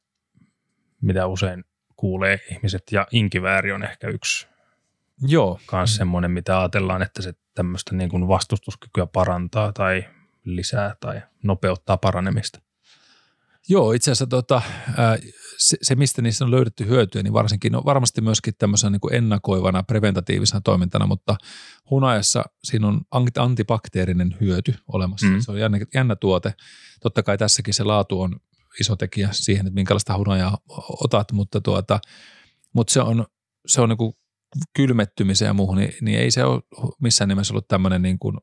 mitä 1.02 1.28
usein 1.28 1.64
kuulee 1.96 2.40
ihmiset, 2.52 2.84
ja 2.92 3.08
inkivääri 3.12 3.72
on 3.72 3.84
ehkä 3.84 4.08
yksi 4.08 4.48
Joo. 5.22 5.60
Kans 5.66 5.96
semmoinen, 5.96 6.32
mitä 6.32 6.60
ajatellaan, 6.60 7.02
että 7.02 7.22
se 7.22 7.34
tämmöistä 7.54 7.96
niin 7.96 8.10
kuin 8.10 8.28
vastustuskykyä 8.28 9.06
parantaa 9.06 9.74
tai 9.74 10.06
lisää 10.46 10.96
tai 11.00 11.22
nopeuttaa 11.44 11.98
paranemista. 11.98 12.60
Joo, 13.70 13.92
itse 13.92 14.12
asiassa 14.12 14.28
tota, 14.28 14.62
se, 15.58 15.78
se, 15.82 15.96
mistä 15.96 16.22
niissä 16.22 16.46
on 16.46 16.52
löydetty 16.52 16.88
hyötyä, 16.88 17.24
niin 17.24 17.34
varsinkin 17.34 17.72
no 17.72 17.82
varmasti 17.86 18.22
myöskin 18.22 18.54
tämmöisenä 18.58 18.92
niin 18.92 19.02
kuin 19.02 19.14
ennakoivana, 19.14 19.84
preventatiivisena 19.84 20.62
toimintana, 20.62 21.08
mutta 21.08 21.36
hunajassa 21.90 22.44
siinä 22.64 22.88
on 22.88 23.02
antibakteerinen 23.38 24.38
hyöty 24.42 24.76
olemassa. 24.88 25.28
Mm. 25.28 25.40
Se 25.40 25.52
on 25.52 25.60
jännä, 25.60 25.80
jännä 25.94 26.16
tuote. 26.16 26.54
Totta 27.02 27.24
kai 27.24 27.38
tässäkin 27.38 27.74
se 27.74 27.84
laatu 27.84 28.22
on 28.22 28.36
iso 28.80 28.96
tekijä 28.96 29.30
siihen, 29.32 29.68
että 29.68 29.76
minkälaista 29.76 30.18
hunajaa 30.18 30.58
otat, 31.04 31.32
mutta, 31.32 31.62
tuota, 31.62 32.00
mutta 32.74 32.94
se 32.94 33.02
on, 33.02 33.26
se 33.68 33.82
on 33.82 33.90
niin 33.90 33.98
kuin 33.98 34.14
kylmettymiseen 34.74 35.50
ja 35.50 35.54
muuhun, 35.54 35.78
niin, 35.78 35.94
niin 36.02 36.20
ei 36.20 36.32
se 36.32 36.44
ole 36.44 36.62
missään 37.02 37.28
nimessä 37.28 37.54
ollut 37.54 37.68
tämmöinen 37.68 38.02
niin 38.02 38.20
kuin 38.20 38.38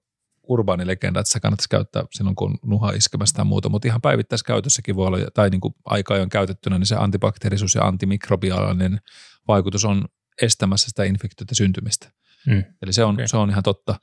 urbaani 0.49 0.87
legenda, 0.87 1.21
että 1.21 1.33
se 1.33 1.41
kannattaisi 1.41 1.69
käyttää 1.69 2.05
silloin, 2.11 2.37
kun 2.37 2.59
nuha 2.63 2.91
iskemästä 2.91 3.37
tai 3.37 3.45
muuta, 3.45 3.69
mutta 3.69 3.89
ihan 3.89 4.01
päivittäiskäytössäkin 4.01 4.97
voi 4.97 5.07
olla, 5.07 5.19
tai 5.35 5.51
niin 5.51 5.61
kuin 5.61 5.75
aika 5.85 6.15
ajoin 6.15 6.29
käytettynä, 6.29 6.79
niin 6.79 6.87
se 6.87 6.97
antibakteerisuus 6.97 7.75
ja 7.75 7.83
antimikrobiaalinen 7.83 9.01
vaikutus 9.49 9.85
on 9.85 10.05
estämässä 10.43 10.89
sitä 10.89 11.05
infektioiden 11.05 11.57
syntymistä. 11.57 12.13
Mm. 12.47 12.65
Eli 12.83 12.93
se 12.93 13.05
on, 13.05 13.15
okay. 13.15 13.29
se 13.29 13.37
on 13.37 13.51
ihan 13.51 13.63
totta. 13.63 13.95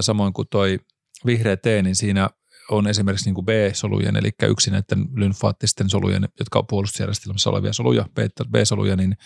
Samoin 0.00 0.32
kuin 0.32 0.48
toi 0.50 0.78
vihreä 1.26 1.56
tee, 1.56 1.82
niin 1.82 1.96
siinä 1.96 2.30
on 2.70 2.86
esimerkiksi 2.86 3.26
niin 3.26 3.34
kuin 3.34 3.44
B-solujen, 3.44 4.16
eli 4.16 4.30
yksi 4.42 4.70
näiden 4.70 5.08
lymfaattisten 5.14 5.90
solujen, 5.90 6.28
jotka 6.38 6.58
on 6.58 6.66
puolustusjärjestelmässä 6.66 7.50
olevia 7.50 7.72
soluja, 7.72 8.04
B-soluja, 8.50 8.96
niin 8.96 9.16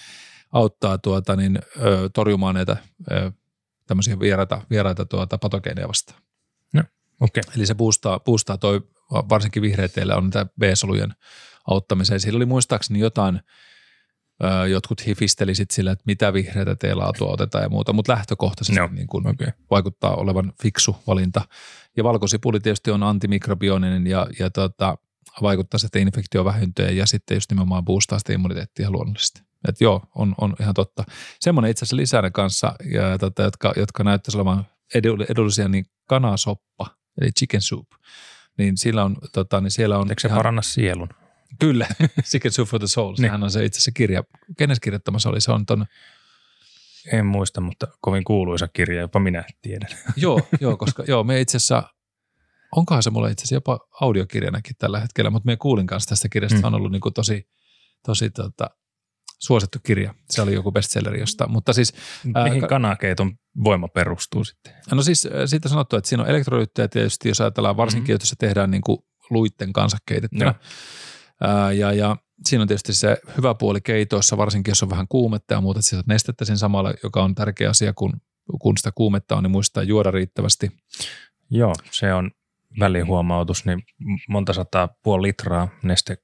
auttaa 0.53 0.99
tuota, 0.99 1.37
niin, 1.37 1.59
ö, 1.83 2.11
torjumaan 2.15 2.55
näitä 2.55 2.77
ö, 3.11 3.33
tämmöisiä 3.87 4.21
vieraita, 4.21 4.63
vieraita 4.71 5.07
tuota, 5.07 5.39
patogeeneja 5.39 5.89
vastaan. 5.89 6.23
Okay. 7.21 7.43
Eli 7.57 7.67
se 7.67 7.75
boostaa, 7.75 8.21
boostaa 8.21 8.59
toi, 8.59 8.81
varsinkin 9.11 9.63
vihreäteillä 9.63 10.17
on 10.17 10.31
näitä 10.35 10.47
B-solujen 10.61 11.15
auttamiseen. 11.67 12.21
Siellä 12.21 12.37
oli 12.37 12.47
muistaakseni 12.47 12.99
jotain, 12.99 13.41
ö, 14.45 14.69
jotkut 14.69 15.07
hifisteli 15.07 15.55
sit 15.55 15.71
sillä, 15.71 15.93
että 15.93 16.03
mitä 16.07 16.33
vihreitä 16.33 16.77
teelaatua 16.77 17.33
otetaan 17.33 17.65
ja 17.65 17.69
muuta, 17.69 17.93
mutta 17.93 18.13
lähtökohtaisesti 18.13 18.81
no, 18.81 18.89
niin 18.93 19.07
kun 19.07 19.27
okay. 19.27 19.53
vaikuttaa 19.71 20.15
olevan 20.15 20.53
fiksu 20.63 20.97
valinta. 21.07 21.43
Ja 21.97 22.05
valkosipuli 22.05 22.61
tietysti 22.61 22.91
on 22.91 23.03
antimikrobioninen 23.03 24.07
ja, 24.07 24.27
ja 24.39 24.51
tota, 24.51 24.99
vaikuttaa 25.43 25.79
sitten 25.79 26.03
infektio 26.03 26.45
vähentyeen 26.45 26.97
ja 26.97 27.07
sitten 27.07 27.35
just 27.35 27.51
nimenomaan 27.51 27.85
boostaa 27.85 28.19
sitä 28.19 28.33
immuniteettia 28.33 28.91
luonnollisesti. 28.91 29.43
Että 29.69 29.85
joo, 29.85 30.03
on, 30.15 30.35
on 30.41 30.55
ihan 30.61 30.75
totta. 30.75 31.05
Semmoinen 31.41 31.71
itse 31.71 31.85
asiassa 31.85 31.97
lisänä 31.97 32.31
kanssa, 32.31 32.75
ja, 32.93 33.19
tota, 33.19 33.43
jotka, 33.43 33.73
jotka 33.77 34.05
näyttäisi 34.05 34.39
olevan 34.39 34.67
edullisia, 35.29 35.69
niin 35.69 35.85
kanasoppa, 36.09 36.87
eli 37.21 37.33
chicken 37.33 37.61
soup. 37.61 37.89
Niin, 38.59 38.77
sillä 38.77 39.05
on, 39.05 39.17
tota, 39.33 39.61
niin 39.61 39.71
siellä 39.71 39.99
on... 39.99 40.11
Eikö 40.11 40.21
se 40.21 40.29
ihan, 40.29 40.39
paranna 40.39 40.63
sielun? 40.63 41.09
Kyllä, 41.59 41.87
Chicken 42.31 42.53
Soup 42.53 42.69
for 42.69 42.81
the 42.81 42.87
Soul. 42.87 43.13
Niin. 43.13 43.17
Sehän 43.17 43.43
on 43.43 43.51
se 43.51 43.65
itse 43.65 43.77
asiassa 43.77 43.91
kirja. 43.95 44.25
Kenes 44.59 44.81
kirjoittamassa 44.81 45.29
oli? 45.29 45.41
Se 45.41 45.53
on 45.53 45.67
ton... 45.67 45.87
En 47.13 47.27
muista, 47.27 47.61
mutta 47.61 47.89
kovin 48.01 48.25
kuuluisa 48.25 48.69
kirja, 48.69 49.01
jopa 49.01 49.21
minä 49.21 49.45
tiedän. 49.63 49.89
joo, 50.17 50.41
joo, 50.61 50.77
koska 50.77 51.05
joo, 51.09 51.25
me 51.25 51.41
itse 51.41 51.57
asiassa, 51.57 51.83
onkohan 52.77 53.03
se 53.03 53.11
mulle 53.11 53.31
itse 53.31 53.43
asiassa 53.43 53.55
jopa 53.55 53.81
audiokirjanakin 54.01 54.77
tällä 54.79 55.01
hetkellä, 55.01 55.31
mutta 55.31 55.47
me 55.47 55.57
kuulin 55.57 55.87
kanssa 55.87 56.09
tästä 56.09 56.29
kirjasta, 56.29 56.59
mm. 56.59 56.65
on 56.65 56.75
ollut 56.75 56.93
niin 56.93 57.01
kuin 57.01 57.15
tosi, 57.15 57.49
tosi 58.07 58.31
tota, 58.31 58.71
suosittu 59.41 59.79
kirja. 59.83 60.15
Se 60.31 60.43
oli 60.43 60.55
joku 60.55 60.73
bestselleri 60.73 61.21
josta. 61.21 61.49
Mutta 61.49 61.73
siis, 61.73 61.95
Mihin 62.25 62.63
ää, 62.63 62.69
kanakeiton 62.69 63.33
voima 63.65 63.89
perustuu 63.89 64.45
sitten? 64.45 64.73
No 64.93 65.03
siis 65.03 65.29
siitä 65.47 65.69
sanottu, 65.69 65.97
että 65.97 66.09
siinä 66.09 66.23
on 66.23 66.31
elektrolyyttejä 66.31 66.89
tietysti, 66.89 67.29
jos 67.29 67.41
ajatellaan 67.41 67.77
varsinkin, 67.77 68.15
mm-hmm. 68.15 68.23
jos 68.23 68.29
se 68.29 68.37
tehdään 68.39 68.71
niin 68.71 68.83
kuin 68.83 68.99
luitten 69.31 69.73
kanssa 69.73 69.99
keitettynä. 70.07 70.55
Ää, 71.41 71.73
ja, 71.73 71.93
ja 71.93 72.17
siinä 72.47 72.63
on 72.63 72.69
tietysti 72.69 72.95
se 72.95 73.19
hyvä 73.37 73.55
puoli 73.55 73.81
keitoissa, 73.81 74.37
varsinkin 74.37 74.71
jos 74.71 74.83
on 74.83 74.91
vähän 74.91 75.09
kuumetta 75.09 75.55
ja 75.55 75.61
muuta, 75.61 75.81
että 75.81 76.13
nestettä 76.13 76.45
siinä 76.45 76.57
samalla, 76.57 76.95
joka 77.03 77.23
on 77.23 77.35
tärkeä 77.35 77.71
asia, 77.71 77.93
kun, 77.93 78.13
kun 78.61 78.77
sitä 78.77 78.93
kuumetta 78.95 79.37
on, 79.37 79.43
niin 79.43 79.51
muistaa 79.51 79.83
juoda 79.83 80.11
riittävästi. 80.11 80.71
Joo, 81.51 81.75
se 81.91 82.15
on 82.15 82.31
välihuomautus, 82.81 83.65
niin 83.65 83.83
monta 84.29 84.53
sataa 84.53 84.89
puoli 85.03 85.27
litraa 85.27 85.69
neste 85.83 86.17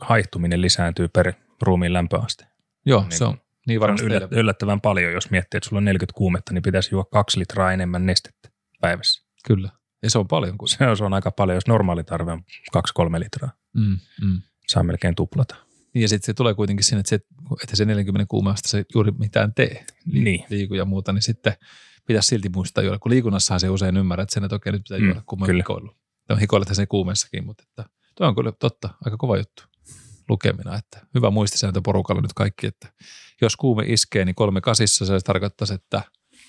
haihtuminen 0.00 0.60
lisääntyy 0.60 1.08
per 1.08 1.32
ruumiin 1.62 1.92
lämpöaste. 1.92 2.46
Joo, 2.86 3.00
niin, 3.00 3.12
se 3.12 3.24
on 3.24 3.38
niin 3.66 3.80
varmasti. 3.80 4.06
On 4.06 4.28
yllättävän 4.30 4.80
paljon, 4.80 5.12
jos 5.12 5.30
miettii, 5.30 5.58
että 5.58 5.68
sulla 5.68 5.80
on 5.80 5.84
40 5.84 6.16
kuumetta, 6.16 6.52
niin 6.52 6.62
pitäisi 6.62 6.88
juoda 6.92 7.08
kaksi 7.12 7.38
litraa 7.38 7.72
enemmän 7.72 8.06
nestettä 8.06 8.48
päivässä. 8.80 9.26
Kyllä, 9.46 9.70
ja 10.02 10.10
se 10.10 10.18
on 10.18 10.28
paljon. 10.28 10.58
Kun... 10.58 10.68
Se, 10.68 10.86
on, 10.86 10.96
se 10.96 11.04
on 11.04 11.14
aika 11.14 11.30
paljon, 11.30 11.56
jos 11.56 11.66
normaali 11.66 12.04
tarve 12.04 12.32
on 12.32 12.42
2-3 12.76 12.80
litraa. 13.18 13.50
Mm, 13.74 13.98
mm. 14.22 14.42
Saa 14.68 14.82
melkein 14.82 15.14
tuplata. 15.14 15.56
Niin 15.94 16.02
ja 16.02 16.08
sitten 16.08 16.26
se 16.26 16.34
tulee 16.34 16.54
kuitenkin 16.54 16.84
sinne, 16.84 17.00
että 17.00 17.10
se, 17.10 17.20
että 17.62 17.76
se 17.76 17.84
40 17.84 18.26
kuumasta 18.28 18.68
se 18.68 18.84
juuri 18.94 19.12
mitään 19.18 19.54
tee, 19.54 19.86
niin. 20.12 20.44
liiku 20.50 20.74
ja 20.74 20.84
muuta, 20.84 21.12
niin 21.12 21.22
sitten 21.22 21.52
pitäisi 22.06 22.26
silti 22.26 22.48
muistaa 22.48 22.84
juoda, 22.84 22.98
kun 22.98 23.10
liikunnassahan 23.10 23.60
se 23.60 23.68
usein 23.68 23.96
ymmärrät, 23.96 24.22
että 24.22 24.34
sen, 24.34 24.44
että 24.44 24.56
okei, 24.56 24.72
nyt 24.72 24.82
pitää 24.82 24.98
mm, 24.98 25.04
juoda, 25.04 25.22
kun 25.26 25.40
mä 25.40 25.46
hikoillut. 25.46 25.96
No 26.28 26.36
hikoilet 26.36 26.68
se 26.72 26.86
kuumessakin, 26.86 27.46
mutta 27.46 27.64
että, 27.68 27.84
toi 28.14 28.28
on 28.28 28.34
kyllä 28.34 28.52
totta, 28.52 28.88
aika 29.04 29.16
kova 29.16 29.36
juttu 29.36 29.62
lukemina. 30.28 30.76
Että 30.76 31.06
hyvä 31.14 31.30
muistisääntö 31.30 31.80
porukalla 31.84 32.22
nyt 32.22 32.32
kaikki, 32.32 32.66
että 32.66 32.88
jos 33.40 33.56
kuume 33.56 33.84
iskee, 33.86 34.24
niin 34.24 34.34
kolme 34.34 34.60
kasissa 34.60 35.06
se 35.06 35.18
tarkoittaisi, 35.24 35.74
että 35.74 36.02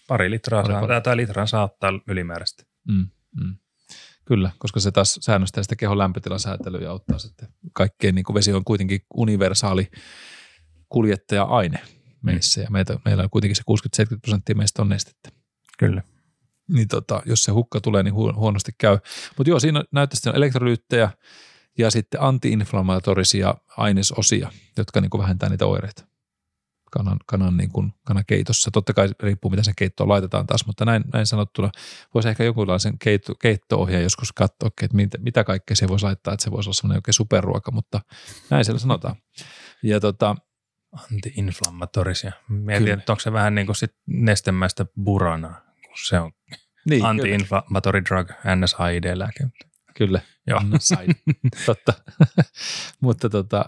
pari 0.07 0.31
litraa 0.31 0.63
pari, 0.63 0.87
saa, 0.87 1.01
tai 1.01 1.17
litran 1.17 1.47
saattaa 1.47 1.91
ylimääräistä. 2.07 2.63
Mm, 2.87 3.07
mm. 3.41 3.55
Kyllä, 4.25 4.51
koska 4.57 4.79
se 4.79 4.91
taas 4.91 5.19
säännöstää 5.21 5.63
sitä 5.63 5.75
kehon 5.75 5.97
lämpötilan 5.97 6.39
säätelyä 6.39 6.81
ja 6.81 6.91
auttaa 6.91 7.19
sitten 7.19 7.47
kaikkeen, 7.73 8.15
niin 8.15 8.25
kuin 8.25 8.33
vesi 8.33 8.53
on 8.53 8.63
kuitenkin 8.63 9.01
universaali 9.13 9.87
kuljettaja-aine 10.89 11.79
meissä 12.21 12.61
mm. 12.61 12.63
ja 12.63 12.71
meitä, 12.71 12.99
meillä 13.05 13.23
on 13.23 13.29
kuitenkin 13.29 13.55
se 13.55 13.63
60-70 14.15 14.19
prosenttia 14.21 14.55
meistä 14.55 14.81
on 14.81 14.89
nestettä. 14.89 15.29
Kyllä. 15.77 16.01
niin 16.73 16.87
tota, 16.87 17.21
jos 17.25 17.43
se 17.43 17.51
hukka 17.51 17.81
tulee, 17.81 18.03
niin 18.03 18.13
huonosti 18.13 18.71
käy. 18.77 18.97
Mutta 19.37 19.49
joo, 19.49 19.59
siinä 19.59 19.83
näyttäisi 19.91 20.29
elektrolyyttejä 20.29 21.09
ja 21.77 21.91
sitten 21.91 22.21
antiinflammatorisia 22.21 23.55
ainesosia, 23.77 24.51
jotka 24.77 25.01
niin 25.01 25.09
kuin 25.09 25.21
vähentää 25.21 25.49
niitä 25.49 25.65
oireita 25.65 26.07
kanan, 26.91 27.17
kanan 27.25 27.57
niin 27.57 27.71
kuin, 27.71 27.93
kanakeitossa. 28.03 28.71
Totta 28.71 28.93
kai 28.93 29.09
riippuu, 29.19 29.51
mitä 29.51 29.63
sen 29.63 29.73
keittoon 29.77 30.09
laitetaan 30.09 30.47
taas, 30.47 30.65
mutta 30.65 30.85
näin, 30.85 31.03
näin 31.13 31.25
sanottuna 31.25 31.69
voisi 32.13 32.29
ehkä 32.29 32.43
jonkunlaisen 32.43 32.99
keitto, 32.99 33.35
keitto-ohjeen 33.35 34.03
joskus 34.03 34.33
katsoa, 34.33 34.69
että 34.81 34.95
mitä, 34.95 35.17
mitä 35.17 35.43
kaikkea 35.43 35.75
se 35.75 35.87
voisi 35.87 36.05
laittaa, 36.05 36.33
että 36.33 36.43
se 36.43 36.51
voisi 36.51 36.67
olla 36.67 36.73
sellainen 36.73 36.97
oikein 36.97 37.13
superruoka, 37.13 37.71
mutta 37.71 38.01
näin 38.49 38.65
siellä 38.65 38.79
sanotaan. 38.79 39.15
Ja 39.83 39.99
tota, 39.99 40.35
Anti-inflammatorisia. 40.97 42.31
Mietin, 42.49 42.85
kyllä. 42.85 42.99
että 42.99 43.11
onko 43.13 43.19
se 43.19 43.33
vähän 43.33 43.55
niin 43.55 43.65
kuin 43.65 43.75
sit 43.75 43.95
nestemäistä 44.05 44.85
buranaa, 45.03 45.61
kun 45.87 45.97
se 46.07 46.19
on 46.19 46.31
niin, 46.85 47.05
anti-inflammatory 47.05 48.05
drug, 48.05 48.31
NSAID-lääke. 48.55 49.47
Kyllä, 49.97 50.21
Joo. 50.47 50.59
NSAID, 50.63 51.09
totta. 51.65 51.93
mutta 53.01 53.29
tota, 53.29 53.65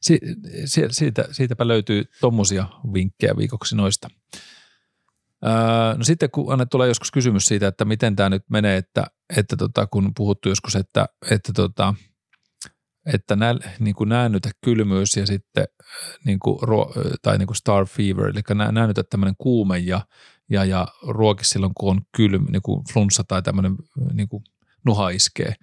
si, 0.00 0.20
si, 0.64 0.82
siitä, 0.90 1.28
siitäpä 1.32 1.68
löytyy 1.68 2.04
tuommoisia 2.20 2.66
vinkkejä 2.92 3.36
viikoksi 3.36 3.76
noista. 3.76 4.08
Öö, 5.46 5.96
no 5.96 6.04
sitten 6.04 6.30
kun 6.30 6.52
Anne 6.52 6.66
tulee 6.66 6.88
joskus 6.88 7.10
kysymys 7.10 7.44
siitä, 7.44 7.66
että 7.66 7.84
miten 7.84 8.16
tämä 8.16 8.28
nyt 8.28 8.42
menee, 8.50 8.76
että, 8.76 9.06
että 9.36 9.56
tota, 9.56 9.86
kun 9.86 10.12
puhuttu 10.16 10.48
joskus, 10.48 10.76
että, 10.76 11.06
että, 11.30 11.52
tota, 11.52 11.94
että 13.14 13.36
nä, 13.36 13.54
niin 13.78 13.94
kuin 13.94 14.08
näännytä 14.08 14.50
kylmyys 14.64 15.16
ja 15.16 15.26
sitten 15.26 15.64
niin 16.24 16.38
kuin, 16.38 16.58
tai 17.22 17.38
niin 17.38 17.46
kuin 17.46 17.56
star 17.56 17.86
fever, 17.86 18.26
eli 18.26 18.72
näännytä 18.72 19.02
tämmöinen 19.02 19.34
kuume 19.38 19.78
ja, 19.78 20.00
ja, 20.50 20.64
ja 20.64 20.88
ruoki 21.08 21.44
silloin, 21.44 21.72
kun 21.74 21.90
on 21.90 22.00
kylmä, 22.16 22.50
niin 22.50 22.62
kuin 22.62 22.84
flunssa 22.92 23.24
tai 23.28 23.42
tämmöinen 23.42 23.76
niin 24.12 24.28
kuin 24.28 24.44
nuha 24.88 25.10
iskee 25.10 25.54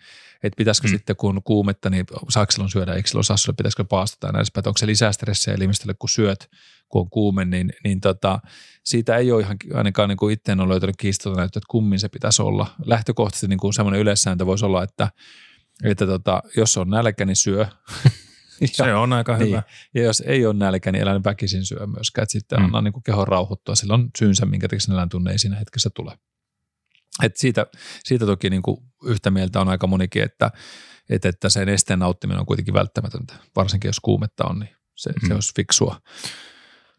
että 0.43 0.57
pitäisikö 0.57 0.88
mm. 0.88 0.91
sitten 0.91 1.15
kun 1.15 1.41
kuumetta, 1.43 1.89
niin 1.89 2.05
saako 2.30 2.51
silloin 2.51 2.71
syödä, 2.71 2.93
eikö 2.93 3.07
silloin 3.07 3.23
saa 3.23 3.38
syödä, 3.38 3.55
pitäisikö 3.55 3.84
paastata 3.84 4.32
näin 4.32 4.45
että 4.47 4.69
onko 4.69 4.78
se 4.78 4.88
lisää 4.88 5.11
stressiä 5.11 5.53
elimistölle, 5.53 5.93
kun 5.99 6.09
syöt, 6.09 6.49
kun 6.89 7.01
on 7.01 7.09
kuume, 7.09 7.45
niin, 7.45 7.73
niin 7.84 8.01
tota, 8.01 8.39
siitä 8.84 9.17
ei 9.17 9.32
ole 9.32 9.41
ihan 9.41 9.57
ainakaan 9.73 10.09
niin 10.09 10.17
kuin 10.17 10.34
itse 10.34 10.51
en 10.51 10.59
ole 10.59 10.69
löytänyt 10.69 10.95
kiisteltä 10.97 11.38
näyttöä, 11.38 11.59
että 11.59 11.71
kummin 11.71 11.99
se 11.99 12.09
pitäisi 12.09 12.41
olla. 12.41 12.67
Lähtökohtaisesti 12.86 13.47
niin 13.47 13.59
kuin 13.59 13.73
semmoinen 13.73 14.01
yleissääntö 14.01 14.45
voisi 14.45 14.65
olla, 14.65 14.84
että, 14.84 15.09
että 15.84 16.05
tota, 16.05 16.43
jos 16.57 16.78
on 16.78 16.89
nälkä, 16.89 17.26
niin 17.26 17.36
syö. 17.36 17.65
ja, 18.61 18.67
se 18.86 18.93
on 18.93 19.13
aika 19.13 19.38
niin, 19.38 19.47
hyvä. 19.47 19.63
Ja 19.93 20.03
jos 20.03 20.23
ei 20.26 20.45
ole 20.45 20.53
nälkä, 20.53 20.91
niin 20.91 21.01
elän 21.01 21.23
väkisin 21.23 21.65
syö 21.65 21.88
myöskään. 21.88 22.23
Että 22.23 22.32
sitten 22.32 22.59
mm. 22.59 22.65
anna 22.65 22.82
niin 22.82 22.93
kuin 22.93 23.03
kehon 23.03 23.28
rauhoittua. 23.28 23.76
Sillä 23.76 23.93
on 23.93 24.09
syynsä, 24.17 24.45
minkä 24.45 24.67
takia 24.67 24.86
nälän 24.88 25.09
tunne 25.09 25.32
ei 25.32 25.39
siinä 25.39 25.55
hetkessä 25.55 25.89
tule. 25.95 26.17
Et 27.24 27.38
siitä, 27.38 27.66
siitä 28.03 28.26
toki 28.26 28.49
niin 28.49 28.61
kuin 28.61 28.78
yhtä 29.05 29.32
mieltä 29.32 29.61
on 29.61 29.70
aika 29.70 29.88
monikin, 29.88 30.24
että, 30.24 30.51
että, 31.09 31.30
että 31.30 31.49
sen 31.49 31.70
esteen 31.70 31.99
nauttiminen 31.99 32.39
on 32.39 32.45
kuitenkin 32.45 32.74
välttämätöntä, 32.74 33.34
varsinkin 33.55 33.89
jos 33.89 33.99
kuumetta 33.99 34.45
on, 34.45 34.59
niin 34.59 34.76
se, 34.95 35.11
hmm. 35.22 35.28
se 35.28 35.34
olisi 35.34 35.53
fiksua. 35.55 36.01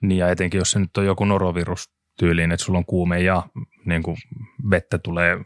Niin 0.03 0.19
ja 0.19 0.31
etenkin 0.31 0.59
jos 0.59 0.71
se 0.71 0.79
nyt 0.79 0.97
on 0.97 1.07
joku 1.07 1.25
norovirus 1.25 1.91
tyyliin, 2.19 2.53
että 2.53 2.65
sulla 2.65 2.79
on 2.79 2.87
kuume 2.87 3.21
ja 3.21 3.43
niin 3.87 4.03
kuin 4.03 4.17
vettä 4.71 4.99
tulee 4.99 5.37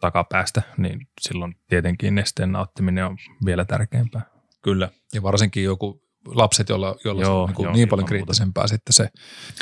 takapäästä, 0.00 0.62
niin 0.76 1.06
silloin 1.20 1.54
tietenkin 1.68 2.14
nesteen 2.14 2.52
nauttiminen 2.52 3.06
on 3.06 3.16
vielä 3.44 3.64
tärkeämpää. 3.64 4.22
Kyllä, 4.62 4.88
ja 5.14 5.22
varsinkin 5.22 5.64
joku 5.64 6.02
lapset, 6.26 6.68
joilla, 6.68 6.96
joilla 7.04 7.22
joo, 7.22 7.42
on 7.42 7.48
niin, 7.48 7.64
joo, 7.64 7.72
niin 7.72 7.88
paljon 7.88 8.08
kriittisempää 8.08 8.62
muuta. 8.62 8.74
sitten 8.74 8.92
se, 8.92 9.08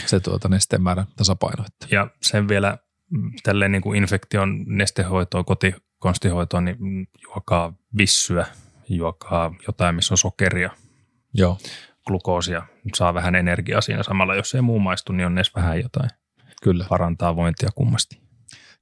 se 0.07 0.21
tuota 0.21 0.49
nesteen 0.49 0.83
määrän 0.83 1.07
tasapaino. 1.17 1.65
Että. 1.67 1.97
Ja 1.97 2.11
sen 2.23 2.49
vielä 2.49 2.79
tälleen 3.43 3.73
niin 3.73 3.83
kuin 3.83 4.03
infektion 4.03 4.65
nestehoitoa, 4.67 5.45
kotikonstihoitoa, 5.45 6.61
niin 6.61 7.09
juokaa 7.23 7.73
vissyä, 7.99 8.47
juokaa 8.89 9.55
jotain, 9.67 9.95
missä 9.95 10.15
on 10.15 10.19
sokeria, 10.19 10.71
Joo. 11.35 11.59
glukoosia, 12.07 12.63
saa 12.95 13.15
vähän 13.15 13.35
energiaa 13.35 13.81
siinä 13.81 14.03
samalla. 14.03 14.35
Jos 14.35 14.55
ei 14.55 14.61
muu 14.61 14.79
maistu, 14.79 15.13
niin 15.13 15.27
on 15.27 15.39
edes 15.39 15.55
vähän 15.55 15.81
jotain. 15.81 16.11
Kyllä. 16.63 16.87
Parantaa 16.89 17.37
vointia 17.37 17.69
kummasti. 17.75 18.21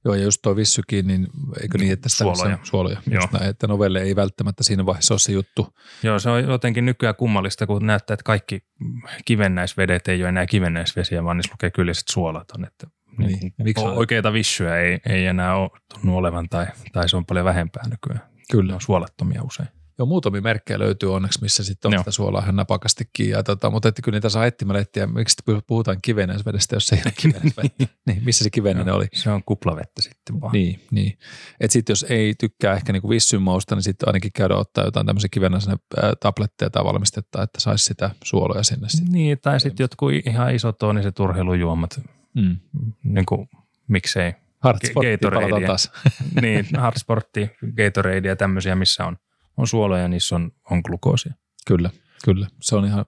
Joo, 0.05 0.15
ja 0.15 0.23
just 0.23 0.41
tuo 0.41 0.55
vissykin, 0.55 1.07
niin 1.07 1.27
eikö 1.61 1.77
niin, 1.77 1.93
että 1.93 2.09
suoloja. 2.09 2.57
suoloja 2.63 3.01
Joo. 3.07 3.27
Näin, 3.33 3.49
että 3.49 3.67
novelle 3.67 4.01
ei 4.01 4.15
välttämättä 4.15 4.63
siinä 4.63 4.85
vaiheessa 4.85 5.13
ole 5.13 5.19
se 5.19 5.31
juttu. 5.31 5.77
Joo, 6.03 6.19
se 6.19 6.29
on 6.29 6.43
jotenkin 6.43 6.85
nykyään 6.85 7.15
kummallista, 7.15 7.67
kun 7.67 7.85
näyttää, 7.85 8.13
että 8.13 8.23
kaikki 8.23 8.63
kivennäisvedet 9.25 10.07
ei 10.07 10.21
ole 10.21 10.29
enää 10.29 10.45
kivennäisvesiä, 10.45 11.23
vaan 11.23 11.37
niissä 11.37 11.51
lukee 11.51 11.71
kyllä 11.71 11.91
suolat 12.09 12.51
on, 12.51 12.65
että 12.65 12.87
niin, 13.27 13.39
niin, 13.39 13.53
miksi 13.57 13.85
oikeita 13.85 14.33
vissyä 14.33 14.77
ei, 14.77 14.99
ei 15.09 15.25
enää 15.25 15.55
ole 15.55 15.69
tunnu 15.93 16.17
olevan 16.17 16.49
tai, 16.49 16.67
tai 16.91 17.09
se 17.09 17.17
on 17.17 17.25
paljon 17.25 17.45
vähempää 17.45 17.83
nykyään. 17.89 18.29
Kyllä. 18.51 18.67
Ne 18.67 18.73
on 18.73 18.81
suolattomia 18.81 19.43
usein. 19.43 19.69
Joo, 19.99 20.05
muutamia 20.05 20.41
merkkejä 20.41 20.79
löytyy 20.79 21.15
onneksi, 21.15 21.41
missä 21.41 21.63
sitten 21.63 21.89
on 21.89 21.93
Joo. 21.93 22.01
sitä 22.01 22.11
suolaa 22.11 22.41
ihan 22.41 22.55
napakastikin. 22.55 23.29
Ja 23.29 23.43
tota, 23.43 23.69
mutta 23.69 23.89
että 23.89 24.01
kyllä 24.01 24.15
niitä 24.15 24.29
saa 24.29 24.45
etsimällä 24.45 24.81
etsiä, 24.81 25.07
miksi 25.07 25.35
puhutaan 25.67 25.97
kivenäisvedestä, 26.01 26.75
jos 26.75 26.87
se 26.87 26.95
ei 26.95 27.01
ole 27.05 27.13
kivenäisvettä. 27.21 27.85
niin, 28.07 28.23
missä 28.25 28.43
se 28.43 28.49
kivenäinen 28.49 28.93
oli? 28.93 29.07
Se 29.13 29.29
on 29.31 29.43
kuplavettä 29.45 30.01
sitten 30.01 30.41
vaan. 30.41 30.51
Niin, 30.51 30.79
niin. 30.91 31.17
Että 31.59 31.73
sitten 31.73 31.91
jos 31.91 32.05
ei 32.09 32.33
tykkää 32.39 32.73
ehkä 32.73 32.93
niinku 32.93 33.09
vissyn 33.09 33.41
mausta, 33.41 33.75
niin 33.75 33.83
sitten 33.83 34.09
ainakin 34.09 34.31
käydä 34.35 34.55
ottaa 34.55 34.85
jotain 34.85 35.05
tämmöisiä 35.05 35.29
kivenäisenä 35.31 35.77
tabletteja 36.19 36.69
tai 36.69 36.83
valmistetta, 36.83 37.43
että 37.43 37.59
saisi 37.59 37.83
sitä 37.83 38.09
suoloja 38.23 38.63
sinne. 38.63 38.89
Sitten. 38.89 39.13
Niin, 39.13 39.37
tai 39.41 39.59
sitten 39.59 39.83
jotkut 39.83 40.11
ihan 40.25 40.55
isotooniset 40.55 41.19
urheilujuomat. 41.19 42.01
Mm. 42.35 42.57
Niin 43.03 43.25
kuin, 43.25 43.49
miksei. 43.87 44.33
Hardsportti 44.59 45.17
palataan 45.33 45.63
taas. 45.63 45.91
niin, 46.41 46.65
hardsportti, 46.77 47.49
Gatorade 47.75 48.27
ja 48.27 48.35
tämmöisiä, 48.35 48.75
missä 48.75 49.05
on 49.05 49.17
on 49.59 49.67
suoloja 49.67 50.01
ja 50.01 50.07
niissä 50.07 50.35
on, 50.35 50.51
on 50.71 50.81
glukoosia. 50.85 51.33
Kyllä, 51.67 51.89
kyllä. 52.25 52.47
Se 52.61 52.75
on 52.75 52.85
ihan, 52.85 53.05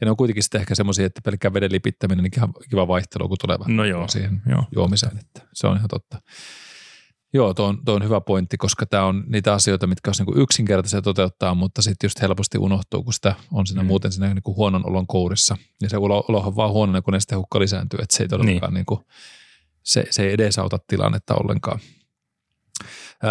ja 0.00 0.04
ne 0.04 0.10
on 0.10 0.16
kuitenkin 0.16 0.42
sitten 0.42 0.60
ehkä 0.60 0.74
semmoisia, 0.74 1.06
että 1.06 1.20
pelkkää 1.24 1.52
veden 1.52 1.72
lipittäminen 1.72 2.22
niin 2.22 2.32
ihan 2.36 2.52
kiva 2.70 2.88
vaihtelu, 2.88 3.28
kun 3.28 3.36
tulee 3.40 3.58
no 3.66 3.84
joo, 3.84 4.08
siihen 4.08 4.42
joo. 4.46 4.64
juomiseen. 4.74 5.18
Että 5.18 5.40
se 5.52 5.66
on 5.66 5.76
ihan 5.76 5.88
totta. 5.88 6.20
Joo, 7.32 7.54
tuo 7.54 7.66
on, 7.66 7.84
tuo 7.84 7.94
on 7.94 8.04
hyvä 8.04 8.20
pointti, 8.20 8.56
koska 8.56 8.86
tämä 8.86 9.04
on 9.04 9.24
niitä 9.26 9.52
asioita, 9.52 9.86
mitkä 9.86 10.08
olisi 10.08 10.24
niin 10.24 10.40
yksinkertaisia 10.40 11.02
toteuttaa, 11.02 11.54
mutta 11.54 11.82
sitten 11.82 12.08
just 12.08 12.22
helposti 12.22 12.58
unohtuu, 12.58 13.02
kun 13.02 13.12
sitä 13.12 13.34
on 13.52 13.66
siinä 13.66 13.82
mm. 13.82 13.86
muuten 13.86 14.12
siinä 14.12 14.34
niin 14.34 14.42
kuin 14.42 14.56
huonon 14.56 14.88
olon 14.88 15.06
kourissa. 15.06 15.56
Ja 15.82 15.88
se 15.88 15.96
olo, 15.96 16.24
on 16.28 16.56
vaan 16.56 16.70
huono, 16.70 17.02
kun 17.02 17.14
nestehukka 17.14 17.60
lisääntyy, 17.60 17.98
että 18.02 18.16
se 18.16 18.24
ei 18.24 18.28
todellakaan 18.28 18.72
niin. 18.72 18.78
Niin 18.78 18.86
kuin, 18.86 19.00
se, 19.82 20.04
se 20.10 20.22
ei 20.22 20.32
edesauta 20.32 20.78
tilannetta 20.86 21.34
ollenkaan. 21.34 21.80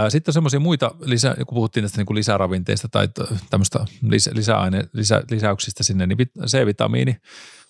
Sitten 0.09 0.29
on 0.29 0.33
semmoisia 0.33 0.59
muita, 0.59 0.91
lisä, 0.99 1.35
kun 1.35 1.55
puhuttiin 1.55 1.83
tästä 1.83 1.97
niin 1.97 2.05
kuin 2.05 2.17
lisäravinteista 2.17 2.87
tai 2.87 3.07
tämmöistä 3.49 3.85
lisä, 4.01 4.31
lisäaine, 4.33 4.83
lisä, 4.93 5.23
lisäyksistä 5.31 5.83
sinne, 5.83 6.07
niin 6.07 6.17
C-vitamiini 6.45 7.15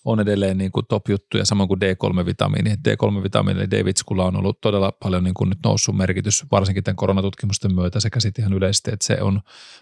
on 0.06 0.20
edelleen 0.20 0.58
niin 0.58 0.72
kuin 0.72 0.86
top-juttu 0.88 1.38
ja 1.38 1.44
samoin 1.44 1.68
kuin 1.68 1.80
D3-vitamiini. 1.80 2.70
D3-vitamiini 2.88 3.58
eli 3.58 3.70
d 3.70 3.84
on 4.18 4.36
ollut 4.36 4.60
todella 4.60 4.92
paljon 4.92 5.24
niin 5.24 5.34
kuin 5.34 5.50
nyt 5.50 5.58
noussut 5.64 5.96
merkitys, 5.96 6.44
varsinkin 6.52 6.84
tämän 6.84 6.96
koronatutkimusten 6.96 7.74
myötä 7.74 8.00
sekä 8.00 8.20
sitten 8.20 8.42
ihan 8.42 8.52
yleisesti, 8.52 8.90
että 8.92 9.06
se 9.06 9.18
on 9.20 9.40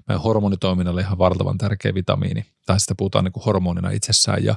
meidän 0.08 0.22
hormonitoiminnalle 0.22 1.00
ihan 1.00 1.18
valtavan 1.18 1.58
tärkeä 1.58 1.94
vitamiini. 1.94 2.44
Tai 2.66 2.80
sitä 2.80 2.94
puhutaan 2.98 3.24
niin 3.24 3.32
kuin 3.32 3.44
hormonina 3.44 3.90
itsessään 3.90 4.44
ja 4.44 4.54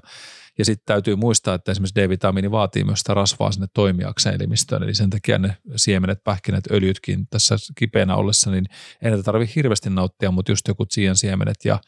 ja 0.57 0.65
sitten 0.65 0.85
täytyy 0.85 1.15
muistaa, 1.15 1.55
että 1.55 1.71
esimerkiksi 1.71 1.95
D-vitamiini 1.95 2.51
vaatii 2.51 2.83
myös 2.83 2.99
sitä 2.99 3.13
rasvaa 3.13 3.51
sinne 3.51 3.67
toimijakseen 3.73 4.35
elimistöön, 4.35 4.83
eli 4.83 4.93
sen 4.93 5.09
takia 5.09 5.37
ne 5.37 5.57
siemenet, 5.75 6.23
pähkinät, 6.23 6.63
öljytkin 6.71 7.27
tässä 7.27 7.55
kipeänä 7.75 8.15
ollessa, 8.15 8.51
niin 8.51 8.65
ei 9.01 9.11
näitä 9.11 9.23
tarvitse 9.23 9.55
hirveästi 9.55 9.89
nauttia, 9.89 10.31
mutta 10.31 10.51
just 10.51 10.67
joku 10.67 10.85
siemenet 11.13 11.65
ja 11.65 11.79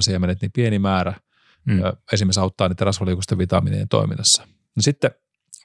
siemenet, 0.00 0.40
niin 0.40 0.52
pieni 0.52 0.78
määrä 0.78 1.14
mm. 1.66 1.80
esimerkiksi 2.12 2.40
auttaa 2.40 2.68
niiden 2.68 2.86
rasvaliukusten 2.86 3.38
vitamiinien 3.38 3.88
toiminnassa. 3.88 4.42
No 4.76 4.82
sitten 4.82 5.10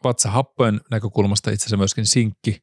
vatsahappojen 0.04 0.82
näkökulmasta 0.91 1.52
itse 1.52 1.64
asiassa 1.64 1.78
myöskin 1.78 2.06
sinkki 2.06 2.62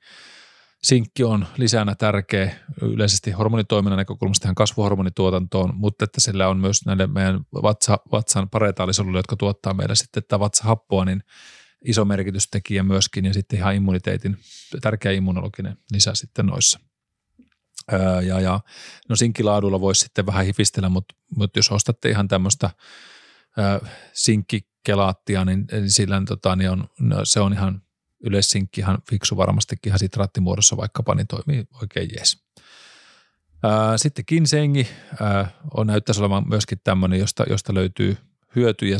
Sinkki 0.82 1.24
on 1.24 1.46
lisänä 1.56 1.94
tärkeä 1.94 2.54
yleisesti 2.82 3.30
hormonitoiminnan 3.30 3.98
näkökulmasta 3.98 4.42
tähän 4.42 4.54
kasvuhormonituotantoon, 4.54 5.70
mutta 5.74 6.04
että 6.04 6.20
sillä 6.20 6.48
on 6.48 6.58
myös 6.58 6.86
näille 6.86 7.06
meidän 7.06 7.40
vatsa, 7.62 7.98
vatsan 8.12 8.50
paretaalisoluille, 8.50 9.18
jotka 9.18 9.36
tuottaa 9.36 9.74
meille 9.74 9.96
sitten 9.96 10.22
tätä 10.22 10.40
vatsahappoa, 10.40 11.04
niin 11.04 11.22
iso 11.84 12.04
merkitystekijä 12.04 12.82
myöskin 12.82 13.24
ja 13.24 13.34
sitten 13.34 13.58
ihan 13.58 13.74
immuniteetin 13.74 14.36
tärkeä 14.82 15.12
immunologinen 15.12 15.76
lisä 15.92 16.14
sitten 16.14 16.46
noissa. 16.46 16.80
Öö, 17.92 18.22
ja, 18.22 18.40
ja, 18.40 18.60
no 19.08 19.16
sinkkilaadulla 19.16 19.80
voisi 19.80 20.00
sitten 20.00 20.26
vähän 20.26 20.44
hifistellä, 20.44 20.88
mutta, 20.88 21.14
mutta 21.36 21.58
jos 21.58 21.72
ostatte 21.72 22.10
ihan 22.10 22.28
tämmöistä 22.28 22.70
sinkkikelaattia, 24.12 25.44
niin, 25.44 25.66
niin 25.72 25.90
sillä 25.90 26.22
tota, 26.28 26.56
niin 26.56 26.70
on, 26.70 26.88
no, 27.00 27.24
se 27.24 27.40
on 27.40 27.52
ihan 27.52 27.82
yleissinkki 28.20 28.80
ihan 28.80 28.98
fiksu 29.10 29.36
varmastikin 29.36 29.90
ihan 29.90 29.98
sitraattimuodossa 29.98 30.76
vaikkapa, 30.76 31.14
niin 31.14 31.26
toimii 31.26 31.64
oikein 31.82 32.10
jees. 32.16 32.44
Sitten 33.96 34.24
kinsengi 34.24 34.88
on 35.74 35.86
näyttäisi 35.86 36.20
olevan 36.20 36.48
myöskin 36.48 36.80
tämmöinen, 36.84 37.18
josta, 37.18 37.44
josta 37.50 37.74
löytyy 37.74 38.16
hyötyjä, 38.56 38.96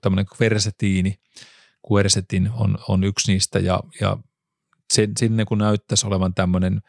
tämmöinen 0.00 0.26
kversetiini, 0.26 1.20
Quercetin 1.92 2.50
on, 2.52 2.78
on 2.88 3.04
yksi 3.04 3.32
niistä 3.32 3.58
ja, 3.58 3.80
ja 4.00 4.16
sinne 5.18 5.44
kun 5.44 5.58
näyttäisi 5.58 6.06
olevan 6.06 6.34
tämmöinen 6.34 6.82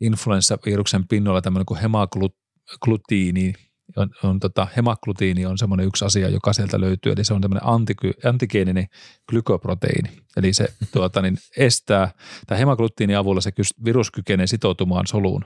influenssaviruksen 0.00 1.08
pinnolla 1.08 1.42
tämmöinen 1.42 1.66
kuin 1.66 1.80
hemaglutiini, 1.80 3.54
on, 3.96 4.10
on 4.24 4.40
tota, 4.40 4.66
hemaglutiini 4.76 5.46
on 5.46 5.58
semmoinen 5.58 5.86
yksi 5.86 6.04
asia, 6.04 6.28
joka 6.28 6.52
sieltä 6.52 6.80
löytyy, 6.80 7.12
eli 7.12 7.24
se 7.24 7.34
on 7.34 7.40
tämmöinen 7.40 7.66
antiky, 7.66 8.12
antigeeninen 8.24 8.86
glykoproteiini. 9.28 10.10
Eli 10.36 10.52
se 10.52 10.68
tuota, 10.92 11.22
niin 11.22 11.38
estää, 11.56 12.10
tai 12.46 12.58
hemaglutiinin 12.58 13.16
avulla 13.16 13.40
se 13.40 13.52
virus 13.84 14.10
kykenee 14.10 14.46
sitoutumaan 14.46 15.06
soluun 15.06 15.44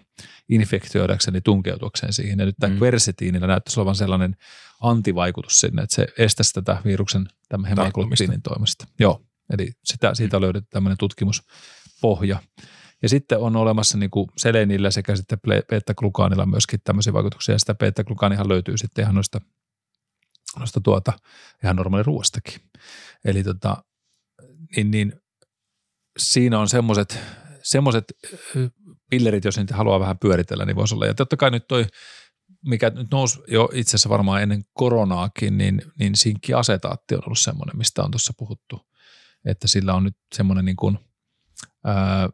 infektioidakseen 0.48 1.34
ja 1.34 1.40
tunkeutuakseen 1.40 2.12
siihen. 2.12 2.38
Ja 2.38 2.46
nyt 2.46 2.56
tämä 2.60 2.72
mm. 2.72 2.78
kversetiinillä 2.78 3.46
näyttäisi 3.46 3.80
olevan 3.80 3.94
sellainen 3.94 4.36
antivaikutus 4.80 5.60
sinne, 5.60 5.82
että 5.82 5.94
se 5.94 6.06
estäisi 6.18 6.52
tätä 6.52 6.76
viruksen 6.84 7.28
tämän 7.48 7.68
hemaglutiinin 7.68 8.42
toimesta. 8.42 8.86
Joo, 8.98 9.22
eli 9.52 9.72
sitä, 9.84 10.14
siitä 10.14 10.36
on 10.36 10.42
löydetty 10.42 10.68
tämmöinen 10.70 10.98
tutkimuspohja. 10.98 12.38
Ja 13.04 13.08
sitten 13.08 13.38
on 13.38 13.56
olemassa 13.56 13.98
niin 13.98 14.10
kuin 14.10 14.26
selenillä 14.36 14.90
sekä 14.90 15.16
sitten 15.16 15.38
beta-glukaanilla 15.68 16.46
myöskin 16.46 16.80
tämmöisiä 16.84 17.12
vaikutuksia. 17.12 17.54
Ja 17.54 17.58
sitä 17.58 17.74
beta-glukaanihan 17.74 18.48
löytyy 18.48 18.78
sitten 18.78 19.02
ihan 19.02 19.14
noista, 19.14 19.40
noista 20.58 20.80
tuota, 20.80 21.12
ihan 21.64 21.76
normaaliruoastakin. 21.76 22.60
Eli 23.24 23.44
tota, 23.44 23.84
niin, 24.76 24.90
niin 24.90 25.12
siinä 26.18 26.58
on 26.58 26.68
semmoiset 26.68 27.18
semmoiset 27.62 28.04
pillerit, 29.10 29.44
jos 29.44 29.56
niitä 29.56 29.76
haluaa 29.76 30.00
vähän 30.00 30.18
pyöritellä, 30.18 30.64
niin 30.64 30.76
voisi 30.76 30.94
olla. 30.94 31.06
Ja 31.06 31.14
totta 31.14 31.36
kai 31.36 31.50
nyt 31.50 31.68
toi, 31.68 31.86
mikä 32.66 32.90
nyt 32.90 33.10
nousi 33.10 33.40
jo 33.48 33.68
itse 33.72 33.90
asiassa 33.90 34.08
varmaan 34.08 34.42
ennen 34.42 34.62
koronaakin, 34.72 35.58
niin, 35.58 35.82
niin 35.98 36.16
sinkkiasetaatti 36.16 37.14
on 37.14 37.22
ollut 37.26 37.38
semmoinen, 37.38 37.78
mistä 37.78 38.02
on 38.02 38.10
tuossa 38.10 38.32
puhuttu, 38.36 38.80
että 39.44 39.68
sillä 39.68 39.94
on 39.94 40.04
nyt 40.04 40.16
semmoinen 40.34 40.64
niin 40.64 40.76
kuin, 40.76 40.98
ää, 41.84 42.28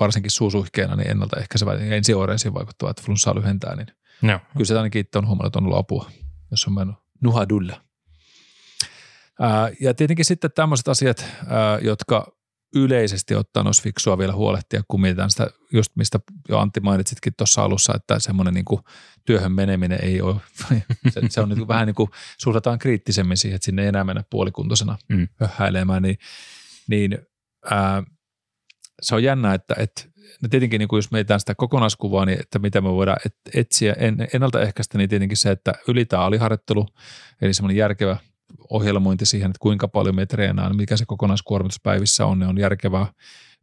varsinkin 0.00 0.30
suusuihkeena 0.30 0.96
niin 0.96 1.10
ennaltaehkäisevä 1.10 1.74
ja 1.74 1.96
ensioireisiin 1.96 2.54
vaikuttava, 2.54 2.90
että 2.90 3.02
flunssaa 3.02 3.34
lyhentää, 3.34 3.76
niin 3.76 3.86
no. 4.22 4.40
kyllä 4.52 4.64
se 4.64 4.76
ainakin 4.76 5.00
itse 5.00 5.18
on 5.18 5.26
huomannut, 5.26 5.50
että 5.50 5.58
on 5.58 5.64
ollut 5.64 5.78
apua, 5.78 6.10
jos 6.50 6.66
on 6.66 6.74
mennyt 6.74 6.96
nuhadulla. 7.22 7.80
Ää, 9.40 9.70
ja 9.80 9.94
tietenkin 9.94 10.24
sitten 10.24 10.50
tämmöiset 10.54 10.88
asiat, 10.88 11.24
ää, 11.46 11.78
jotka 11.78 12.38
yleisesti 12.74 13.34
ottaen 13.34 13.66
olisi 13.66 13.82
fiksua 13.82 14.18
vielä 14.18 14.32
huolehtia, 14.32 14.82
kun 14.88 15.00
mietitään 15.00 15.30
sitä, 15.30 15.50
just 15.72 15.96
mistä 15.96 16.20
jo 16.48 16.58
Antti 16.58 16.80
mainitsitkin 16.80 17.32
tuossa 17.36 17.62
alussa, 17.62 17.92
että 17.96 18.18
semmoinen 18.18 18.54
niin 18.54 18.64
kuin 18.64 18.80
työhön 19.24 19.52
meneminen 19.52 19.98
ei 20.02 20.20
ole, 20.20 20.36
se, 21.12 21.20
se 21.28 21.40
on 21.40 21.48
niin 21.48 21.58
kuin 21.58 21.68
vähän 21.68 21.86
niin 21.86 21.94
kuin 21.94 22.10
suhdataan 22.38 22.78
kriittisemmin 22.78 23.36
siihen, 23.36 23.56
että 23.56 23.66
sinne 23.66 23.82
ei 23.82 23.88
enää 23.88 24.04
mennä 24.04 24.24
puolikuntoisena 24.30 24.98
mm. 25.08 25.28
höhäilemään, 25.40 26.02
niin, 26.02 26.18
niin 26.88 27.18
ää, 27.70 28.02
se 29.02 29.14
on 29.14 29.22
jännä, 29.22 29.54
että, 29.54 29.74
että 29.78 30.02
no 30.42 30.48
tietenkin 30.48 30.78
niin 30.78 30.88
kuin 30.88 30.98
jos 30.98 31.10
mietitään 31.10 31.40
sitä 31.40 31.54
kokonaiskuvaa, 31.54 32.26
niin 32.26 32.40
että 32.40 32.58
mitä 32.58 32.80
me 32.80 32.92
voidaan 32.92 33.18
etsiä 33.54 33.96
ennaltaehkäistä, 34.34 34.98
niin 34.98 35.10
tietenkin 35.10 35.36
se, 35.36 35.50
että 35.50 35.74
ylitää 35.88 36.20
aliharjoittelu, 36.20 36.86
eli 37.42 37.54
semmoinen 37.54 37.76
järkevä 37.76 38.16
ohjelmointi 38.70 39.26
siihen, 39.26 39.50
että 39.50 39.60
kuinka 39.60 39.88
paljon 39.88 40.14
me 40.14 40.26
treenaan, 40.26 40.76
mikä 40.76 40.96
se 40.96 41.04
kokonaiskuormitus 41.06 41.80
päivissä 41.82 42.26
on, 42.26 42.38
niin 42.38 42.48
on 42.48 42.58
järkevää 42.58 43.06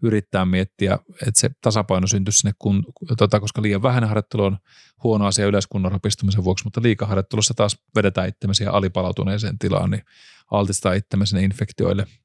yrittää 0.03 0.45
miettiä, 0.45 0.99
että 1.27 1.39
se 1.39 1.49
tasapaino 1.61 2.07
syntyisi 2.07 2.39
sinne, 2.39 2.53
kun, 2.59 2.85
tota, 3.17 3.39
koska 3.39 3.61
liian 3.61 3.81
vähän 3.81 4.03
harjoittelu 4.03 4.43
on 4.43 4.57
huono 5.03 5.25
asia 5.25 5.45
yleiskunnan 5.45 5.91
rapistumisen 5.91 6.43
vuoksi, 6.43 6.63
mutta 6.63 6.81
liikaharjoittelussa 6.81 7.53
taas 7.53 7.77
vedetään 7.95 8.29
itsemme 8.29 8.53
siihen 8.53 8.73
alipalautuneeseen 8.73 9.59
tilaan, 9.59 9.89
niin 9.89 10.03
altistaa 10.51 10.93
itsemme 10.93 11.25
sinne 11.25 11.43
infektioille– 11.43 12.07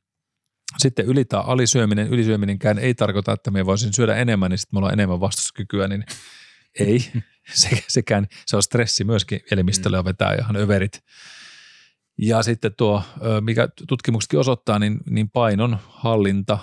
sitten 0.79 1.07
yli- 1.07 1.25
tai 1.25 1.43
alisyöminen, 1.47 2.09
ylisyöminenkään 2.09 2.79
ei 2.79 2.95
tarkoita, 2.95 3.33
että 3.33 3.51
me 3.51 3.67
voisin 3.67 3.93
syödä 3.93 4.17
enemmän, 4.17 4.51
niin 4.51 4.59
sitten 4.59 4.77
me 4.77 4.79
ollaan 4.79 4.93
enemmän 4.93 5.21
vastuskykyä, 5.21 5.89
niin 5.89 6.05
ei. 6.81 7.05
Se, 7.55 7.85
sekään, 7.89 8.27
se 8.47 8.57
on 8.57 8.63
stressi 8.63 9.05
myöskin 9.05 9.41
elimistölle 9.51 9.97
ja 9.97 10.05
vetää 10.05 10.35
ihan 10.35 10.57
överit. 10.57 11.05
Ja 12.19 12.43
sitten 12.43 12.75
tuo, 12.77 13.03
mikä 13.41 13.69
tutkimuksetkin 13.89 14.39
osoittaa, 14.39 14.79
niin, 14.79 14.99
niin 15.11 15.31
painon 15.31 15.79
hallinta. 15.89 16.59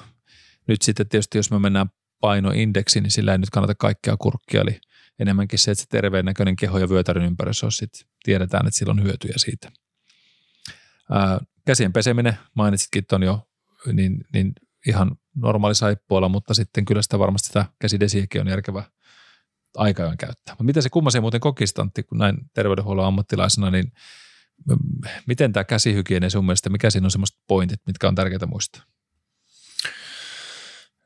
Nyt 0.68 0.82
sitten 0.82 1.10
tietysti, 1.10 1.38
jos 1.38 1.52
me 1.52 1.60
mennään 1.60 1.88
painoindeksiin, 2.20 3.04
niin 3.04 3.12
sillä 3.12 3.32
ei 3.32 3.38
nyt 3.38 3.50
kannata 3.50 3.76
kaikkea 3.76 4.18
kurkkia, 4.18 4.62
eli 4.62 4.80
enemmänkin 5.20 5.60
se, 5.60 5.72
että 5.72 5.82
se 5.82 5.88
terveen 5.90 6.26
näköinen 6.26 6.56
keho 6.56 6.80
ja 6.80 6.90
vyötärön 6.90 7.26
ympäristö 7.26 7.66
on 7.66 7.72
sitten, 7.72 8.08
tiedetään, 8.24 8.68
että 8.68 8.78
sillä 8.78 8.92
on 8.92 9.04
hyötyjä 9.04 9.34
siitä. 9.38 9.72
Ää, 11.12 11.40
käsien 11.66 11.94
peseminen, 11.94 12.38
mainitsitkin 12.54 13.04
on 13.12 13.24
jo 13.24 13.47
niin, 13.94 14.26
niin 14.34 14.54
ihan 14.88 15.12
normaali 15.36 15.76
saippualla, 15.76 16.30
mutta 16.30 16.54
sitten 16.54 16.86
kyllä 16.86 17.02
sitä 17.02 17.20
varmasti 17.20 17.48
sitä 17.48 17.66
käsidesiäkin 17.80 18.42
on 18.42 18.48
järkevä 18.48 18.84
aika 19.76 20.04
ajoin 20.04 20.18
käyttää. 20.18 20.54
Mutta 20.54 20.64
miten 20.64 20.84
se 20.84 20.90
kummasen 20.90 21.22
muuten 21.22 21.40
kokistantti, 21.40 22.04
kun 22.04 22.18
näin 22.18 22.38
terveydenhuollon 22.54 23.06
ammattilaisena, 23.06 23.72
niin 23.72 23.92
miten 25.28 25.54
tämä 25.54 25.64
käsihygienia 25.64 26.30
sun 26.30 26.46
mielestä, 26.46 26.70
mikä 26.70 26.90
siinä 26.90 27.06
on 27.06 27.12
semmoiset 27.12 27.38
pointit, 27.48 27.82
mitkä 27.88 28.08
on 28.08 28.16
tärkeää 28.16 28.46
muistaa? 28.46 28.84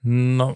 No 0.03 0.55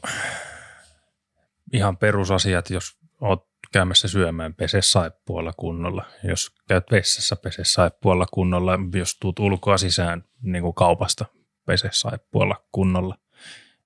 ihan 1.73 1.97
perusasiat, 1.97 2.69
jos 2.69 2.97
oot 3.21 3.47
käymässä 3.71 4.07
syömään, 4.07 4.53
pese 4.53 4.81
saippualla 4.81 5.53
kunnolla. 5.53 6.05
Jos 6.23 6.51
käyt 6.67 6.83
vessassa, 6.91 7.35
pese 7.35 7.63
saippualla 7.63 8.25
kunnolla. 8.33 8.79
Jos 8.93 9.17
tuut 9.21 9.39
ulkoa 9.39 9.77
sisään 9.77 10.23
niin 10.41 10.61
kuin 10.61 10.73
kaupasta, 10.73 11.25
pese 11.65 11.89
saippualla 11.91 12.63
kunnolla. 12.71 13.17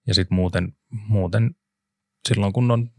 Ja 0.08 0.14
sitten 0.14 0.36
muuten, 0.36 0.78
muuten 0.90 1.56
silloin 2.30 2.54
kun 2.54 2.72
on, 2.72 2.90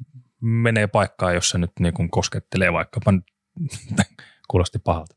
menee 0.40 0.86
paikkaan, 0.86 1.34
jossa 1.34 1.58
nyt 1.58 1.70
niin 1.80 1.94
kun 1.94 2.10
koskettelee 2.10 2.72
vaikkapa, 2.72 3.12
kuulosti 4.50 4.78
pahalta, 4.78 5.16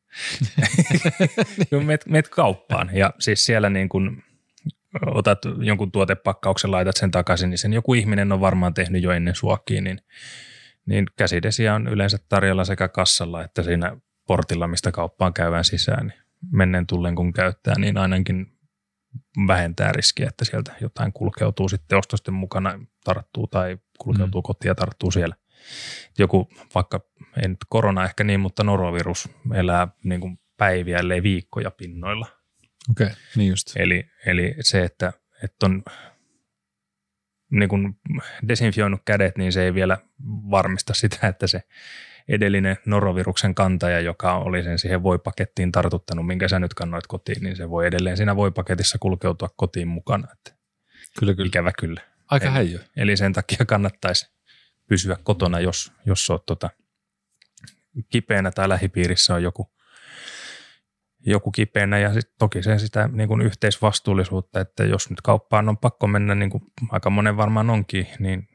met, 1.85 2.05
met 2.05 2.27
kauppaan. 2.29 2.89
Ja 2.93 3.13
siis 3.19 3.45
siellä 3.45 3.69
niin 3.69 3.89
kun 3.89 4.23
otat 5.05 5.39
jonkun 5.61 5.91
tuotepakkauksen, 5.91 6.71
laitat 6.71 6.97
sen 6.97 7.11
takaisin, 7.11 7.49
niin 7.49 7.57
sen 7.57 7.73
joku 7.73 7.93
ihminen 7.93 8.31
on 8.31 8.41
varmaan 8.41 8.73
tehnyt 8.73 9.03
jo 9.03 9.11
ennen 9.11 9.35
suokkiin, 9.35 9.83
niin, 9.83 9.99
niin 10.85 11.05
käsidesiä 11.17 11.75
on 11.75 11.87
yleensä 11.87 12.17
tarjolla 12.29 12.65
sekä 12.65 12.87
kassalla 12.87 13.43
että 13.43 13.63
siinä 13.63 13.97
portilla, 14.27 14.67
mistä 14.67 14.91
kauppaan 14.91 15.33
käydään 15.33 15.63
sisään, 15.63 16.07
niin 16.07 16.19
menneen 16.51 16.87
tullen 16.87 17.15
kun 17.15 17.33
käyttää, 17.33 17.73
niin 17.77 17.97
ainakin 17.97 18.52
vähentää 19.47 19.91
riskiä, 19.91 20.27
että 20.27 20.45
sieltä 20.45 20.73
jotain 20.81 21.13
kulkeutuu 21.13 21.69
sitten 21.69 21.97
ostosten 21.97 22.33
mukana, 22.33 22.79
tarttuu 23.03 23.47
tai 23.47 23.77
kulkeutuu 23.99 24.41
mm. 24.41 24.43
kotiin 24.43 24.69
ja 24.69 24.75
tarttuu 24.75 25.11
siellä. 25.11 25.35
Joku 26.17 26.49
vaikka, 26.75 26.99
ei 27.41 27.47
nyt 27.47 27.57
korona 27.69 28.03
ehkä 28.03 28.23
niin, 28.23 28.39
mutta 28.39 28.63
norovirus 28.63 29.29
elää 29.53 29.87
niin 30.03 30.21
kuin 30.21 30.39
päiviä, 30.57 30.97
ellei 30.97 31.23
viikkoja 31.23 31.71
pinnoilla. 31.71 32.27
Okei, 32.91 33.07
okay, 33.07 33.17
niin 33.35 33.49
just. 33.49 33.71
Eli, 33.75 34.05
eli 34.25 34.55
se, 34.61 34.83
että, 34.83 35.13
että 35.43 35.65
on 35.65 35.83
niin 37.51 37.69
kuin 37.69 37.99
desinfioinut 38.47 39.01
kädet, 39.05 39.37
niin 39.37 39.53
se 39.53 39.63
ei 39.63 39.73
vielä 39.73 39.97
varmista 40.51 40.93
sitä, 40.93 41.27
että 41.27 41.47
se 41.47 41.61
edellinen 42.29 42.77
noroviruksen 42.85 43.55
kantaja, 43.55 43.99
joka 43.99 44.37
oli 44.37 44.63
sen 44.63 44.79
siihen 44.79 45.03
voipakettiin 45.03 45.71
tartuttanut, 45.71 46.27
minkä 46.27 46.47
sä 46.47 46.59
nyt 46.59 46.73
kannoit 46.73 47.07
kotiin, 47.07 47.43
niin 47.43 47.55
se 47.55 47.69
voi 47.69 47.87
edelleen 47.87 48.17
siinä 48.17 48.35
voipaketissa 48.35 48.97
kulkeutua 48.99 49.49
kotiin 49.55 49.87
mukana. 49.87 50.27
Että 50.33 50.59
kyllä, 51.19 51.33
kyllä. 51.33 51.47
Ikävä 51.47 51.71
kyllä. 51.79 52.01
Aika 52.29 52.45
eli, 52.45 52.53
häijö. 52.53 52.79
Eli 52.97 53.17
sen 53.17 53.33
takia 53.33 53.65
kannattaisi 53.65 54.33
pysyä 54.89 55.17
kotona, 55.23 55.59
jos, 55.59 55.91
jos 56.05 56.29
olet 56.29 56.45
tota, 56.45 56.69
kipeänä 58.09 58.51
tai 58.51 58.69
lähipiirissä 58.69 59.33
on 59.33 59.43
joku, 59.43 59.73
joku 61.25 61.51
kipeänä 61.51 61.99
ja 61.99 62.13
sit 62.13 62.31
toki 62.39 62.63
se 62.63 62.79
sitä 62.79 63.09
niin 63.13 63.27
kuin 63.27 63.41
yhteisvastuullisuutta, 63.41 64.59
että 64.59 64.83
jos 64.83 65.09
nyt 65.09 65.21
kauppaan 65.21 65.69
on 65.69 65.77
pakko 65.77 66.07
mennä, 66.07 66.35
niin 66.35 66.49
kuin 66.49 66.63
aika 66.89 67.09
monen 67.09 67.37
varmaan 67.37 67.69
onkin, 67.69 68.07
niin 68.19 68.47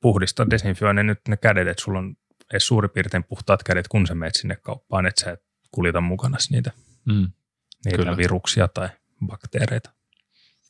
puhdista 0.00 0.50
desinfioi 0.50 0.94
ne 0.94 1.02
nyt 1.02 1.20
ne 1.28 1.36
kädet, 1.36 1.68
että 1.68 1.82
sulla 1.82 1.98
on 1.98 2.16
edes 2.52 2.66
suurin 2.66 2.90
piirtein 2.90 3.24
puhtaat 3.24 3.62
kädet, 3.62 3.88
kun 3.88 4.06
sä 4.06 4.14
menet 4.14 4.34
sinne 4.34 4.56
kauppaan, 4.56 5.06
että 5.06 5.24
sä 5.24 5.30
et 5.30 5.42
kuljeta 5.70 6.00
mukana 6.00 6.38
niitä, 6.50 6.72
mm, 7.04 7.32
niitä 7.84 8.16
viruksia 8.16 8.68
tai 8.68 8.88
bakteereita. 9.26 9.90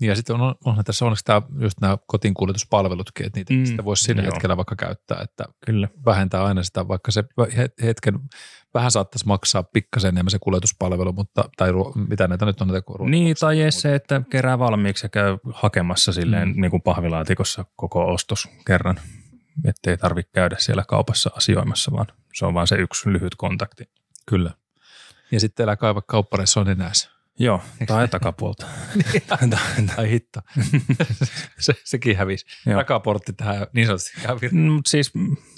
Ja 0.01 0.17
sitten 0.17 0.41
on, 0.41 0.55
onhan 0.65 0.85
tässä 0.85 1.05
onneksi 1.05 1.25
tämä, 1.25 1.43
just 1.59 1.81
nämä 1.81 1.99
kotiinkuljetuspalvelutkin, 2.07 3.27
että 3.27 3.39
niitä 3.39 3.55
mm, 3.55 3.65
sitä 3.65 3.85
voisi 3.85 4.05
sillä 4.05 4.23
joo. 4.23 4.31
hetkellä 4.33 4.57
vaikka 4.57 4.77
käyttää, 4.77 5.21
että 5.23 5.45
Kyllä. 5.67 5.89
vähentää 6.07 6.45
aina 6.45 6.63
sitä, 6.63 6.89
vaikka 6.89 7.11
se 7.11 7.25
hetken 7.83 8.19
vähän 8.75 8.91
saattaisi 8.91 9.27
maksaa 9.27 9.63
pikkasen 9.63 10.09
enemmän 10.09 10.31
se 10.31 10.39
kuljetuspalvelu, 10.39 11.13
mutta, 11.13 11.45
tai 11.57 11.73
ruo, 11.73 11.93
mitä 12.09 12.29
näitä 12.29 12.47
nyt 12.47 12.61
on 12.61 12.69
näitä 12.69 12.87
ruo- 12.99 13.09
Niin, 13.09 13.37
tai 13.41 13.61
edes 13.61 13.81
se, 13.81 13.95
että 13.95 14.23
kerää 14.31 14.59
valmiiksi 14.59 15.05
ja 15.05 15.09
käy 15.09 15.39
hakemassa 15.53 16.13
silleen 16.13 16.49
mm. 16.49 16.61
niin 16.61 16.71
kuin 16.71 16.83
pahvilaatikossa 16.83 17.65
koko 17.77 18.13
ostos 18.13 18.49
kerran 18.67 19.01
ettei 19.65 19.97
tarvitse 19.97 20.33
käydä 20.35 20.57
siellä 20.59 20.85
kaupassa 20.89 21.31
asioimassa, 21.37 21.93
vaan 21.93 22.07
se 22.35 22.47
on 22.47 22.55
vain 22.55 22.67
se 22.67 22.77
yksi 22.77 23.13
lyhyt 23.13 23.35
kontakti. 23.35 23.85
Kyllä. 24.27 24.51
Ja 25.31 25.41
sitten 25.41 25.65
älä 25.65 25.77
kaiva 25.77 26.03
kauppareissa 26.03 26.61
on 26.61 26.69
enää 26.69 26.93
Joo, 27.41 27.63
tai 27.87 28.09
takapuolta. 28.09 28.67
tai 29.97 30.11
hitto. 30.11 30.41
se, 31.59 31.75
sekin 31.85 32.17
hävisi. 32.17 32.47
Joo. 32.67 32.81
Takaportti 32.81 33.33
tähän 33.33 33.67
niin 33.73 33.87
sanotusti 33.87 34.21
hävisi. 34.27 34.55
Mm, 34.55 34.61
Mut 34.61 34.87
siis 34.87 35.13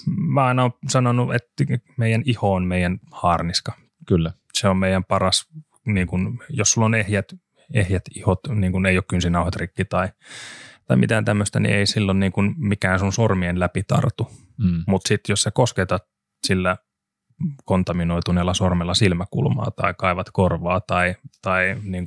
mä 0.05 0.45
aina 0.45 0.63
olen 0.63 0.73
sanonut, 0.89 1.35
että 1.35 1.63
meidän 1.97 2.23
iho 2.25 2.53
on 2.53 2.67
meidän 2.67 2.99
haarniska. 3.11 3.73
Kyllä. 4.07 4.33
Se 4.53 4.67
on 4.67 4.77
meidän 4.77 5.03
paras, 5.03 5.47
niin 5.85 6.07
kun, 6.07 6.43
jos 6.49 6.71
sulla 6.71 6.85
on 6.85 6.95
ehjät, 6.95 7.25
ehjät 7.73 8.03
ihot, 8.15 8.39
niin 8.55 8.71
kun 8.71 8.85
ei 8.85 8.97
ole 8.97 9.03
kynsinauhat 9.07 9.55
rikki 9.55 9.85
tai, 9.85 10.09
tai 10.87 10.97
mitään 10.97 11.25
tämmöistä, 11.25 11.59
niin 11.59 11.75
ei 11.75 11.85
silloin 11.85 12.19
niin 12.19 12.31
kun 12.31 12.55
mikään 12.57 12.99
sun 12.99 13.13
sormien 13.13 13.59
läpi 13.59 13.83
tartu. 13.83 14.27
Mm. 14.57 14.83
Mutta 14.87 15.07
sitten 15.07 15.33
jos 15.33 15.41
sä 15.41 15.51
kosketat 15.51 16.03
sillä 16.47 16.77
kontaminoituneella 17.65 18.53
sormella 18.53 18.93
silmäkulmaa 18.93 19.71
tai 19.71 19.93
kaivat 19.97 20.29
korvaa 20.33 20.81
tai, 20.81 21.15
tai 21.41 21.77
niin 21.83 22.05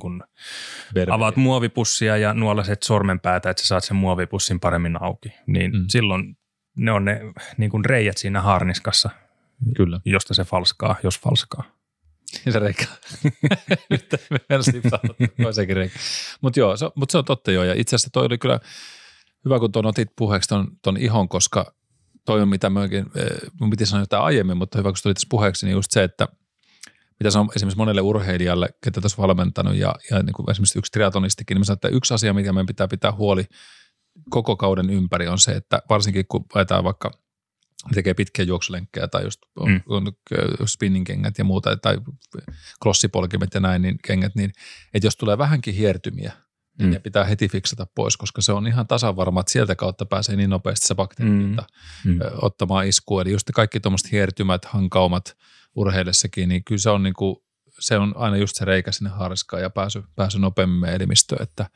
Verbi. 0.95 1.11
avaat 1.11 1.35
muovipussia 1.35 2.17
ja 2.17 2.33
nuolaset 2.33 2.83
sormenpäätä, 2.83 3.49
että 3.49 3.61
sä 3.61 3.67
saat 3.67 3.83
sen 3.83 3.97
muovipussin 3.97 4.59
paremmin 4.59 5.03
auki, 5.03 5.29
niin 5.47 5.71
Mm. 5.71 5.85
silloin 5.89 6.37
ne 6.77 6.91
on 6.91 7.05
ne 7.05 7.21
niin 7.57 7.71
kun 7.71 7.85
reijät 7.85 8.17
siinä 8.17 8.41
haarniskassa, 8.41 9.09
Kyllä. 9.77 9.99
josta 10.05 10.33
se 10.33 10.43
falskaa, 10.43 10.95
jos 11.03 11.19
falskaa. 11.19 11.63
Ja 12.45 12.51
se 12.51 12.59
reikä. 12.59 12.85
Nyt 13.89 14.09
me 14.29 14.39
toisenkin 15.43 15.75
reikä. 15.75 15.99
Mutta 16.41 16.59
joo, 16.59 16.77
se, 16.77 16.85
mut 16.95 17.09
se 17.09 17.17
on 17.17 17.25
totta 17.25 17.51
joo. 17.51 17.63
Ja 17.63 17.73
itse 17.73 17.95
asiassa 17.95 18.09
toi 18.13 18.25
oli 18.25 18.37
kyllä 18.37 18.59
hyvä, 19.45 19.59
kun 19.59 19.71
tuon 19.71 19.85
otit 19.85 20.09
puheeksi 20.15 20.49
ton, 20.49 20.67
ton 20.81 20.97
ihon, 20.97 21.29
koska 21.29 21.75
toi 22.25 22.41
on 22.41 22.49
mitä 22.49 22.69
myöskin, 22.69 23.05
mun 23.59 23.69
piti 23.69 23.85
sanoa 23.85 24.01
jotain 24.01 24.23
aiemmin, 24.23 24.57
mutta 24.57 24.77
hyvä, 24.77 24.89
kun 24.89 24.97
se 24.97 25.03
tuli 25.03 25.13
tässä 25.13 25.27
puheeksi, 25.29 25.65
niin 25.65 25.73
just 25.73 25.91
se, 25.91 26.03
että 26.03 26.27
mitä 27.19 27.31
sanon 27.31 27.49
esimerkiksi 27.55 27.77
monelle 27.77 28.01
urheilijalle, 28.01 28.69
ketä 28.83 29.01
tässä 29.01 29.17
valmentanut 29.17 29.75
ja, 29.75 29.95
ja 30.11 30.23
niin 30.23 30.33
kuin 30.33 30.51
esimerkiksi 30.51 30.79
yksi 30.79 30.91
triatonistikin, 30.91 31.55
niin 31.55 31.65
sanon, 31.65 31.77
että 31.77 31.87
yksi 31.87 32.13
asia, 32.13 32.33
mikä 32.33 32.53
meidän 32.53 32.65
pitää 32.65 32.87
pitää 32.87 33.11
huoli 33.11 33.45
koko 34.29 34.55
kauden 34.55 34.89
ympäri 34.89 35.27
on 35.27 35.39
se, 35.39 35.51
että 35.51 35.81
varsinkin 35.89 36.25
kun 36.27 36.45
ajetaan 36.53 36.83
vaikka 36.83 37.11
tekee 37.93 38.13
pitkiä 38.13 38.45
juoksulenkkejä 38.45 39.07
tai 39.07 39.23
just 39.23 39.39
on, 39.55 39.71
mm. 39.71 39.81
On 39.89 40.13
spinning-kengät 40.67 41.37
ja 41.37 41.43
muuta 41.43 41.77
tai 41.77 41.97
crossipolkimet 42.83 43.53
ja 43.53 43.59
näin, 43.59 43.81
niin 43.81 43.97
kengät, 44.07 44.35
niin 44.35 44.51
että 44.93 45.07
jos 45.07 45.15
tulee 45.17 45.37
vähänkin 45.37 45.73
hiertymiä, 45.73 46.33
niin 46.79 46.89
Mm. 46.89 46.93
ne 46.93 46.99
pitää 46.99 47.23
heti 47.23 47.49
fiksata 47.49 47.87
pois, 47.95 48.17
koska 48.17 48.41
se 48.41 48.51
on 48.53 48.67
ihan 48.67 48.87
tasan 48.87 49.15
varma, 49.15 49.39
että 49.39 49.51
sieltä 49.51 49.75
kautta 49.75 50.05
pääsee 50.05 50.35
niin 50.35 50.49
nopeasti 50.49 50.87
se 50.87 50.95
bakteeri 50.95 51.31
Mm. 51.31 51.55
Mm. 52.05 52.19
ottamaan 52.41 52.87
iskua. 52.87 53.21
Eli 53.21 53.31
just 53.31 53.47
kaikki 53.55 53.79
tuommoiset 53.79 54.11
hiertymät, 54.11 54.65
hankaumat 54.65 55.37
urheillessakin, 55.75 56.49
niin 56.49 56.63
kyllä 56.63 56.79
se 56.79 56.89
on, 56.89 57.03
niinku, 57.03 57.45
se 57.79 57.97
on 57.97 58.13
aina 58.17 58.37
just 58.37 58.55
se 58.55 58.65
reikä 58.65 58.91
sinne 58.91 59.09
haariskaan 59.09 59.61
ja 59.61 59.69
pääsy, 59.69 60.03
pääsy 60.15 60.39
nopeammin 60.39 60.89
elimistöön, 60.89 61.43
että 61.43 61.69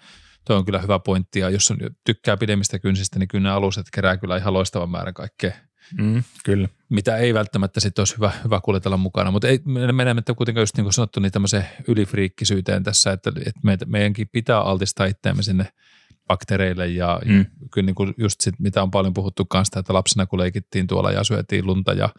Tuo 0.48 0.56
on 0.56 0.66
kyllä 0.66 0.80
hyvä 0.80 1.00
pointti, 1.00 1.40
ja 1.40 1.50
jos 1.50 1.72
on, 1.72 1.78
tykkää 2.06 2.38
pidemmistä 2.38 2.80
kynsistä, 2.80 3.20
niin 3.20 3.28
kyllä 3.28 3.44
ne 3.44 3.50
aluset 3.50 3.86
kerää 3.94 4.18
kyllä 4.18 4.38
ihan 4.38 4.54
loistavan 4.54 4.90
määrän 4.90 5.14
kaikkea, 5.14 5.52
Mm, 5.98 6.24
kyllä. 6.44 6.70
mitä 6.90 7.18
ei 7.18 7.34
välttämättä 7.34 7.80
sitten 7.80 8.02
olisi 8.02 8.16
hyvä, 8.16 8.32
hyvä 8.44 8.62
kuljetella 8.62 8.98
mukana. 8.98 9.32
Mutta 9.32 9.48
ei 9.48 9.60
menemättä 9.94 10.34
kuitenkaan 10.34 10.62
just 10.62 10.78
niin 10.78 10.86
kuin 10.86 10.94
sanottu, 10.94 11.20
niin 11.20 11.32
tämmöiseen 11.32 11.66
ylifriikkisyyteen 11.88 12.84
tässä, 12.84 13.12
että, 13.12 13.30
että 13.30 13.60
meitä, 13.64 13.86
meidänkin 13.86 14.30
pitää 14.32 14.60
altistaa 14.62 15.06
itseämme 15.06 15.44
sinne 15.44 15.66
bakteereille 16.28 16.88
ja, 16.88 17.22
mm. 17.26 17.34
Mm. 17.34 17.46
kyllä 17.72 17.86
niin 17.86 17.96
kuin 17.96 18.14
just 18.18 18.42
sit, 18.42 18.56
mitä 18.60 18.84
on 18.84 18.92
paljon 18.92 19.14
puhuttu 19.14 19.46
kanssa, 19.46 19.80
että 19.80 19.94
lapsena 19.94 20.26
kun 20.26 20.40
leikittiin 20.40 20.88
tuolla 20.88 21.12
ja 21.12 21.24
syötiin 21.24 21.68
lunta 21.68 21.94
ja, 21.94 22.10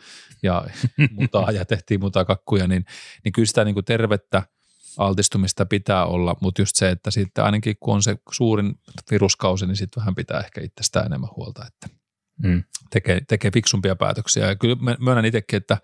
ja 0.42 0.64
mutaa 1.20 1.50
ja 1.50 1.64
tehtiin 1.64 2.00
mutakakkuja, 2.00 2.66
niin, 2.66 2.84
niin 3.24 3.32
kyllä 3.32 3.46
sitä 3.46 3.64
niin 3.64 3.74
kuin 3.74 3.84
tervettä 3.84 4.42
altistumista 4.98 5.66
pitää 5.66 6.06
olla, 6.06 6.36
mutta 6.40 6.62
just 6.62 6.76
se, 6.76 6.90
että 6.90 7.10
sitten 7.10 7.44
ainakin 7.44 7.76
kun 7.80 7.94
on 7.94 8.02
se 8.02 8.16
suurin 8.32 8.74
viruskausi, 9.10 9.66
niin 9.66 9.76
sitten 9.76 10.00
vähän 10.00 10.14
pitää 10.14 10.40
ehkä 10.40 10.60
itsestään 10.60 11.06
enemmän 11.06 11.30
huolta, 11.36 11.66
että 11.66 11.99
Mm. 12.42 12.64
tekee, 12.90 13.20
tekee 13.28 13.50
fiksumpia 13.50 13.96
päätöksiä. 13.96 14.46
Ja 14.46 14.56
kyllä 14.56 14.76
mä 14.80 14.96
myönnän 15.00 15.24
itsekin, 15.24 15.56
että, 15.56 15.78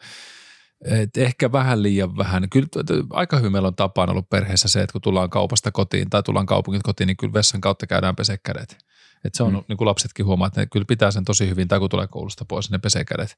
että 0.84 1.20
ehkä 1.20 1.52
vähän 1.52 1.82
liian 1.82 2.16
vähän. 2.16 2.50
Kyllä 2.50 2.68
aika 3.10 3.36
hyvin 3.36 3.52
meillä 3.52 3.68
on 3.68 3.74
tapana 3.74 4.12
ollut 4.12 4.30
perheessä 4.30 4.68
se, 4.68 4.82
että 4.82 4.92
kun 4.92 5.02
tullaan 5.02 5.30
kaupasta 5.30 5.72
kotiin 5.72 6.10
tai 6.10 6.22
tullaan 6.22 6.46
kaupungit 6.46 6.82
kotiin, 6.82 7.06
niin 7.06 7.16
kyllä 7.16 7.32
vessan 7.32 7.60
kautta 7.60 7.86
käydään 7.86 8.16
pesee 8.16 8.38
kädet. 8.42 8.86
Et 9.24 9.34
se 9.34 9.42
on, 9.42 9.52
mm. 9.52 9.64
Niin 9.68 9.76
kuin 9.76 9.88
lapsetkin 9.88 10.26
huomaa, 10.26 10.46
että 10.46 10.60
ne 10.60 10.66
kyllä 10.66 10.86
pitää 10.88 11.10
sen 11.10 11.24
tosi 11.24 11.48
hyvin, 11.48 11.68
tai 11.68 11.78
kun 11.78 11.90
tulee 11.90 12.06
koulusta 12.06 12.44
pois, 12.44 12.70
niin 12.70 12.72
ne 12.72 12.78
pesee 12.78 13.04
kädet. 13.04 13.36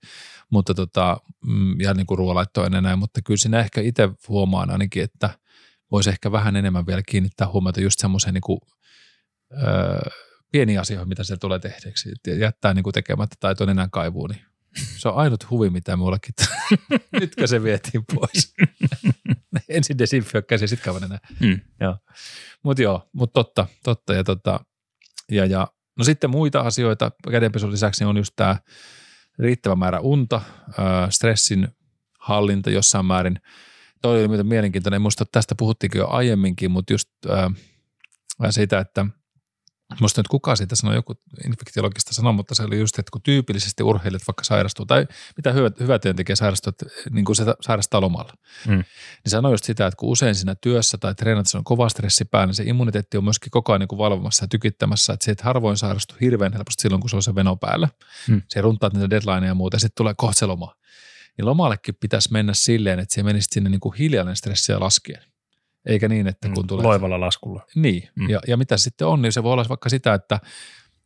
Mutta 0.50 0.74
tota, 0.74 1.20
mm, 1.44 1.80
ja 1.80 1.94
niin 1.94 2.06
kuin 2.06 2.18
ruoalaittoa 2.18 2.64
ja 2.64 2.80
näin, 2.80 2.98
mutta 2.98 3.22
kyllä 3.22 3.38
siinä 3.38 3.60
ehkä 3.60 3.80
itse 3.80 4.08
huomaan 4.28 4.70
ainakin, 4.70 5.02
että 5.02 5.30
voisi 5.90 6.10
ehkä 6.10 6.32
vähän 6.32 6.56
enemmän 6.56 6.86
vielä 6.86 7.02
kiinnittää 7.08 7.48
huomiota 7.48 7.80
just 7.80 7.98
semmoiseen 7.98 8.34
niin 8.34 8.42
kuin, 8.42 8.60
öö, 9.52 10.10
pieniin 10.52 10.80
asioihin, 10.80 11.08
mitä 11.08 11.24
siellä 11.24 11.40
tulee 11.40 11.58
tehtäväksi. 11.58 12.10
Et 12.10 12.38
Jättää 12.38 12.74
niin 12.74 12.82
kuin 12.82 12.94
tekemättä 12.94 13.36
tai 13.40 13.54
tuon 13.54 13.70
enää 13.70 13.88
kaivuun, 13.92 14.30
niin 14.30 14.42
se 14.96 15.08
on 15.08 15.16
ainut 15.16 15.50
huvi, 15.50 15.70
mitä 15.70 15.96
mullakin. 15.96 16.34
Nytkö 17.20 17.46
se 17.46 17.62
vietiin 17.62 18.04
pois? 18.14 18.54
Ensin 19.68 19.98
desinfioi 19.98 20.42
käsi, 20.42 20.68
sitten 20.68 20.84
kavan 20.84 21.04
enää. 21.04 21.18
Mm. 21.40 21.60
Mutta 22.62 22.82
joo, 22.82 23.08
mutta 23.12 23.32
totta, 23.32 23.66
totta. 23.84 24.14
Ja, 24.14 24.24
tota, 24.24 24.60
ja, 25.30 25.46
ja, 25.46 25.68
no 25.98 26.04
sitten 26.04 26.30
muita 26.30 26.60
asioita 26.60 27.12
kädenpesun 27.30 27.72
lisäksi 27.72 28.04
on 28.04 28.16
just 28.16 28.32
tämä 28.36 28.56
riittävä 29.38 29.76
määrä 29.76 30.00
unta, 30.00 30.40
ää, 30.78 31.10
stressin 31.10 31.68
hallinta 32.20 32.70
jossain 32.70 33.06
määrin. 33.06 33.40
Toi 34.02 34.24
oli 34.24 34.42
mielenkiintoinen, 34.42 34.96
en 34.96 35.02
muista, 35.02 35.24
tästä 35.32 35.54
puhuttiinkin 35.54 35.98
jo 35.98 36.08
aiemminkin, 36.08 36.70
mutta 36.70 36.92
just 36.92 37.08
ää, 37.28 37.50
siitä, 38.50 38.78
että 38.78 39.06
Musta 40.00 40.20
nyt 40.20 40.28
kukaan 40.28 40.56
siitä 40.56 40.76
sanoi, 40.76 40.94
joku 40.96 41.14
infektiologista 41.46 42.14
sanoi, 42.14 42.32
mutta 42.32 42.54
se 42.54 42.62
oli 42.62 42.78
just, 42.78 42.98
että 42.98 43.10
kun 43.10 43.22
tyypillisesti 43.22 43.82
urheilijat 43.82 44.22
vaikka 44.28 44.44
sairastuu, 44.44 44.86
tai 44.86 45.06
mitä 45.36 45.52
hyvä, 45.52 45.70
hyvä 45.80 45.98
työntekijä 45.98 46.36
sairastuu, 46.36 46.70
että 46.70 46.86
niin 47.10 47.24
kuin 47.24 47.36
se 47.36 47.44
sairastaa 47.60 48.00
lomalla, 48.00 48.32
Mm. 48.66 48.72
niin 48.74 48.84
sanoi 49.28 49.52
just 49.52 49.64
sitä, 49.64 49.86
että 49.86 49.96
kun 49.96 50.08
usein 50.08 50.34
siinä 50.34 50.54
työssä 50.54 50.98
tai 50.98 51.14
treenatissa 51.14 51.58
on 51.58 51.64
kova 51.64 51.88
stressi 51.88 52.24
päällä, 52.24 52.46
niin 52.46 52.54
se 52.54 52.62
immuniteetti 52.66 53.16
on 53.16 53.24
myöskin 53.24 53.50
koko 53.50 53.72
ajan 53.72 53.80
niin 53.80 53.88
kuin 53.88 53.98
valvomassa 53.98 54.44
ja 54.44 54.48
tykittämässä, 54.48 55.12
että 55.12 55.24
se 55.24 55.30
et 55.30 55.40
harvoin 55.40 55.76
sairastu 55.76 56.14
hirveän 56.20 56.52
helposti 56.52 56.82
silloin, 56.82 57.00
kun 57.00 57.10
se 57.10 57.16
on 57.16 57.22
se 57.22 57.34
veno 57.34 57.56
päällä. 57.56 57.88
Mm. 58.28 58.42
Se 58.48 58.60
runtaat 58.60 58.92
niitä 58.92 59.10
deadlineja 59.10 59.50
ja 59.50 59.54
muuta, 59.54 59.74
ja 59.74 59.80
sitten 59.80 59.96
tulee 59.96 60.14
kohta 60.16 60.38
se 60.38 60.46
loma. 60.46 60.74
Niin 61.38 61.46
lomallekin 61.46 61.94
pitäisi 62.00 62.32
mennä 62.32 62.54
silleen, 62.54 62.98
että 62.98 63.14
se 63.14 63.22
menisi 63.22 63.48
sinne 63.52 63.70
niin 63.70 63.80
kuin 63.80 63.94
hiljainen 63.94 64.36
stressiä 64.36 64.80
laskien. 64.80 65.22
Eikä 65.88 66.08
niin, 66.08 66.26
että 66.26 66.48
kun 66.48 66.66
tulee... 66.66 66.86
Loivalla 66.86 67.20
laskulla. 67.20 67.66
Niin, 67.74 68.08
mm. 68.16 68.22
Mm. 68.22 68.30
ja, 68.30 68.40
ja 68.46 68.56
mitä 68.56 68.76
sitten 68.76 69.06
on, 69.06 69.22
niin 69.22 69.32
se 69.32 69.42
voi 69.42 69.52
olla 69.52 69.64
vaikka 69.68 69.88
sitä, 69.88 70.14
että, 70.14 70.40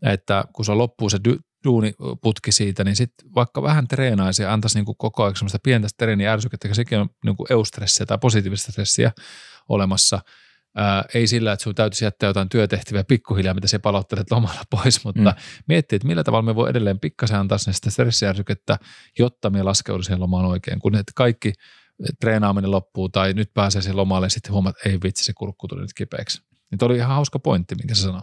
että 0.03 0.45
kun 0.53 0.65
se 0.65 0.73
loppuu 0.73 1.11
se 1.11 1.19
dy, 1.25 1.37
duuniputki 1.65 2.53
siitä, 2.53 2.85
niin 2.85 2.97
sitten 2.97 3.29
vaikka 3.35 3.63
vähän 3.63 3.89
treenaisi 3.89 4.43
ja 4.43 4.53
antaisi 4.53 4.79
niin 4.79 4.85
kuin 4.85 4.97
koko 4.99 5.23
ajan 5.23 5.37
semmoista 5.37 5.59
pientä 5.63 5.89
treeniärsykettä, 5.99 6.69
koska 6.69 6.75
sekin 6.75 6.99
on 6.99 7.09
niin 7.25 7.37
kuin 7.37 7.47
eustressiä 7.51 8.07
tai 8.07 8.19
positiivista 8.19 8.73
stressiä 8.73 9.13
olemassa. 9.69 10.21
Ää, 10.77 11.05
ei 11.15 11.27
sillä, 11.27 11.53
että 11.53 11.63
sinun 11.63 11.75
täytyisi 11.75 12.05
jättää 12.05 12.27
jotain 12.27 12.49
työtehtäviä 12.49 13.05
pikkuhiljaa, 13.05 13.55
mitä 13.55 13.69
se 13.69 13.79
palauttelet 13.79 14.31
lomalla 14.31 14.63
pois, 14.83 15.05
mutta 15.05 15.31
mm. 15.31 15.37
miettii, 15.69 15.97
että 15.97 16.09
millä 16.09 16.25
tavalla 16.25 16.43
me 16.43 16.55
voi 16.55 16.71
edelleen 16.71 17.01
pikkasen 17.01 17.39
antaa 17.39 17.59
sinne 17.59 17.73
sitä 17.73 17.91
stressiärsykettä, 17.91 18.79
jotta 19.19 19.51
me 19.51 19.63
laskeudu 19.63 20.03
siihen 20.03 20.21
lomaan 20.21 20.45
oikein, 20.45 20.79
kun 20.79 20.95
että 20.95 21.13
kaikki 21.17 21.53
treenaaminen 22.21 22.71
loppuu 22.71 23.09
tai 23.09 23.33
nyt 23.33 23.55
pääsee 23.55 23.83
siihen 23.83 23.97
lomalle 23.97 24.27
ja 24.27 24.31
sitten 24.31 24.53
huomaat, 24.53 24.77
että 24.77 24.89
ei 24.89 24.99
vitsi, 25.05 25.25
se 25.25 25.33
kurkku 25.33 25.69
tuli 25.69 25.81
nyt 25.81 25.95
kipeäksi. 25.95 26.43
Niin 26.71 26.85
oli 26.85 26.97
ihan 26.97 27.15
hauska 27.17 27.39
pointti, 27.39 27.75
minkä 27.75 27.95
se 27.95 28.03
sanoi. 28.03 28.23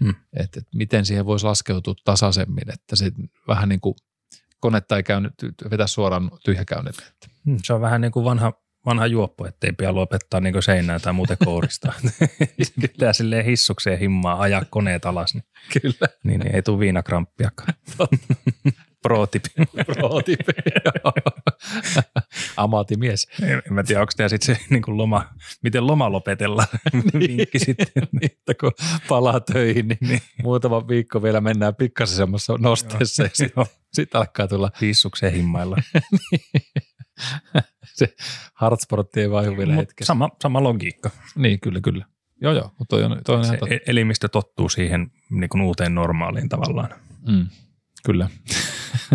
Mm. 0.00 0.14
Että, 0.36 0.58
että 0.60 0.70
miten 0.74 1.06
siihen 1.06 1.26
voisi 1.26 1.46
laskeutua 1.46 1.94
tasaisemmin, 2.04 2.72
että 2.72 2.96
se 2.96 3.12
vähän 3.48 3.68
niin 3.68 3.80
kuin 3.80 3.94
konetta 4.60 4.96
ei 4.96 5.02
käynyt, 5.02 5.32
vetää 5.70 5.86
suoraan 5.86 6.30
tyhjäkäynnille. 6.44 7.02
Että. 7.08 7.26
Mm, 7.44 7.58
Se 7.64 7.72
on 7.72 7.80
vähän 7.80 8.00
niin 8.00 8.12
kuin 8.12 8.24
vanha, 8.24 8.52
vanha 8.86 9.06
juoppo, 9.06 9.46
ettei 9.46 9.72
pian 9.72 9.94
lopettaa 9.94 10.40
niin 10.40 10.62
seinää 10.62 10.98
tai 10.98 11.12
muuten 11.12 11.36
kourista. 11.44 11.92
Pitää 12.80 13.12
silleen 13.12 13.44
hissukseen 13.44 13.98
himmaa 13.98 14.40
ajaa 14.40 14.64
koneet 14.64 15.06
alas, 15.06 15.34
niin, 15.34 15.44
Kyllä. 15.82 16.08
niin, 16.24 16.40
niin 16.40 16.54
ei 16.54 16.62
tule 16.62 16.78
viinakramppiakaan. 16.78 17.74
Pro 19.06 19.26
tip. 19.26 19.44
Pro-tipi. 19.86 20.52
Amatimies. 22.56 23.26
En 23.42 23.62
en 23.66 23.72
mä 23.72 23.82
tiedä, 23.82 24.00
onko 24.00 24.12
tämä 24.16 24.28
sitten 24.28 24.56
se 24.56 24.62
niin 24.70 24.82
kuin 24.82 24.96
loma, 24.96 25.24
miten 25.62 25.86
loma 25.86 26.12
lopetellaan 26.12 26.68
vinkki 27.18 27.58
sitten. 27.58 27.86
Niin, 28.12 28.30
että 28.38 28.54
kun 28.60 28.72
palaa 29.08 29.40
töihin, 29.40 29.88
niin, 29.88 29.98
niin. 30.00 30.20
muutama 30.42 30.88
viikko 30.88 31.22
vielä 31.22 31.40
mennään 31.40 31.74
pikkasen 31.74 32.16
semmoisessa 32.16 32.54
nosteessa 32.58 33.22
ja 33.22 33.28
sitten 33.32 33.66
sit 33.92 34.14
alkaa 34.14 34.48
tulla 34.48 34.70
Hissukseen 34.80 35.32
himmailla. 35.32 35.76
se 37.94 38.14
hardsportti 38.54 39.20
ei 39.20 39.30
vaihu 39.30 39.56
vielä 39.56 39.74
hetkessä. 39.74 40.06
sama, 40.06 40.28
sama 40.42 40.62
logiikka. 40.62 41.10
Niin, 41.36 41.60
kyllä, 41.60 41.80
kyllä. 41.80 42.04
Joo, 42.40 42.52
joo, 42.52 42.70
mutta 42.78 42.96
toi 42.96 43.04
on, 43.04 43.20
toi 43.26 43.36
on 43.36 43.44
ihan 43.44 43.54
Se 43.54 43.58
totta. 43.60 43.74
e- 43.74 43.80
elimistö 43.86 44.28
tottuu 44.28 44.68
siihen 44.68 45.10
niin 45.30 45.48
kuin 45.48 45.62
uuteen 45.62 45.94
normaaliin 45.94 46.48
tavallaan. 46.48 46.90
Mm, 47.28 47.46
kyllä. 48.06 48.28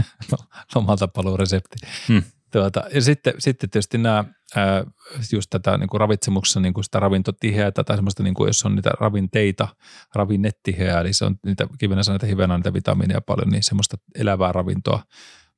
Lomalta 0.75 1.07
paluu 1.07 1.37
resepti. 1.37 1.75
Mm. 2.09 2.23
Tuota, 2.51 2.83
ja 2.93 3.01
sitten, 3.01 3.33
sitten 3.37 3.69
tietysti 3.69 3.97
nämä, 3.97 4.25
ää, 4.55 4.85
just 5.31 5.49
tätä 5.49 5.77
niin 5.77 5.89
kuin 5.89 6.01
ravitsemuksessa 6.01 6.59
niin 6.59 6.73
kuin 6.73 6.83
sitä 6.83 6.99
ravintotiheää 6.99 7.71
tai 7.71 7.95
semmoista, 7.95 8.23
niin 8.23 8.33
kuin, 8.33 8.47
jos 8.47 8.65
on 8.65 8.75
niitä 8.75 8.91
ravinteita, 8.99 9.67
ravinnettiheää, 10.15 11.01
eli 11.01 11.13
se 11.13 11.25
on 11.25 11.35
niitä 11.45 11.67
kivenäsaineita, 11.77 12.25
hivenaineita, 12.25 12.73
vitamiineja 12.73 13.21
paljon, 13.21 13.49
niin 13.49 13.63
semmoista 13.63 13.97
elävää 14.15 14.51
ravintoa 14.51 15.03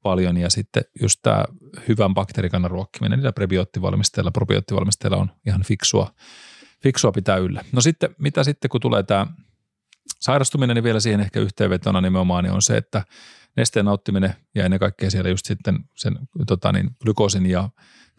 paljon 0.04 0.38
ja 0.38 0.50
sitten 0.50 0.84
just 1.02 1.20
tämä 1.22 1.46
hyvän 1.88 2.14
bakteerikannan 2.14 2.72
ruokkiminen 2.72 3.20
niillä 3.20 3.34
prebioottivalmisteilla, 3.34 4.32
probioottivalmisteilla 4.32 5.18
on 5.18 5.32
ihan 5.48 5.64
fiksua, 5.64 6.14
fiksua 6.84 7.12
pitää 7.12 7.38
yllä. 7.38 7.66
No 7.72 7.82
sitten, 7.82 8.16
mitä 8.18 8.44
sitten 8.44 8.70
kun 8.70 8.82
tulee 8.82 9.04
tämä 9.04 9.28
sairastuminen, 10.20 10.76
niin 10.76 10.84
vielä 10.84 11.00
siihen 11.00 11.20
ehkä 11.20 11.40
yhteenvetona 11.40 12.02
nimenomaan 12.02 12.44
niin 12.44 12.54
on 12.54 12.62
se, 12.62 12.78
että 12.78 13.04
nesteen 13.58 13.86
nauttiminen 13.86 14.36
ja 14.56 14.66
ennen 14.66 14.80
kaikkea 14.80 15.12
siellä 15.12 15.30
just 15.30 15.46
sitten 15.46 15.80
sen 15.96 16.20
tota 16.48 16.72
niin, 16.72 16.90
glykoosin 17.04 17.46
ja 17.46 17.70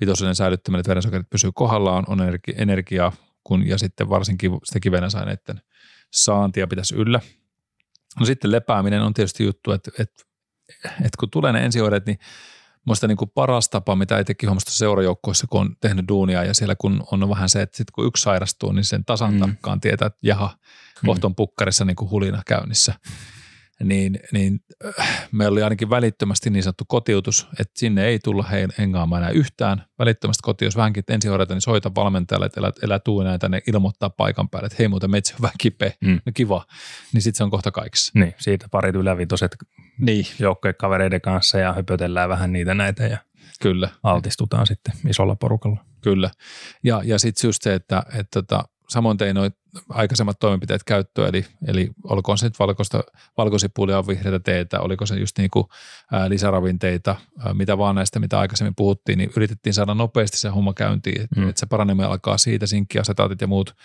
vitosinen 0.01 0.35
säilyttäminen, 0.35 0.81
että 0.81 0.89
verensokerit 0.89 1.31
pysyy 1.31 1.51
kohdallaan, 1.55 2.05
on 2.09 2.19
energiaa 2.57 3.13
kun, 3.45 3.67
ja 3.67 3.79
sitten 3.79 4.09
varsinkin 4.09 4.51
sitä 4.65 4.81
kivenäsaineiden 4.81 5.61
saantia 6.13 6.67
pitäisi 6.67 6.95
yllä. 6.95 7.21
No 8.21 8.27
sitten 8.27 8.53
lepääminen 8.53 9.03
on 9.03 9.15
tietysti 9.15 9.45
juttu, 9.45 9.73
että, 9.73 9.91
että, 9.99 10.25
että 10.85 11.17
kun 11.21 11.31
tulee 11.31 11.53
ne 11.53 11.65
ensioireet, 11.65 12.07
niin 12.07 12.19
Minusta 12.87 13.07
niin 13.07 13.17
kuin 13.17 13.31
paras 13.35 13.69
tapa, 13.69 13.97
mitä 13.97 14.19
itsekin 14.19 14.49
huomasta 14.49 14.71
seurajoukkoissa, 14.71 15.47
kun 15.47 15.61
on 15.61 15.77
tehnyt 15.81 16.09
duunia 16.09 16.45
ja 16.45 16.55
siellä 16.55 16.75
kun 16.77 17.05
on 17.13 17.29
vähän 17.29 17.49
se, 17.49 17.63
että 17.63 17.77
sit 17.77 17.91
kun 17.91 18.07
yksi 18.07 18.23
sairastuu, 18.23 18.73
niin 18.73 18.85
sen 18.85 19.05
tasan 19.05 19.35
mm. 19.35 19.41
tarkkaan 19.41 19.81
tietää, 19.81 20.07
että 20.07 20.19
jaha, 20.23 20.57
kohta 21.07 21.27
on 21.27 21.35
pukkarissa 21.35 21.85
niin 21.85 21.97
kuin 21.97 22.11
hulina 22.11 22.43
käynnissä 22.47 22.95
niin, 23.83 24.21
niin 24.33 24.61
äh, 24.99 25.29
meillä 25.33 25.53
oli 25.53 25.63
ainakin 25.63 25.91
välittömästi 25.91 26.51
niin 26.51 26.63
sanottu 26.63 26.85
kotiutus, 26.89 27.49
että 27.61 27.79
sinne 27.79 28.07
ei 28.07 28.19
tulla 28.19 28.45
hengaamaan 28.79 29.23
enää 29.23 29.31
yhtään. 29.31 29.85
Välittömästi 29.99 30.41
koti, 30.43 30.65
jos 30.65 30.77
vähänkin 30.77 31.05
ensi 31.09 31.29
niin 31.29 31.61
soita 31.61 31.91
valmentajalle, 31.95 32.47
että 32.47 32.61
elä, 32.61 32.73
elä 32.83 32.99
tuu 32.99 33.21
enää 33.21 33.39
tänne 33.39 33.63
ilmoittaa 33.67 34.11
paikan 34.11 34.49
päälle, 34.49 34.67
että 34.67 34.77
hei 34.79 34.89
muuten 34.89 35.11
metsä 35.11 35.35
on 35.35 35.43
vähän 35.43 35.55
kipeä, 35.59 35.93
mm. 36.01 36.21
no 36.27 36.33
kiva, 36.35 36.67
niin 37.13 37.23
sitten 37.23 37.39
se 37.39 37.45
on 37.45 37.51
kohta 37.51 37.71
kaikissa. 37.71 38.13
Niin, 38.15 38.35
siitä 38.39 38.69
parit 38.71 38.95
ylävitoset 38.95 39.57
niin. 39.99 40.27
joukkojen 40.39 40.75
kavereiden 40.79 41.21
kanssa 41.21 41.59
ja 41.59 41.73
höpötellään 41.73 42.29
vähän 42.29 42.53
niitä 42.53 42.75
näitä 42.75 43.07
ja 43.07 43.19
Kyllä. 43.63 43.89
altistutaan 44.03 44.67
sitten 44.67 44.95
isolla 45.09 45.37
porukalla. 45.37 45.85
Kyllä. 46.01 46.31
Ja, 46.83 47.03
ja 47.05 47.19
sitten 47.19 47.49
just 47.49 47.63
se, 47.63 47.75
että, 47.75 47.99
että, 47.99 48.21
että 48.21 48.43
tota, 48.43 48.65
samoin 48.89 49.17
tein 49.17 49.35
noin 49.35 49.53
aikaisemmat 49.89 50.39
toimenpiteet 50.39 50.85
käyttöön, 50.85 51.29
eli, 51.29 51.47
eli 51.67 51.91
olkoon 52.05 52.39
se 52.39 52.47
nyt 52.47 52.59
valkoista, 52.59 53.05
valkosipulia, 53.37 54.07
vihreitä 54.07 54.41
teitä, 54.41 54.81
oliko 54.81 55.07
se 55.07 55.17
just 55.17 55.39
niin 55.39 55.51
kuin, 55.51 55.67
ää, 56.13 56.29
lisäravinteita, 56.29 57.17
ää, 57.39 57.55
mitä 57.55 57.79
vaan 57.79 57.95
näistä, 57.95 58.21
mitä 58.21 58.39
aikaisemmin 58.39 58.75
puhuttiin, 58.77 59.19
niin 59.19 59.31
yritettiin 59.37 59.75
saada 59.75 59.95
nopeasti 59.95 60.39
se 60.39 60.49
homma 60.49 60.75
käyntiin, 60.75 61.21
että 61.21 61.41
mm. 61.41 61.49
et 61.49 61.57
se 61.57 61.67
paraneminen 61.67 62.11
alkaa 62.11 62.39
siitä, 62.39 62.67
sinkkiasetaatit 62.67 63.41
ja 63.41 63.47
muut, 63.47 63.77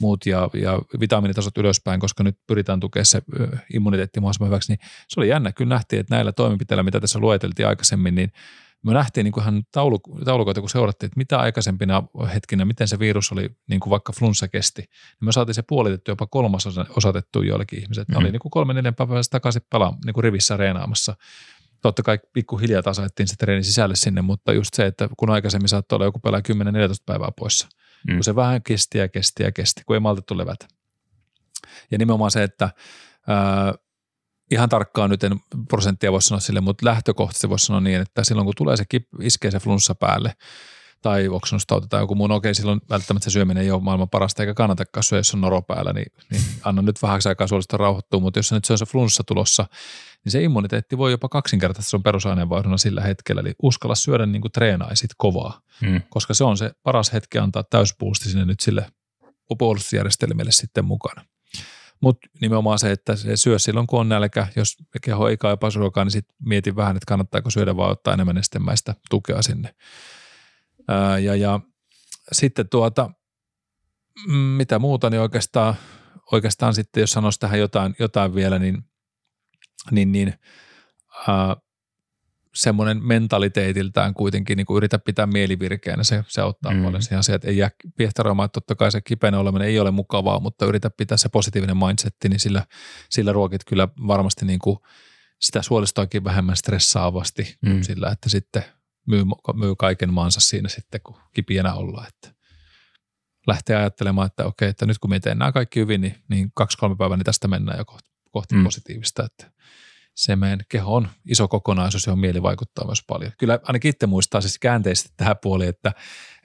muut 0.00 0.26
ja, 0.26 0.50
ja 0.54 0.78
vitamiinitasot 1.00 1.58
ylöspäin, 1.58 2.00
koska 2.00 2.22
nyt 2.22 2.38
pyritään 2.46 2.80
tukemaan 2.80 3.06
se 3.06 3.22
immuniteetti 3.74 4.20
mahdollisimman 4.20 4.48
hyväksi, 4.48 4.72
niin 4.72 4.80
se 5.08 5.20
oli 5.20 5.28
jännä. 5.28 5.52
Kyllä 5.52 5.74
nähtiin, 5.74 6.00
että 6.00 6.14
näillä 6.14 6.32
toimenpiteillä, 6.32 6.82
mitä 6.82 7.00
tässä 7.00 7.18
lueteltiin 7.18 7.68
aikaisemmin, 7.68 8.14
niin 8.14 8.32
me 8.84 8.92
nähtiin 8.92 9.24
niin 9.24 9.32
kuin 9.32 9.42
ihan 9.42 9.62
taulu, 9.72 9.98
taulukoita, 10.24 10.60
kun 10.60 10.70
seurattiin, 10.70 11.08
että 11.08 11.18
mitä 11.18 11.38
aikaisempina 11.38 12.02
hetkinä, 12.34 12.64
miten 12.64 12.88
se 12.88 12.98
virus 12.98 13.32
oli, 13.32 13.50
niin 13.68 13.80
kuin 13.80 13.90
vaikka 13.90 14.12
flunssa 14.12 14.48
kesti, 14.48 14.82
niin 14.82 15.26
me 15.26 15.32
saatiin 15.32 15.54
se 15.54 15.62
puolitettu, 15.62 16.10
jopa 16.10 16.26
kolmas 16.26 16.68
osatettu 16.96 17.42
joillekin 17.42 17.82
ihmiset. 17.82 18.08
Mm-hmm. 18.08 18.20
Ne 18.20 18.24
oli 18.24 18.32
niin 18.32 18.40
kuin 18.40 18.50
kolme, 18.50 18.74
neljän 18.74 18.94
päivää 18.94 19.20
takaisin 19.30 19.62
pelaa 19.70 19.96
niin 20.04 20.14
kuin 20.14 20.24
rivissä 20.24 20.56
reenaamassa. 20.56 21.16
Totta 21.82 22.02
kai 22.02 22.18
pikkuhiljaa 22.32 22.82
taas 22.82 22.98
ajettiin 22.98 23.28
se 23.28 23.36
treeni 23.36 23.64
sisälle 23.64 23.96
sinne, 23.96 24.22
mutta 24.22 24.52
just 24.52 24.74
se, 24.74 24.86
että 24.86 25.08
kun 25.16 25.30
aikaisemmin 25.30 25.68
saattoi 25.68 25.96
olla 25.96 26.06
joku 26.06 26.18
pelaa 26.18 26.40
10-14 26.40 26.42
päivää 27.06 27.30
poissa, 27.38 27.68
mm. 28.08 28.14
kun 28.14 28.24
se 28.24 28.36
vähän 28.36 28.62
kesti 28.62 28.98
ja 28.98 29.08
kesti 29.08 29.42
ja 29.42 29.52
kesti, 29.52 29.82
kun 29.86 29.96
ei 29.96 30.00
maltettu 30.00 30.38
levätä. 30.38 30.68
Ja 31.90 31.98
nimenomaan 31.98 32.30
se, 32.30 32.42
että 32.42 32.70
ää, 33.28 33.74
ihan 34.50 34.68
tarkkaan 34.68 35.10
nyt 35.10 35.24
en 35.24 35.40
prosenttia 35.68 36.12
voi 36.12 36.22
sanoa 36.22 36.40
sille, 36.40 36.60
mutta 36.60 36.86
lähtökohtaisesti 36.86 37.48
voisi 37.48 37.66
sanoa 37.66 37.80
niin, 37.80 38.00
että 38.00 38.24
silloin 38.24 38.44
kun 38.44 38.54
tulee 38.56 38.76
se 38.76 38.84
kip, 38.88 39.08
iskee 39.20 39.50
se 39.50 39.58
flunssa 39.58 39.94
päälle 39.94 40.34
tai 41.02 41.28
oksennustauti 41.28 41.86
tai 41.88 42.00
joku 42.00 42.14
muu, 42.14 42.26
no 42.26 42.34
okei, 42.34 42.54
silloin 42.54 42.80
välttämättä 42.90 43.24
se 43.24 43.32
syöminen 43.32 43.62
ei 43.62 43.70
ole 43.70 43.82
maailman 43.82 44.08
parasta 44.08 44.42
eikä 44.42 44.54
kannatakaan 44.54 45.04
syödä, 45.04 45.18
jos 45.18 45.34
on 45.34 45.40
noro 45.40 45.62
päällä, 45.62 45.92
niin, 45.92 46.12
niin 46.30 46.42
anna 46.64 46.82
nyt 46.82 47.02
vähäksi 47.02 47.28
aikaa 47.28 47.46
suolista 47.46 47.76
rauhoittua, 47.76 48.20
mutta 48.20 48.38
jos 48.38 48.48
se 48.48 48.54
nyt 48.54 48.64
se 48.64 48.72
on 48.72 48.78
se 48.78 48.86
flunssa 48.86 49.24
tulossa, 49.26 49.66
niin 50.24 50.32
se 50.32 50.42
immuniteetti 50.42 50.98
voi 50.98 51.10
jopa 51.10 51.28
kaksinkertaisesti 51.28 51.90
sun 51.90 52.02
perusaineenvaihdunnan 52.02 52.78
sillä 52.78 53.00
hetkellä, 53.00 53.40
eli 53.40 53.54
uskalla 53.62 53.94
syödä 53.94 54.26
niin 54.26 54.42
kuin 54.42 54.52
treenaisit 54.52 55.10
kovaa, 55.16 55.60
hmm. 55.86 56.00
koska 56.08 56.34
se 56.34 56.44
on 56.44 56.58
se 56.58 56.70
paras 56.82 57.12
hetki 57.12 57.38
antaa 57.38 57.62
täyspuusti 57.62 58.28
sinne 58.28 58.44
nyt 58.44 58.60
sille 58.60 58.86
puolustusjärjestelmille 59.58 60.52
sitten 60.52 60.84
mukana. 60.84 61.24
Mutta 62.00 62.28
nimenomaan 62.40 62.78
se, 62.78 62.92
että 62.92 63.16
se 63.16 63.36
syö 63.36 63.58
silloin, 63.58 63.86
kun 63.86 64.00
on 64.00 64.08
nälkä. 64.08 64.46
Jos 64.56 64.76
keho 65.02 65.28
ei 65.28 65.36
kaipaa 65.36 65.70
ruokaa, 65.74 66.04
niin 66.04 66.12
sitten 66.12 66.36
mieti 66.44 66.76
vähän, 66.76 66.96
että 66.96 67.06
kannattaako 67.06 67.50
syödä 67.50 67.76
vai 67.76 67.90
ottaa 67.90 68.14
enemmän 68.14 68.34
nestemäistä 68.34 68.94
tukea 69.10 69.42
sinne. 69.42 69.74
Ää, 70.88 71.18
ja, 71.18 71.34
ja 71.34 71.60
sitten 72.32 72.68
tuota, 72.68 73.10
mm, 74.26 74.34
mitä 74.34 74.78
muuta, 74.78 75.10
niin 75.10 75.20
oikeastaan, 75.20 75.74
oikeastaan 76.32 76.74
sitten, 76.74 77.00
jos 77.00 77.10
sanoisi 77.10 77.40
tähän 77.40 77.58
jotain, 77.58 77.94
jotain 77.98 78.34
vielä, 78.34 78.58
niin, 78.58 78.84
niin, 79.90 80.12
niin 80.12 80.34
ää, 81.28 81.56
semmoinen 82.58 83.06
mentaliteetiltään 83.06 84.14
kuitenkin 84.14 84.56
niin 84.56 84.66
kuin 84.66 84.76
yritä 84.76 84.98
pitää 84.98 85.26
mielivirkeänä, 85.26 86.04
se, 86.04 86.24
se 86.28 86.40
auttaa 86.40 86.74
mm. 86.74 86.84
paljon 86.84 87.02
siihen 87.02 87.18
asiaan, 87.18 87.36
että 87.36 87.48
ei 87.48 87.56
jää 87.56 87.70
piehtaroimaan, 87.96 88.44
että 88.44 88.60
totta 88.60 88.74
kai 88.74 88.92
se 88.92 89.00
kipeänä 89.00 89.38
oleminen 89.38 89.68
ei 89.68 89.80
ole 89.80 89.90
mukavaa, 89.90 90.40
mutta 90.40 90.66
yritä 90.66 90.90
pitää 90.90 91.18
se 91.18 91.28
positiivinen 91.28 91.76
mindsetti, 91.76 92.28
niin 92.28 92.40
sillä, 92.40 92.66
sillä 93.10 93.32
ruokit 93.32 93.64
kyllä 93.64 93.88
varmasti 94.06 94.44
niin 94.44 94.58
kuin 94.58 94.78
sitä 95.40 95.62
suolistoakin 95.62 96.24
vähemmän 96.24 96.56
stressaavasti 96.56 97.56
mm. 97.66 97.82
sillä, 97.82 98.10
että 98.10 98.28
sitten 98.28 98.64
myy, 99.06 99.24
myy 99.54 99.76
kaiken 99.76 100.12
maansa 100.12 100.40
siinä 100.40 100.68
sitten, 100.68 101.00
kun 101.02 101.16
kipienä 101.34 101.74
ollaan, 101.74 102.08
että 102.08 102.38
lähtee 103.46 103.76
ajattelemaan, 103.76 104.26
että 104.26 104.44
okei, 104.44 104.68
että 104.68 104.86
nyt 104.86 104.98
kun 104.98 105.10
me 105.10 105.20
teen 105.20 105.38
nämä 105.38 105.52
kaikki 105.52 105.80
hyvin, 105.80 106.00
niin, 106.00 106.14
niin 106.28 106.50
kaksi-kolme 106.54 106.96
päivää 106.96 107.16
niin 107.16 107.24
tästä 107.24 107.48
mennään 107.48 107.78
jo 107.78 107.84
kohti, 107.84 108.10
kohti 108.30 108.54
mm. 108.54 108.64
positiivista, 108.64 109.24
että 109.24 109.52
se 110.18 110.36
meidän 110.36 110.60
keho 110.68 110.94
on 110.96 111.08
iso 111.26 111.48
kokonaisuus, 111.48 112.06
johon 112.06 112.18
mieli 112.18 112.42
vaikuttaa 112.42 112.86
myös 112.86 113.04
paljon. 113.06 113.32
Kyllä 113.38 113.58
ainakin 113.62 113.88
itse 113.88 114.06
muistaa 114.06 114.40
siis 114.40 114.58
käänteisesti 114.58 115.10
tähän 115.16 115.36
puoliin, 115.42 115.68
että, 115.68 115.92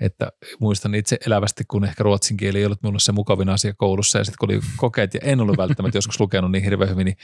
että 0.02 0.32
muistan 0.60 0.96
itse 0.96 1.18
elävästi, 1.26 1.64
kun 1.68 1.86
ehkä 1.86 2.04
ruotsin 2.04 2.38
kieli 2.38 2.58
ei 2.58 2.66
ollut 2.66 2.84
minulle 2.84 3.00
se 3.00 3.12
mukavin 3.12 3.50
asia 3.50 3.74
koulussa 3.74 4.18
ja 4.18 4.24
sitten 4.24 4.38
kun 4.40 4.56
oli 4.56 4.62
kokeet 4.78 5.14
ja 5.14 5.20
en 5.24 5.42
ollut 5.42 5.58
välttämättä 5.58 5.98
joskus 5.98 6.20
lukenut 6.20 6.52
niin 6.52 6.64
hirveän 6.64 6.90
hyvin, 6.90 7.06
niin 7.06 7.18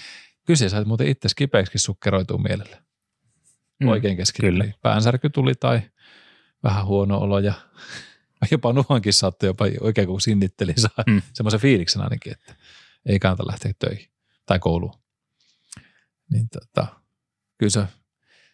kyllä 0.46 0.70
sait 0.70 0.88
muuten 0.88 1.08
itse 1.08 1.30
kipeäksi 1.36 1.78
sukkeroituu 1.78 2.38
mielelle. 2.38 2.78
Mm, 3.80 3.88
Oikein 3.88 4.18
keskittyä. 4.18 4.74
Päänsärky 4.82 5.30
tuli 5.30 5.56
tai 5.56 5.82
vähän 6.64 6.86
huono 6.86 7.18
olo 7.18 7.40
ja 7.40 7.54
jopa 8.52 8.74
nuhankin 8.74 9.14
saattoi 9.14 9.50
jopa 9.50 9.66
oikein 9.82 10.08
kun 10.08 10.22
sinnitteli 10.22 10.74
saa 10.78 11.04
mm. 11.08 11.22
semmoisen 11.34 11.60
fiiliksen 11.60 12.02
ainakin, 12.02 12.32
että 12.32 12.56
ei 13.06 13.20
kannata 13.20 13.48
lähteä 13.48 13.72
töihin 13.80 14.10
tai 14.46 14.60
kouluun 14.60 14.99
niin 16.32 16.50
tota, 16.50 16.88
kyllä 17.58 17.70
se 17.70 17.88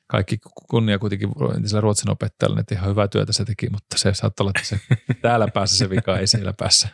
kaikki 0.08 0.38
kunnia 0.70 1.00
kuitenkin 1.00 1.30
entisellä 1.56 1.82
ruotsin 1.82 2.10
opettajalle, 2.10 2.60
että 2.60 2.76
ihan 2.76 2.90
hyvää 2.90 3.08
työtä 3.08 3.34
se 3.34 3.46
teki, 3.46 3.70
mutta 3.70 3.98
se 3.98 4.14
saattaa 4.14 4.44
olla, 4.44 4.52
että 4.56 4.68
se 4.68 4.80
täällä 5.22 5.48
päässä 5.54 5.78
se 5.78 5.90
vika, 5.90 6.18
ei 6.18 6.28
siellä 6.28 6.54
päässä. 6.54 6.88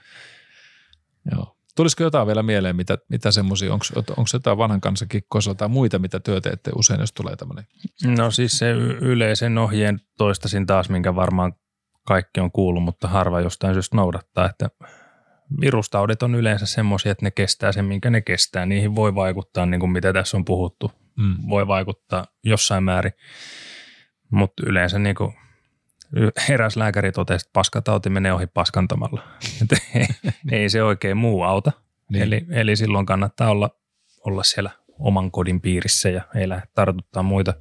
Joo. 1.31 1.57
Tulisiko 1.75 2.03
jotain 2.03 2.27
vielä 2.27 2.43
mieleen, 2.43 2.75
mitä, 2.75 2.97
mitä 3.09 3.31
semmoisia, 3.31 3.73
onko, 3.73 3.85
onko 3.95 4.29
jotain 4.33 4.57
vanhan 4.57 4.81
kanssa 4.81 5.05
kikkoissa 5.05 5.55
tai 5.55 5.67
muita, 5.67 5.99
mitä 5.99 6.19
työ 6.19 6.41
teette 6.41 6.71
usein, 6.75 6.99
jos 6.99 7.13
tulee 7.13 7.35
tämmöinen? 7.35 7.65
No 8.17 8.31
siis 8.31 8.57
se 8.57 8.71
yleisen 9.01 9.57
ohjeen 9.57 9.99
toistasin 10.17 10.65
taas, 10.65 10.89
minkä 10.89 11.15
varmaan 11.15 11.53
kaikki 12.07 12.39
on 12.39 12.51
kuullut, 12.51 12.83
mutta 12.83 13.07
harva 13.07 13.41
jostain 13.41 13.73
syystä 13.73 13.95
noudattaa, 13.95 14.49
että 14.49 14.69
virustaudit 15.61 16.23
on 16.23 16.35
yleensä 16.35 16.65
semmoisia, 16.65 17.11
että 17.11 17.25
ne 17.25 17.31
kestää 17.31 17.71
sen, 17.71 17.85
minkä 17.85 18.09
ne 18.09 18.21
kestää. 18.21 18.65
Niihin 18.65 18.95
voi 18.95 19.15
vaikuttaa, 19.15 19.65
niin 19.65 19.79
kuin 19.79 19.91
mitä 19.91 20.13
tässä 20.13 20.37
on 20.37 20.45
puhuttu, 20.45 20.91
mm. 21.17 21.35
voi 21.49 21.67
vaikuttaa 21.67 22.25
jossain 22.43 22.83
määrin, 22.83 23.13
mutta 24.31 24.63
yleensä 24.65 24.99
niin 24.99 25.15
kuin 25.15 25.33
eräs 26.49 26.75
lääkäri 26.75 27.11
totesi, 27.11 27.45
että 27.45 27.53
paskatauti 27.53 28.09
menee 28.09 28.33
ohi 28.33 28.47
paskantamalla. 28.47 29.23
ei, 29.95 30.07
ei 30.51 30.69
se 30.69 30.83
oikein 30.83 31.17
muu 31.17 31.43
auta. 31.43 31.71
Niin. 32.11 32.23
Eli, 32.23 32.45
eli 32.49 32.75
silloin 32.75 33.05
kannattaa 33.05 33.49
olla, 33.49 33.69
olla 34.25 34.43
siellä 34.43 34.69
oman 34.99 35.31
kodin 35.31 35.61
piirissä 35.61 36.09
ja 36.09 36.21
ei 36.35 36.49
lähde 36.49 36.67
tartuttaa 36.75 37.23
muita. 37.23 37.53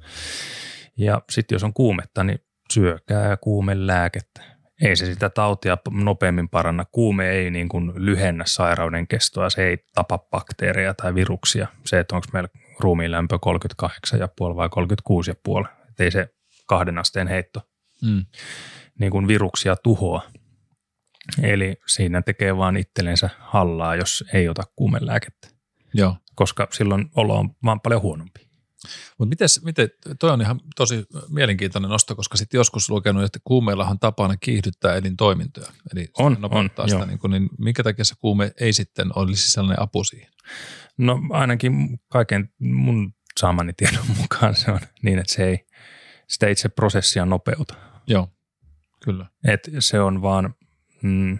Ja 0.97 1.21
sitten 1.29 1.55
jos 1.55 1.63
on 1.63 1.73
kuumetta, 1.73 2.23
niin 2.23 2.39
syökää 2.73 3.37
kuumelääkettä 3.37 4.41
ei 4.81 4.95
se 4.95 5.05
sitä 5.05 5.29
tautia 5.29 5.77
nopeammin 5.91 6.49
paranna. 6.49 6.85
Kuume 6.91 7.29
ei 7.29 7.51
niin 7.51 7.69
kuin 7.69 7.91
lyhennä 7.95 8.43
sairauden 8.47 9.07
kestoa, 9.07 9.49
se 9.49 9.67
ei 9.67 9.77
tapa 9.95 10.17
bakteereja 10.17 10.93
tai 10.93 11.15
viruksia. 11.15 11.67
Se, 11.85 11.99
että 11.99 12.15
onko 12.15 12.27
meillä 12.33 12.49
ruumiin 12.79 13.11
lämpö 13.11 13.39
38,5 13.85 14.55
vai 14.55 14.69
36,5, 15.63 15.67
ei 15.99 16.11
se 16.11 16.27
kahden 16.67 16.97
asteen 16.97 17.27
heitto 17.27 17.61
Mm. 18.01 18.25
niin 18.99 19.11
kuin 19.11 19.27
viruksia 19.27 19.75
tuhoa. 19.75 20.21
Eli 21.43 21.75
siinä 21.87 22.21
tekee 22.21 22.57
vaan 22.57 22.77
itsellensä 22.77 23.29
hallaa, 23.39 23.95
jos 23.95 24.23
ei 24.33 24.49
ota 24.49 24.63
kuumelääkettä, 24.75 25.47
Joo. 25.93 26.15
koska 26.35 26.67
silloin 26.71 27.09
olo 27.15 27.39
on 27.39 27.49
vaan 27.65 27.81
paljon 27.81 28.01
huonompi. 28.01 28.47
Mutta 29.17 29.29
mites, 29.29 29.63
miten, 29.63 29.89
toi 30.19 30.31
on 30.31 30.41
ihan 30.41 30.59
tosi 30.75 31.05
mielenkiintoinen 31.29 31.91
nosto, 31.91 32.15
koska 32.15 32.37
sitten 32.37 32.57
joskus 32.57 32.89
lukenut, 32.89 33.23
että 33.23 33.39
kuumeillahan 33.43 33.91
on 33.91 33.99
tapana 33.99 34.37
kiihdyttää 34.37 34.95
elintoimintoja. 34.95 35.67
Eli 35.93 36.05
se 36.05 36.23
On, 36.23 36.37
nopeuttaa 36.39 36.83
on, 36.83 36.89
sitä, 36.89 36.99
joo. 36.99 37.05
niin, 37.05 37.19
kuin, 37.19 37.31
niin 37.31 37.49
minkä 37.57 37.83
takia 37.83 38.05
se 38.05 38.15
kuume 38.19 38.51
ei 38.59 38.73
sitten 38.73 39.11
olisi 39.15 39.51
sellainen 39.51 39.83
apu 39.83 40.03
siihen? 40.03 40.31
No 40.97 41.19
ainakin 41.29 41.99
kaiken 42.09 42.49
mun 42.59 43.13
saamani 43.39 43.73
tiedon 43.73 44.05
mukaan 44.21 44.55
se 44.55 44.71
on 44.71 44.79
niin, 45.01 45.19
että 45.19 45.33
se 45.33 45.47
ei 45.47 45.65
sitä 46.27 46.47
itse 46.47 46.69
prosessia 46.69 47.25
nopeuta. 47.25 47.73
Joo, 48.07 48.27
kyllä. 49.03 49.25
Et 49.47 49.69
se 49.79 49.99
on 49.99 50.21
vaan, 50.21 50.55
mm, 51.01 51.39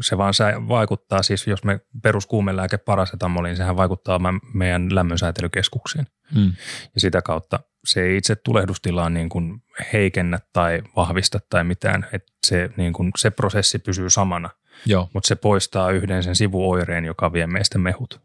se 0.00 0.18
vaan 0.18 0.34
sä, 0.34 0.54
vaikuttaa 0.68 1.22
siis, 1.22 1.46
jos 1.46 1.64
me 1.64 1.80
peruskuumelääke 2.02 2.78
parasetamoliin, 2.78 3.56
sehän 3.56 3.76
vaikuttaa 3.76 4.20
meidän 4.54 4.94
lämmönsäätelykeskuksiin. 4.94 6.06
Mm. 6.34 6.52
Ja 6.94 7.00
sitä 7.00 7.22
kautta 7.22 7.60
se 7.84 8.02
ei 8.02 8.16
itse 8.16 8.36
tulehdustilaa 8.36 9.10
niin 9.10 9.28
kuin 9.28 9.62
heikennä 9.92 10.38
tai 10.52 10.82
vahvista 10.96 11.38
tai 11.50 11.64
mitään. 11.64 12.06
Et 12.12 12.22
se, 12.46 12.70
niin 12.76 12.92
kuin, 12.92 13.12
se 13.16 13.30
prosessi 13.30 13.78
pysyy 13.78 14.10
samana, 14.10 14.50
Joo, 14.86 15.10
mutta 15.14 15.28
se 15.28 15.34
poistaa 15.34 15.90
yhden 15.90 16.22
sen 16.22 16.36
sivuoireen, 16.36 17.04
joka 17.04 17.32
vie 17.32 17.46
meistä 17.46 17.78
mehut. 17.78 18.20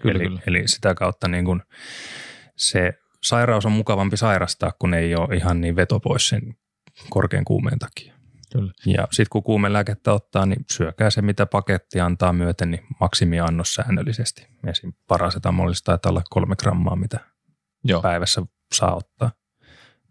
Kyllä, 0.00 0.14
eli, 0.14 0.28
kyllä. 0.28 0.40
eli 0.46 0.68
sitä 0.68 0.94
kautta 0.94 1.28
niin 1.28 1.44
kuin 1.44 1.62
se 2.56 2.92
sairaus 3.22 3.66
on 3.66 3.72
mukavampi 3.72 4.16
sairastaa, 4.16 4.72
kun 4.78 4.94
ei 4.94 5.14
ole 5.14 5.36
ihan 5.36 5.60
niin 5.60 5.76
veto 5.76 6.00
pois 6.00 6.28
sen 6.28 6.56
korkean 7.10 7.44
kuumeen 7.44 7.78
takia. 7.78 8.14
kyllä. 8.52 8.72
Ja 8.86 9.08
sitten 9.10 9.30
kun 9.30 9.42
kuumelääkettä 9.42 10.12
ottaa, 10.12 10.46
niin 10.46 10.64
syökää 10.70 11.10
se, 11.10 11.22
mitä 11.22 11.46
paketti 11.46 12.00
antaa 12.00 12.32
myöten, 12.32 12.70
niin 12.70 12.86
maksimiannos 13.00 13.74
säännöllisesti. 13.74 14.46
Esim. 14.66 14.92
parasetamolista 15.08 15.84
taitaa 15.84 16.10
olla 16.10 16.22
kolme 16.30 16.56
grammaa, 16.56 16.96
mitä 16.96 17.35
Joo, 17.88 18.02
päivässä 18.02 18.42
saa 18.74 18.94
ottaa 18.94 19.30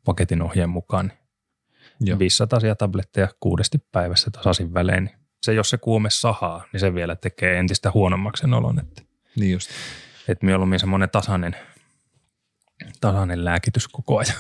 paketin 0.06 0.42
ohjeen 0.42 0.70
mukaan. 0.70 1.12
Niin 2.00 2.08
joo. 2.08 2.20
500 2.20 2.60
tabletteja 2.78 3.28
kuudesti 3.40 3.78
päivässä 3.92 4.32
tasaisin 4.32 4.74
välein. 4.74 5.04
Niin 5.04 5.18
se, 5.44 5.54
jos 5.54 5.70
se 5.70 5.78
kuume 5.78 6.10
sahaa, 6.10 6.66
niin 6.74 6.80
se 6.80 6.94
vielä 6.94 7.16
tekee 7.16 7.60
entistä 7.60 7.92
huonommaksi 7.94 8.42
sen 8.42 8.54
olon. 8.54 8.80
Että, 8.80 9.02
Niin 9.36 9.52
just. 9.52 9.70
että 10.28 10.46
mieluummin 10.46 10.80
semmoinen 10.80 11.10
tasainen, 11.10 11.56
tasainen 13.02 13.46
lääkitys 13.46 13.88
koko 13.88 14.18
ajan. 14.18 14.36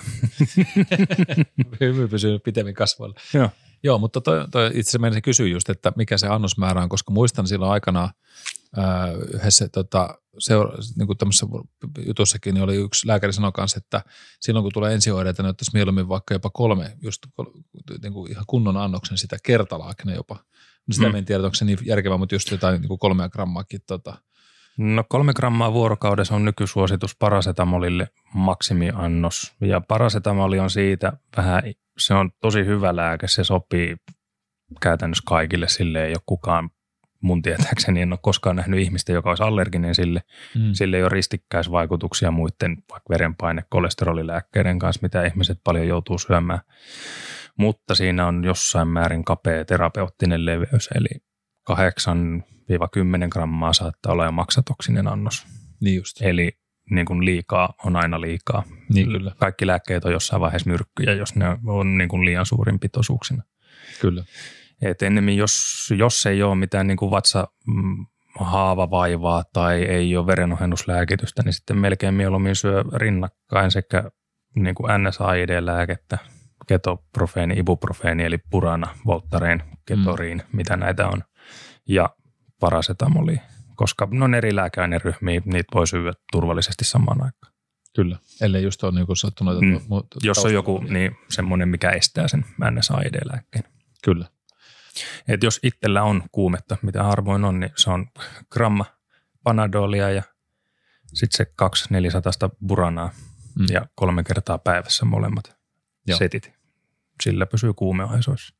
Hymy 1.81 2.07
pysyy 2.07 2.39
pitemmin 2.39 2.73
kasvoilla. 2.73 3.15
Joo. 3.33 3.49
Joo, 3.83 3.97
mutta 3.97 4.21
toi, 4.21 4.47
toi 4.51 4.71
itse 4.73 4.97
asiassa 4.97 5.21
kysyä 5.21 5.47
just, 5.47 5.69
että 5.69 5.93
mikä 5.95 6.17
se 6.17 6.27
annosmäärä 6.27 6.83
on, 6.83 6.89
koska 6.89 7.11
muistan 7.11 7.47
silloin 7.47 7.71
aikanaan 7.71 8.09
ää, 8.77 9.11
yhdessä 9.11 9.69
tota, 9.69 10.17
seura- 10.39 10.77
niin 10.97 11.07
kuin 11.07 11.17
tämmöisessä 11.17 11.45
jutussakin 12.05 12.53
niin 12.53 12.63
oli 12.63 12.75
yksi 12.75 13.07
lääkäri 13.07 13.33
sanoi 13.33 13.51
kanssa, 13.51 13.77
että 13.77 14.01
silloin 14.39 14.63
kun 14.63 14.73
tulee 14.73 14.93
ensioireita, 14.93 15.43
niin 15.43 15.49
ottaisi 15.49 15.71
mieluummin 15.73 16.09
vaikka 16.09 16.33
jopa 16.33 16.49
kolme, 16.49 16.97
just 17.01 17.25
niin 18.01 18.13
kuin 18.13 18.31
ihan 18.31 18.43
kunnon 18.47 18.77
annoksen 18.77 19.17
sitä 19.17 19.37
kertalaakne 19.43 20.15
jopa. 20.15 20.35
No 20.87 20.93
sitä 20.93 21.09
mm. 21.09 21.15
en 21.15 21.25
tiedä, 21.25 21.43
onko 21.43 21.55
se 21.55 21.65
niin 21.65 21.77
järkevää, 21.83 22.17
mutta 22.17 22.35
just 22.35 22.51
jotain 22.51 22.81
niin 22.81 22.87
kuin 22.87 22.99
kolmea 22.99 23.29
grammaakin. 23.29 23.79
Tota. 23.87 24.17
No 24.77 25.03
kolme 25.09 25.33
grammaa 25.33 25.73
vuorokaudessa 25.73 26.35
on 26.35 26.45
nykysuositus 26.45 27.15
parasetamolille 27.15 28.07
maksimiannos. 28.33 29.53
Ja 29.61 29.81
parasetamoli 29.81 30.59
on 30.59 30.69
siitä 30.69 31.13
vähän, 31.37 31.63
se 31.97 32.13
on 32.13 32.31
tosi 32.41 32.65
hyvä 32.65 32.95
lääke, 32.95 33.27
se 33.27 33.43
sopii 33.43 33.95
käytännössä 34.81 35.23
kaikille, 35.27 35.67
sille 35.67 36.05
ei 36.05 36.11
ole 36.11 36.21
kukaan 36.25 36.69
mun 37.25 37.41
tietääkseni, 37.41 38.01
en 38.01 38.13
ole 38.13 38.19
koskaan 38.21 38.55
nähnyt 38.55 38.79
ihmistä, 38.79 39.11
joka 39.11 39.29
olisi 39.29 39.43
allerginen 39.43 39.95
sille. 39.95 40.21
Mm. 40.55 40.73
Sille 40.73 40.97
ei 40.97 41.03
ole 41.03 41.09
ristikkäisvaikutuksia 41.09 42.31
muiden 42.31 42.77
vaikka 42.91 43.09
verenpaine, 43.09 43.63
kolesterolilääkkeiden 43.69 44.79
kanssa, 44.79 44.99
mitä 45.01 45.25
ihmiset 45.25 45.59
paljon 45.63 45.87
joutuu 45.87 46.17
syömään. 46.17 46.59
Mutta 47.57 47.95
siinä 47.95 48.27
on 48.27 48.43
jossain 48.43 48.87
määrin 48.87 49.23
kapea 49.23 49.65
terapeuttinen 49.65 50.45
leveys, 50.45 50.89
eli 50.95 51.07
8-10 51.71 51.75
grammaa 53.29 53.73
saattaa 53.73 54.13
olla 54.13 54.25
jo 54.25 54.31
maksatoksinen 54.31 55.07
annos. 55.07 55.45
Niin 55.81 55.95
just. 55.95 56.21
Eli 56.21 56.51
niin 56.89 57.05
kuin 57.05 57.25
liikaa 57.25 57.73
on 57.85 57.95
aina 57.95 58.21
liikaa. 58.21 58.63
Niin 58.93 59.11
kyllä. 59.11 59.31
Kaikki 59.39 59.67
lääkkeet 59.67 60.05
on 60.05 60.11
jossain 60.11 60.41
vaiheessa 60.41 60.69
myrkkyjä, 60.69 61.13
jos 61.13 61.35
ne 61.35 61.45
on 61.65 61.97
niin 61.97 62.09
kuin 62.09 62.25
liian 62.25 62.45
suurin 62.45 62.79
pitoisuuksina. 62.79 63.43
Kyllä. 64.01 64.23
Et 64.81 65.01
ennemmin, 65.01 65.37
jos, 65.37 65.87
jos 65.97 66.25
ei 66.25 66.43
ole 66.43 66.55
mitään 66.55 66.87
niin 66.87 66.97
kuin 66.97 67.11
vatsa 67.11 67.47
mm, 67.67 68.05
haavavaivaa 68.39 69.43
tai 69.53 69.83
ei 69.83 70.17
ole 70.17 70.27
verenohennuslääkitystä, 70.27 71.43
niin 71.43 71.53
sitten 71.53 71.77
melkein 71.77 72.13
mieluummin 72.13 72.55
syö 72.55 72.83
rinnakkain 72.93 73.71
sekä 73.71 74.03
niin 74.55 74.75
kuin 74.75 74.91
NSAID-lääkettä, 75.03 76.17
ketoprofeeni, 76.67 77.53
ibuprofeeni 77.57 78.23
eli 78.23 78.37
purana, 78.49 78.87
voltaren, 79.05 79.63
ketoriin, 79.85 80.37
mm. 80.37 80.57
mitä 80.57 80.77
näitä 80.77 81.07
on, 81.07 81.23
ja 81.87 82.09
parasetamoli, 82.59 83.37
koska 83.75 84.07
ne 84.11 84.23
on 84.23 84.33
eri 84.33 84.55
lääkeaineryhmiä, 84.55 85.41
niitä 85.45 85.75
voi 85.75 85.87
syödä 85.87 86.13
turvallisesti 86.31 86.85
samaan 86.85 87.23
aikaan. 87.23 87.53
Kyllä. 87.95 88.17
Ellei 88.41 88.63
just 88.63 88.83
ole 88.83 88.91
niin 88.91 89.17
sattunut. 89.17 89.61
Mm. 89.61 89.67
Mm. 89.67 89.79
Jos 90.23 90.45
on 90.45 90.53
joku 90.53 90.83
niin 90.89 91.17
semmoinen, 91.29 91.69
mikä 91.69 91.89
estää 91.89 92.27
sen 92.27 92.45
NSAID-lääkkeen. 92.71 93.63
Kyllä. 94.03 94.27
Et 95.27 95.43
jos 95.43 95.59
itsellä 95.63 96.03
on 96.03 96.23
kuumetta, 96.31 96.77
mitä 96.81 97.03
harvoin 97.03 97.45
on, 97.45 97.59
niin 97.59 97.71
se 97.77 97.89
on 97.89 98.07
gramma 98.51 98.85
panadolia 99.43 100.11
ja 100.11 100.23
sitten 101.13 101.37
se 101.37 101.45
kaksi 101.55 101.85
400 101.89 102.31
buranaa 102.67 103.11
Mm. 103.59 103.65
ja 103.69 103.85
kolme 103.95 104.23
kertaa 104.23 104.57
päivässä 104.57 105.05
molemmat 105.05 105.55
Joo. 106.07 106.17
setit. 106.17 106.53
Sillä 107.23 107.45
pysyy 107.45 107.73
kuume 107.73 108.03
aisoissa. 108.03 108.55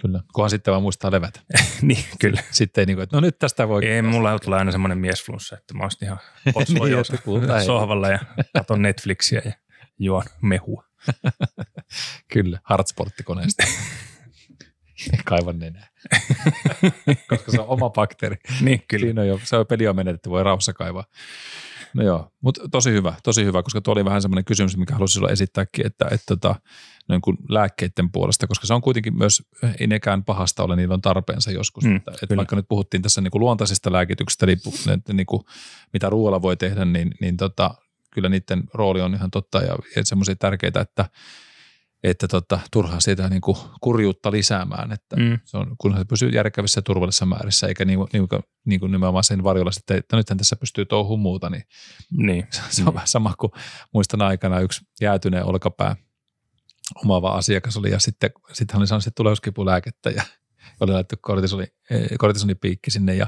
Kyllä. 0.00 0.20
Kunhan 0.34 0.50
sitten 0.50 0.72
vaan 0.72 0.82
muistaa 0.82 1.10
levätä. 1.10 1.40
niin, 1.82 2.04
kyllä. 2.20 2.42
Sitten 2.50 2.82
ei 2.82 2.86
niin 2.86 2.96
kuin, 2.96 3.02
että 3.02 3.16
no 3.16 3.20
nyt 3.20 3.38
tästä 3.38 3.68
voi. 3.68 3.86
Ei, 3.86 4.02
mulla 4.02 4.38
tulee 4.38 4.58
aina 4.58 4.72
semmoinen 4.72 4.98
miesflunssa, 4.98 5.56
että 5.56 5.74
mä 5.74 5.82
oon 5.82 5.90
ihan 6.02 6.18
Niin, 7.56 7.64
sohvalla 7.66 8.08
ja 8.08 8.18
katon 8.54 8.82
Netflixiä 8.82 9.42
ja 9.44 9.52
juon 9.98 10.24
mehua. 10.42 10.84
Kyllä, 12.32 12.58
hardsporttikoneesta. 12.64 13.64
Kaivan 15.24 15.58
nenää. 15.58 15.88
Koska 17.30 17.52
se 17.52 17.60
on 17.60 17.68
oma 17.68 17.90
bakteeri. 17.90 18.36
Niin, 18.60 18.82
kyllä. 18.88 19.04
Siinä 19.04 19.22
on 19.22 19.28
jo, 19.28 19.40
se 19.44 19.56
on 19.56 19.66
peli 19.66 19.88
on 19.88 19.96
menetetty, 19.96 20.30
voi 20.30 20.42
rauhassa 20.42 20.72
kaivaa. 20.72 21.04
No 21.94 22.04
joo, 22.04 22.32
mutta 22.40 22.68
tosi 22.68 22.90
hyvä, 22.90 23.14
tosi 23.22 23.44
hyvä, 23.44 23.62
koska 23.62 23.80
tuo 23.80 23.92
oli 23.92 24.04
vähän 24.04 24.22
semmoinen 24.22 24.44
kysymys, 24.44 24.76
mikä 24.76 24.94
halusin 24.94 25.14
sulla 25.14 25.30
esittääkin, 25.30 25.86
että, 25.86 26.04
että 26.10 26.24
tota, 26.26 26.54
noin 27.08 27.20
kuin 27.20 27.36
lääkkeiden 27.48 28.12
puolesta, 28.12 28.46
koska 28.46 28.66
se 28.66 28.74
on 28.74 28.80
kuitenkin 28.80 29.18
myös, 29.18 29.42
ei 29.80 29.86
nekään 29.86 30.24
pahasta 30.24 30.64
ole, 30.64 30.76
niillä 30.76 30.94
on 30.94 31.00
tarpeensa 31.00 31.50
joskus. 31.50 31.84
Mm, 31.84 31.96
että, 31.96 32.12
että 32.22 32.36
vaikka 32.36 32.56
nyt 32.56 32.68
puhuttiin 32.68 33.02
tässä 33.02 33.20
niin 33.20 33.30
kuin 33.30 33.40
luontaisista 33.40 33.92
lääkityksistä, 33.92 34.46
eli 34.46 34.56
niin 35.12 35.26
kuin, 35.26 35.42
mitä 35.92 36.10
ruoalla 36.10 36.42
voi 36.42 36.56
tehdä, 36.56 36.84
niin, 36.84 37.14
niin 37.20 37.36
tota, 37.36 37.74
kyllä 38.10 38.28
niiden 38.28 38.62
rooli 38.74 39.00
on 39.00 39.14
ihan 39.14 39.30
totta 39.30 39.58
ja, 39.58 39.76
ja 39.96 40.04
semmoisia 40.04 40.36
tärkeitä, 40.36 40.80
että, 40.80 41.10
että 42.02 42.28
tota, 42.28 42.60
turhaa 42.72 43.00
siitä 43.00 43.28
niin 43.28 43.40
kuin 43.40 43.56
kurjuutta 43.80 44.30
lisäämään, 44.32 44.92
että 44.92 45.16
Mm. 45.16 45.38
se 45.44 45.56
on, 45.56 45.74
kunhan 45.78 46.00
se 46.00 46.04
pysyy 46.04 46.28
järkevissä 46.28 46.78
ja 46.78 46.82
turvallisissa 46.82 47.26
määrissä, 47.26 47.66
eikä 47.66 47.84
niin, 47.84 47.98
niin, 48.12 48.28
niin 48.64 48.80
kuin 48.80 48.92
nimenomaan 48.92 49.24
sen 49.24 49.44
varjolla 49.44 49.72
sitten, 49.72 49.96
että 49.96 50.16
nythän 50.16 50.38
tässä 50.38 50.56
pystyy 50.56 50.84
touhuun 50.84 51.20
muuta, 51.20 51.50
niin 51.50 51.62
Niin. 52.10 52.46
se 52.70 52.82
on 52.86 52.94
vähän 52.94 53.08
sama 53.08 53.34
kuin 53.38 53.52
muistan 53.92 54.22
aikana 54.22 54.60
yksi 54.60 54.84
jäätyneen 55.00 55.44
olkapää 55.44 55.96
omaava 57.04 57.30
asiakas 57.30 57.76
oli 57.76 57.90
ja 57.90 57.98
sitten, 57.98 58.30
sitten 58.52 58.74
hän 58.74 58.80
oli 58.80 58.86
saanut 58.86 59.04
sitten 59.04 59.22
tuleuskipulääkettä 59.22 60.10
ja 60.10 60.22
oli 60.80 60.92
laittu 60.92 61.14
kortisoni, 61.20 61.66
eh, 61.90 62.08
kortisonipiikki 62.18 62.90
sinne 62.90 63.14
ja 63.14 63.26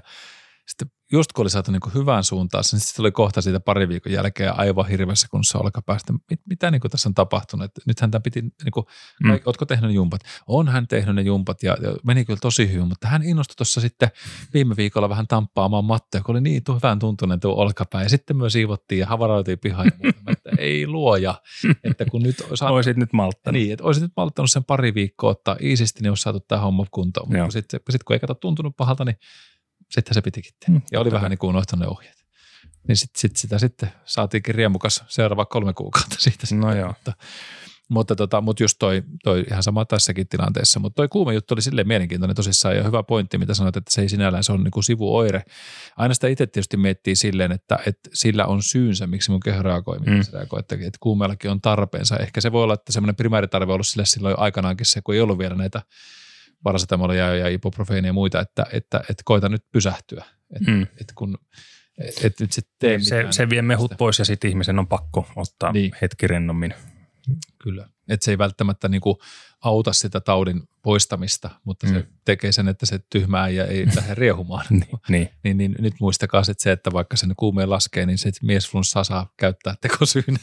sitten 0.69 0.91
just 1.13 1.33
kun 1.33 1.43
oli 1.43 1.51
saatu 1.51 1.71
niin 1.73 1.81
hyvään 1.95 2.25
suuntaan, 2.25 2.65
niin 2.73 2.81
sitten 2.81 3.03
oli 3.03 3.11
kohta 3.13 3.43
siitä 3.43 3.61
pari 3.61 3.89
viikon 3.89 4.13
jälkeen 4.13 4.59
aivan 4.59 4.89
hirveässä 4.89 5.27
kunnossa 5.31 5.59
olkapäästä. 5.59 6.13
Mit, 6.31 6.41
mitä 6.49 6.71
niin 6.71 6.81
kuin 6.81 6.91
tässä 6.91 7.09
on 7.09 7.15
tapahtunut? 7.15 7.65
Että 7.65 7.81
nythän 7.87 8.11
tämä 8.11 8.21
piti, 8.21 8.41
niin 8.43 8.73
kuin, 8.73 8.87
Mm. 9.25 9.39
ootko 9.47 9.67
tehnyt 9.67 9.89
ne 9.91 9.95
jumpat? 9.95 10.21
On 10.47 10.69
hän 10.69 10.89
tehnyt 10.89 11.15
ne 11.15 11.23
jumpat 11.23 11.63
ja, 11.63 11.77
ja 11.83 11.97
meni 12.05 12.25
kyllä 12.25 12.39
tosi 12.43 12.73
hyvin, 12.73 12.89
mutta 12.89 13.09
hän 13.09 13.23
innostui 13.23 13.55
tuossa 13.57 13.81
sitten 13.81 14.09
viime 14.55 14.77
viikolla 14.77 15.09
vähän 15.09 15.27
tamppaamaan 15.27 15.85
mattoja, 15.85 16.23
kun 16.23 16.33
oli 16.37 16.41
niin 16.41 16.65
tu- 16.65 16.75
hyvän 16.75 16.99
tuntunen 16.99 17.41
tuo 17.41 17.55
olkapää. 17.55 18.03
Ja 18.03 18.09
sitten 18.09 18.37
myös 18.37 18.53
siivottiin 18.53 18.99
ja 18.99 19.07
havaroitiin 19.07 19.59
pihaan 19.59 19.87
ja 19.87 19.93
muuta. 20.03 20.19
Että 20.33 20.51
ei 20.59 20.87
luoja, 20.87 21.35
että 21.85 22.05
kun 22.05 22.23
nyt 22.23 22.37
saa, 22.55 22.71
Oisit 22.71 22.97
nyt 22.97 23.13
malttanut. 23.13 23.61
niin, 23.61 23.73
että 23.73 23.85
olisit 23.85 24.03
nyt 24.03 24.13
malttanut 24.17 24.51
sen 24.51 24.65
pari 24.65 24.95
viikkoa 24.95 25.31
ottaa 25.31 25.57
iisisti, 25.63 26.03
niin 26.03 26.11
olisi 26.11 26.23
saatu 26.23 26.41
tämä 26.41 26.61
homma 26.61 26.85
kuntoon. 26.91 27.29
Mutta 27.29 27.51
sitten 27.51 27.81
sit, 27.91 28.03
kun 28.05 28.15
ei 28.15 28.21
kato 28.21 28.35
tuntunut 28.35 28.77
pahalta, 28.77 29.05
niin 29.05 29.17
sitten 29.91 30.15
se 30.15 30.23
pitikin 30.23 30.53
tehdä. 30.61 30.79
Mm, 30.79 30.83
Ja 30.93 31.01
oli 31.01 31.13
vähän 31.13 31.31
niin 31.31 31.39
kuin 31.39 31.49
unohtanut 31.49 31.81
ne 31.87 31.91
ohjeet. 31.91 32.19
Niin 32.89 32.97
sit, 32.97 33.11
sit 33.17 33.37
sitä 33.37 33.59
sitten 33.59 33.93
saatiinkin 34.05 34.55
riemukas 34.55 35.05
seuraava 35.09 35.45
kolme 35.47 35.73
kuukautta 35.73 36.17
siitä. 36.21 36.47
sitten. 36.47 36.61
No 36.61 36.75
joo. 36.77 36.89
Mutta, 36.89 37.13
Mutta, 37.89 38.17
tota, 38.17 38.41
mutta 38.41 38.63
just 38.63 38.77
toi, 38.79 39.03
toi 39.25 39.45
ihan 39.51 39.63
sama 39.63 39.85
tässäkin 39.85 40.29
tilanteessa. 40.29 40.81
Mutta 40.81 40.97
toi 40.97 41.09
kuuma 41.09 41.33
juttu 41.33 41.55
oli 41.55 41.63
silleen 41.63 41.89
mielenkiintoinen 41.89 42.37
tosissaan 42.37 42.77
ja 42.77 42.83
hyvä 42.83 43.03
pointti, 43.03 43.39
mitä 43.39 43.55
sanoit, 43.55 43.77
että 43.77 43.93
se 43.93 44.01
ei 44.01 44.09
sinällään, 44.09 44.45
se 44.45 44.53
on 44.53 44.65
niin 44.65 44.71
kuin 44.71 44.85
sivuoire. 44.85 45.43
Aina 45.97 46.15
sitä 46.15 46.29
itse 46.29 46.47
tietysti 46.47 46.77
miettii 46.77 47.17
silleen, 47.17 47.53
että, 47.53 47.79
että 47.87 48.11
sillä 48.15 48.47
on 48.47 48.63
syynsä, 48.63 49.07
miksi 49.07 49.31
mun 49.31 49.41
keho 49.41 49.63
reagoi, 49.63 49.99
mm. 49.99 50.23
se 50.23 50.33
reagoi 50.33 50.61
että, 50.61 50.75
että 50.75 50.99
kuumeellakin 51.01 51.51
on 51.51 51.61
tarpeensa. 51.61 52.17
Ehkä 52.17 52.41
se 52.41 52.53
voi 52.53 52.63
olla, 52.63 52.75
että 52.75 52.93
semmoinen 52.93 53.17
primääritarve 53.17 53.73
on 53.73 53.75
ollut 53.75 53.87
sille 53.87 54.07
silloin 54.07 54.39
aikanaankin 54.39 54.87
se, 54.87 55.01
kun 55.05 55.15
ei 55.15 55.21
ollut 55.21 55.39
vielä 55.39 55.55
näitä 55.55 55.83
parasetamolia 56.63 57.37
ja 57.37 57.49
ibuprofeenia 57.49 58.09
ja 58.09 58.13
muita, 58.13 58.41
että, 58.41 58.67
että, 58.73 58.99
että 58.99 59.23
koita 59.25 59.49
nyt 59.49 59.65
pysähtyä. 59.73 60.25
Että, 60.57 60.71
mm. 60.71 60.83
että 60.83 61.13
kun 61.15 61.39
et 62.23 62.41
nyt 62.41 62.53
sit 62.53 62.69
tee 62.79 63.01
se, 63.01 63.27
se 63.31 63.51
vie 63.51 63.63
mehut 63.63 63.93
pois 63.99 64.19
ja 64.19 64.25
sitten 64.25 64.51
ihmisen 64.51 64.79
on 64.79 64.87
pakko 64.87 65.29
ottaa 65.37 65.73
niin. 65.73 65.93
hetki 66.03 66.27
rennommin. 66.27 66.75
Kyllä. 67.59 67.89
Että 68.09 68.25
se 68.25 68.31
ei 68.31 68.39
välttämättä 68.39 68.89
niinku 68.89 69.21
auta 69.61 69.93
sitä 69.93 70.21
taudin 70.21 70.63
poistamista, 70.83 71.51
mutta 71.65 71.87
mm. 71.87 71.93
se 71.93 72.07
tekee 72.25 72.53
sen, 72.53 72.69
että 72.69 72.87
se 72.87 73.01
tyhmää 73.11 73.49
ja 73.49 73.65
ei 73.65 73.87
lähde 73.97 74.15
riehumaan. 74.15 74.67
niin, 74.71 74.89
niin. 75.09 75.29
niin, 75.45 75.59
niin, 75.59 75.75
nyt 75.79 75.95
muistakaa 76.01 76.45
sit 76.45 76.61
se, 76.61 76.73
että 76.73 76.93
vaikka 76.93 77.17
sen 77.17 77.33
kuumeen 77.37 77.71
laskee, 77.71 78.07
niin 78.07 78.19
se 78.19 78.31
miesflunssa 78.43 79.05
saa 79.05 79.33
käyttää 79.37 79.75
tekosyynä. 79.81 80.39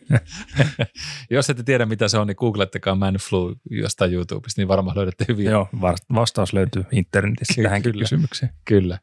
Jos 1.30 1.50
ette 1.50 1.62
tiedä, 1.62 1.86
mitä 1.86 2.08
se 2.08 2.18
on, 2.18 2.26
niin 2.26 2.36
googlettakaa 2.38 2.94
man 2.94 3.14
flu 3.14 3.54
jostain 3.70 4.12
YouTubesta, 4.12 4.60
niin 4.60 4.68
varmaan 4.68 4.96
löydätte 4.96 5.24
hyviä. 5.28 5.50
Joo, 5.50 5.68
vastaus 6.14 6.52
löytyy 6.52 6.84
internetistä 6.92 7.62
tähänkin 7.62 7.92
kyllä, 7.92 8.02
kysymykseen. 8.02 8.52
Kyllä. 8.64 8.98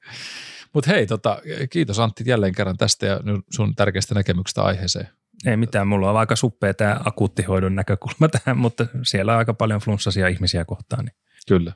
Mutta 0.74 0.92
hei, 0.92 1.08
tota, 1.08 1.42
kiitos 1.70 2.00
Antti 2.00 2.24
jälleen 2.28 2.56
kerran 2.56 2.78
tästä 2.78 3.06
ja 3.06 3.20
sun 3.54 3.76
tärkeästä 3.76 4.16
näkemyksestä 4.16 4.64
aiheeseen. 4.64 5.08
Ei 5.46 5.58
mitään, 5.58 5.88
mulla 5.88 6.10
on 6.10 6.18
aika 6.18 6.36
suppea 6.36 6.74
tämä 6.74 7.00
akuuttihoidon 7.06 7.76
näkökulma 7.76 8.28
tähän, 8.44 8.58
mutta 8.58 8.86
siellä 9.04 9.32
on 9.32 9.38
aika 9.38 9.54
paljon 9.54 9.82
flunssasia 9.82 10.28
ihmisiä 10.28 10.66
kohtaan. 10.66 11.06
Niin. 11.06 11.16
Kyllä. 11.48 11.74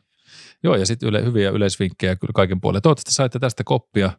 Joo, 0.63 0.75
ja 0.75 0.85
sitten 0.85 1.09
yle, 1.09 1.23
hyviä 1.23 1.49
yleisvinkkejä 1.49 2.15
kyllä 2.15 2.31
kaiken 2.35 2.61
puolelle. 2.61 2.81
Toivottavasti 2.81 3.13
saitte 3.13 3.39
tästä 3.39 3.63
koppia, 3.63 4.11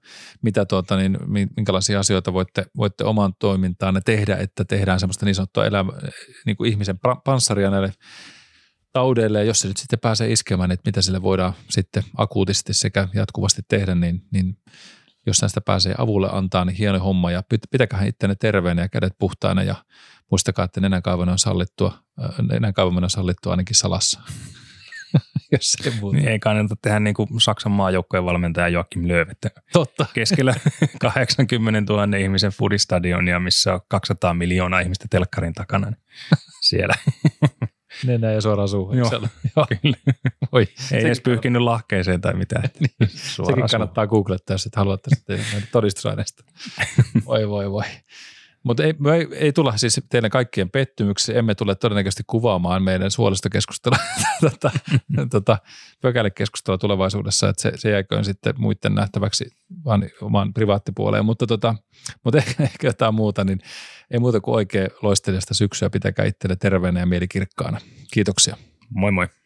mitä 0.43 0.65
tuota, 0.65 0.97
niin, 0.97 1.19
minkälaisia 1.57 2.01
asioita 2.01 2.33
voitte, 2.33 2.67
voitte 2.77 3.05
oman 3.05 3.33
toimintaanne 3.39 4.01
tehdä, 4.05 4.37
että 4.37 4.65
tehdään 4.65 5.01
semmoista 5.01 5.27
niin 5.27 5.35
sanottua 5.35 5.67
elämä, 5.67 5.93
niin 6.47 6.57
kuin 6.57 6.71
ihmisen 6.71 6.99
panssaria 7.25 7.71
näille 7.71 7.93
taudeille, 8.93 9.39
ja 9.39 9.45
jos 9.45 9.61
se 9.61 9.69
nyt 9.69 9.77
sitten 9.77 9.99
pääsee 9.99 10.33
iskemään, 10.33 10.71
että 10.71 10.89
mitä 10.89 11.03
sille 11.03 11.23
voidaan 11.23 11.53
sitten 11.71 12.03
akuutisti 12.17 12.75
sekä 12.75 13.09
jatkuvasti 13.15 13.63
tehdä, 13.69 13.95
niin, 13.95 14.23
niin 14.33 14.57
jos 15.27 15.41
näistä 15.43 15.61
pääsee 15.61 15.95
avulle 15.99 16.29
antaa, 16.33 16.65
niin 16.65 16.77
hieno 16.77 16.99
homma 16.99 17.31
ja 17.31 17.43
pitäköhän 17.71 18.09
ittenne 18.09 18.35
terveenä 18.41 18.83
ja 18.83 18.89
kädet 18.89 19.13
puhtaina 19.19 19.63
ja 19.63 19.75
muistakaa, 20.31 20.65
että 20.65 20.81
nenänkaivaminen 20.81 21.33
on 21.33 21.39
sallittua, 21.39 21.99
äh, 22.25 22.35
nenänkaivaminen 22.49 23.05
on 23.05 23.11
sallittua 23.11 23.53
ainakin 23.53 23.77
salassa. 23.77 24.21
jos 25.53 25.77
ei 25.85 25.93
muuta. 26.01 26.17
Niin 26.17 26.29
ei 26.29 26.39
kannata 26.39 26.77
tehdä 26.83 27.01
niin 27.01 27.15
kuin 27.15 27.29
Saksan 27.41 27.73
maajoukkojen 27.73 28.25
valmentaja 28.25 28.69
Joakim 28.69 29.09
Lööv, 29.09 29.29
että 29.31 29.51
Totta. 29.73 30.07
keskellä 30.15 30.55
80 31.01 31.93
000 31.93 32.17
ihmisen 32.17 32.53
foodistadionia, 32.53 33.41
missä 33.41 33.75
on 33.75 33.81
200 33.89 34.35
miljoonaa 34.35 34.81
ihmistä 34.81 35.07
telkkarin 35.11 35.53
takana. 35.53 35.91
Niin 35.91 36.01
siellä 36.61 36.95
Nenä 38.07 38.33
ja 38.33 38.41
suoraan 38.41 38.69
suuhun. 38.69 38.99
Joo, 38.99 39.11
Joo. 39.57 39.67
kyllä. 39.83 39.97
Oi, 40.53 40.69
Ei 40.93 41.01
edes 41.07 41.21
pyyhkinyt 41.21 41.63
lahkeeseen 41.63 42.21
tai 42.21 42.35
mitään. 42.35 42.63
niin, 42.81 43.11
sekin 43.11 43.65
kannattaa 43.71 44.07
googlettaa, 44.07 44.55
jos 44.55 44.67
et 44.67 44.77
haluatte 44.77 45.11
sitten 45.15 45.41
todistusaineesta. 45.73 46.45
voi 47.27 47.49
voi 47.49 47.71
voi. 47.71 47.85
Mutta 48.63 48.85
ei, 48.85 48.95
ei, 49.15 49.29
ei 49.33 49.53
tulla 49.53 49.77
siis 49.77 50.01
teidän 50.11 50.31
kaikkien 50.31 50.71
pettymyksiä, 50.71 51.39
emme 51.39 51.55
tule 51.55 51.75
todennäköisesti 51.75 52.23
kuvaamaan 52.27 52.83
meidän 52.83 53.11
suolistokeskustelua, 53.11 53.99
tota, 54.51 54.71
tota, 55.31 55.59
pökälekeskustelua 56.01 56.79
tulevaisuudessa, 56.79 57.49
että 57.49 57.63
se, 57.63 57.73
se 57.75 57.91
jääköön 57.91 58.25
sitten 58.25 58.55
muiden 58.59 58.95
nähtäväksi 58.95 59.45
vaan 59.85 60.09
oman 60.21 60.55
privaattipuoleen, 60.55 61.25
mutta, 61.25 61.47
tota, 61.47 61.75
mutta 62.25 62.39
ehkä, 62.39 62.63
ehkä 62.73 62.87
jotain 62.87 63.15
muuta, 63.15 63.45
niin 63.45 63.59
ei 64.11 64.19
muuta 64.19 64.41
kuin 64.41 64.55
oikein 64.55 64.89
loistelijasta 65.03 65.55
syksyä, 65.55 65.91
pitäkää 65.91 66.25
itselle 66.25 66.57
terveenä 66.57 67.01
ja 67.01 67.07
mielikirkkaana. 67.07 67.81
Kiitoksia. 68.13 68.57
Moi 68.91 69.13
moi. 69.13 69.42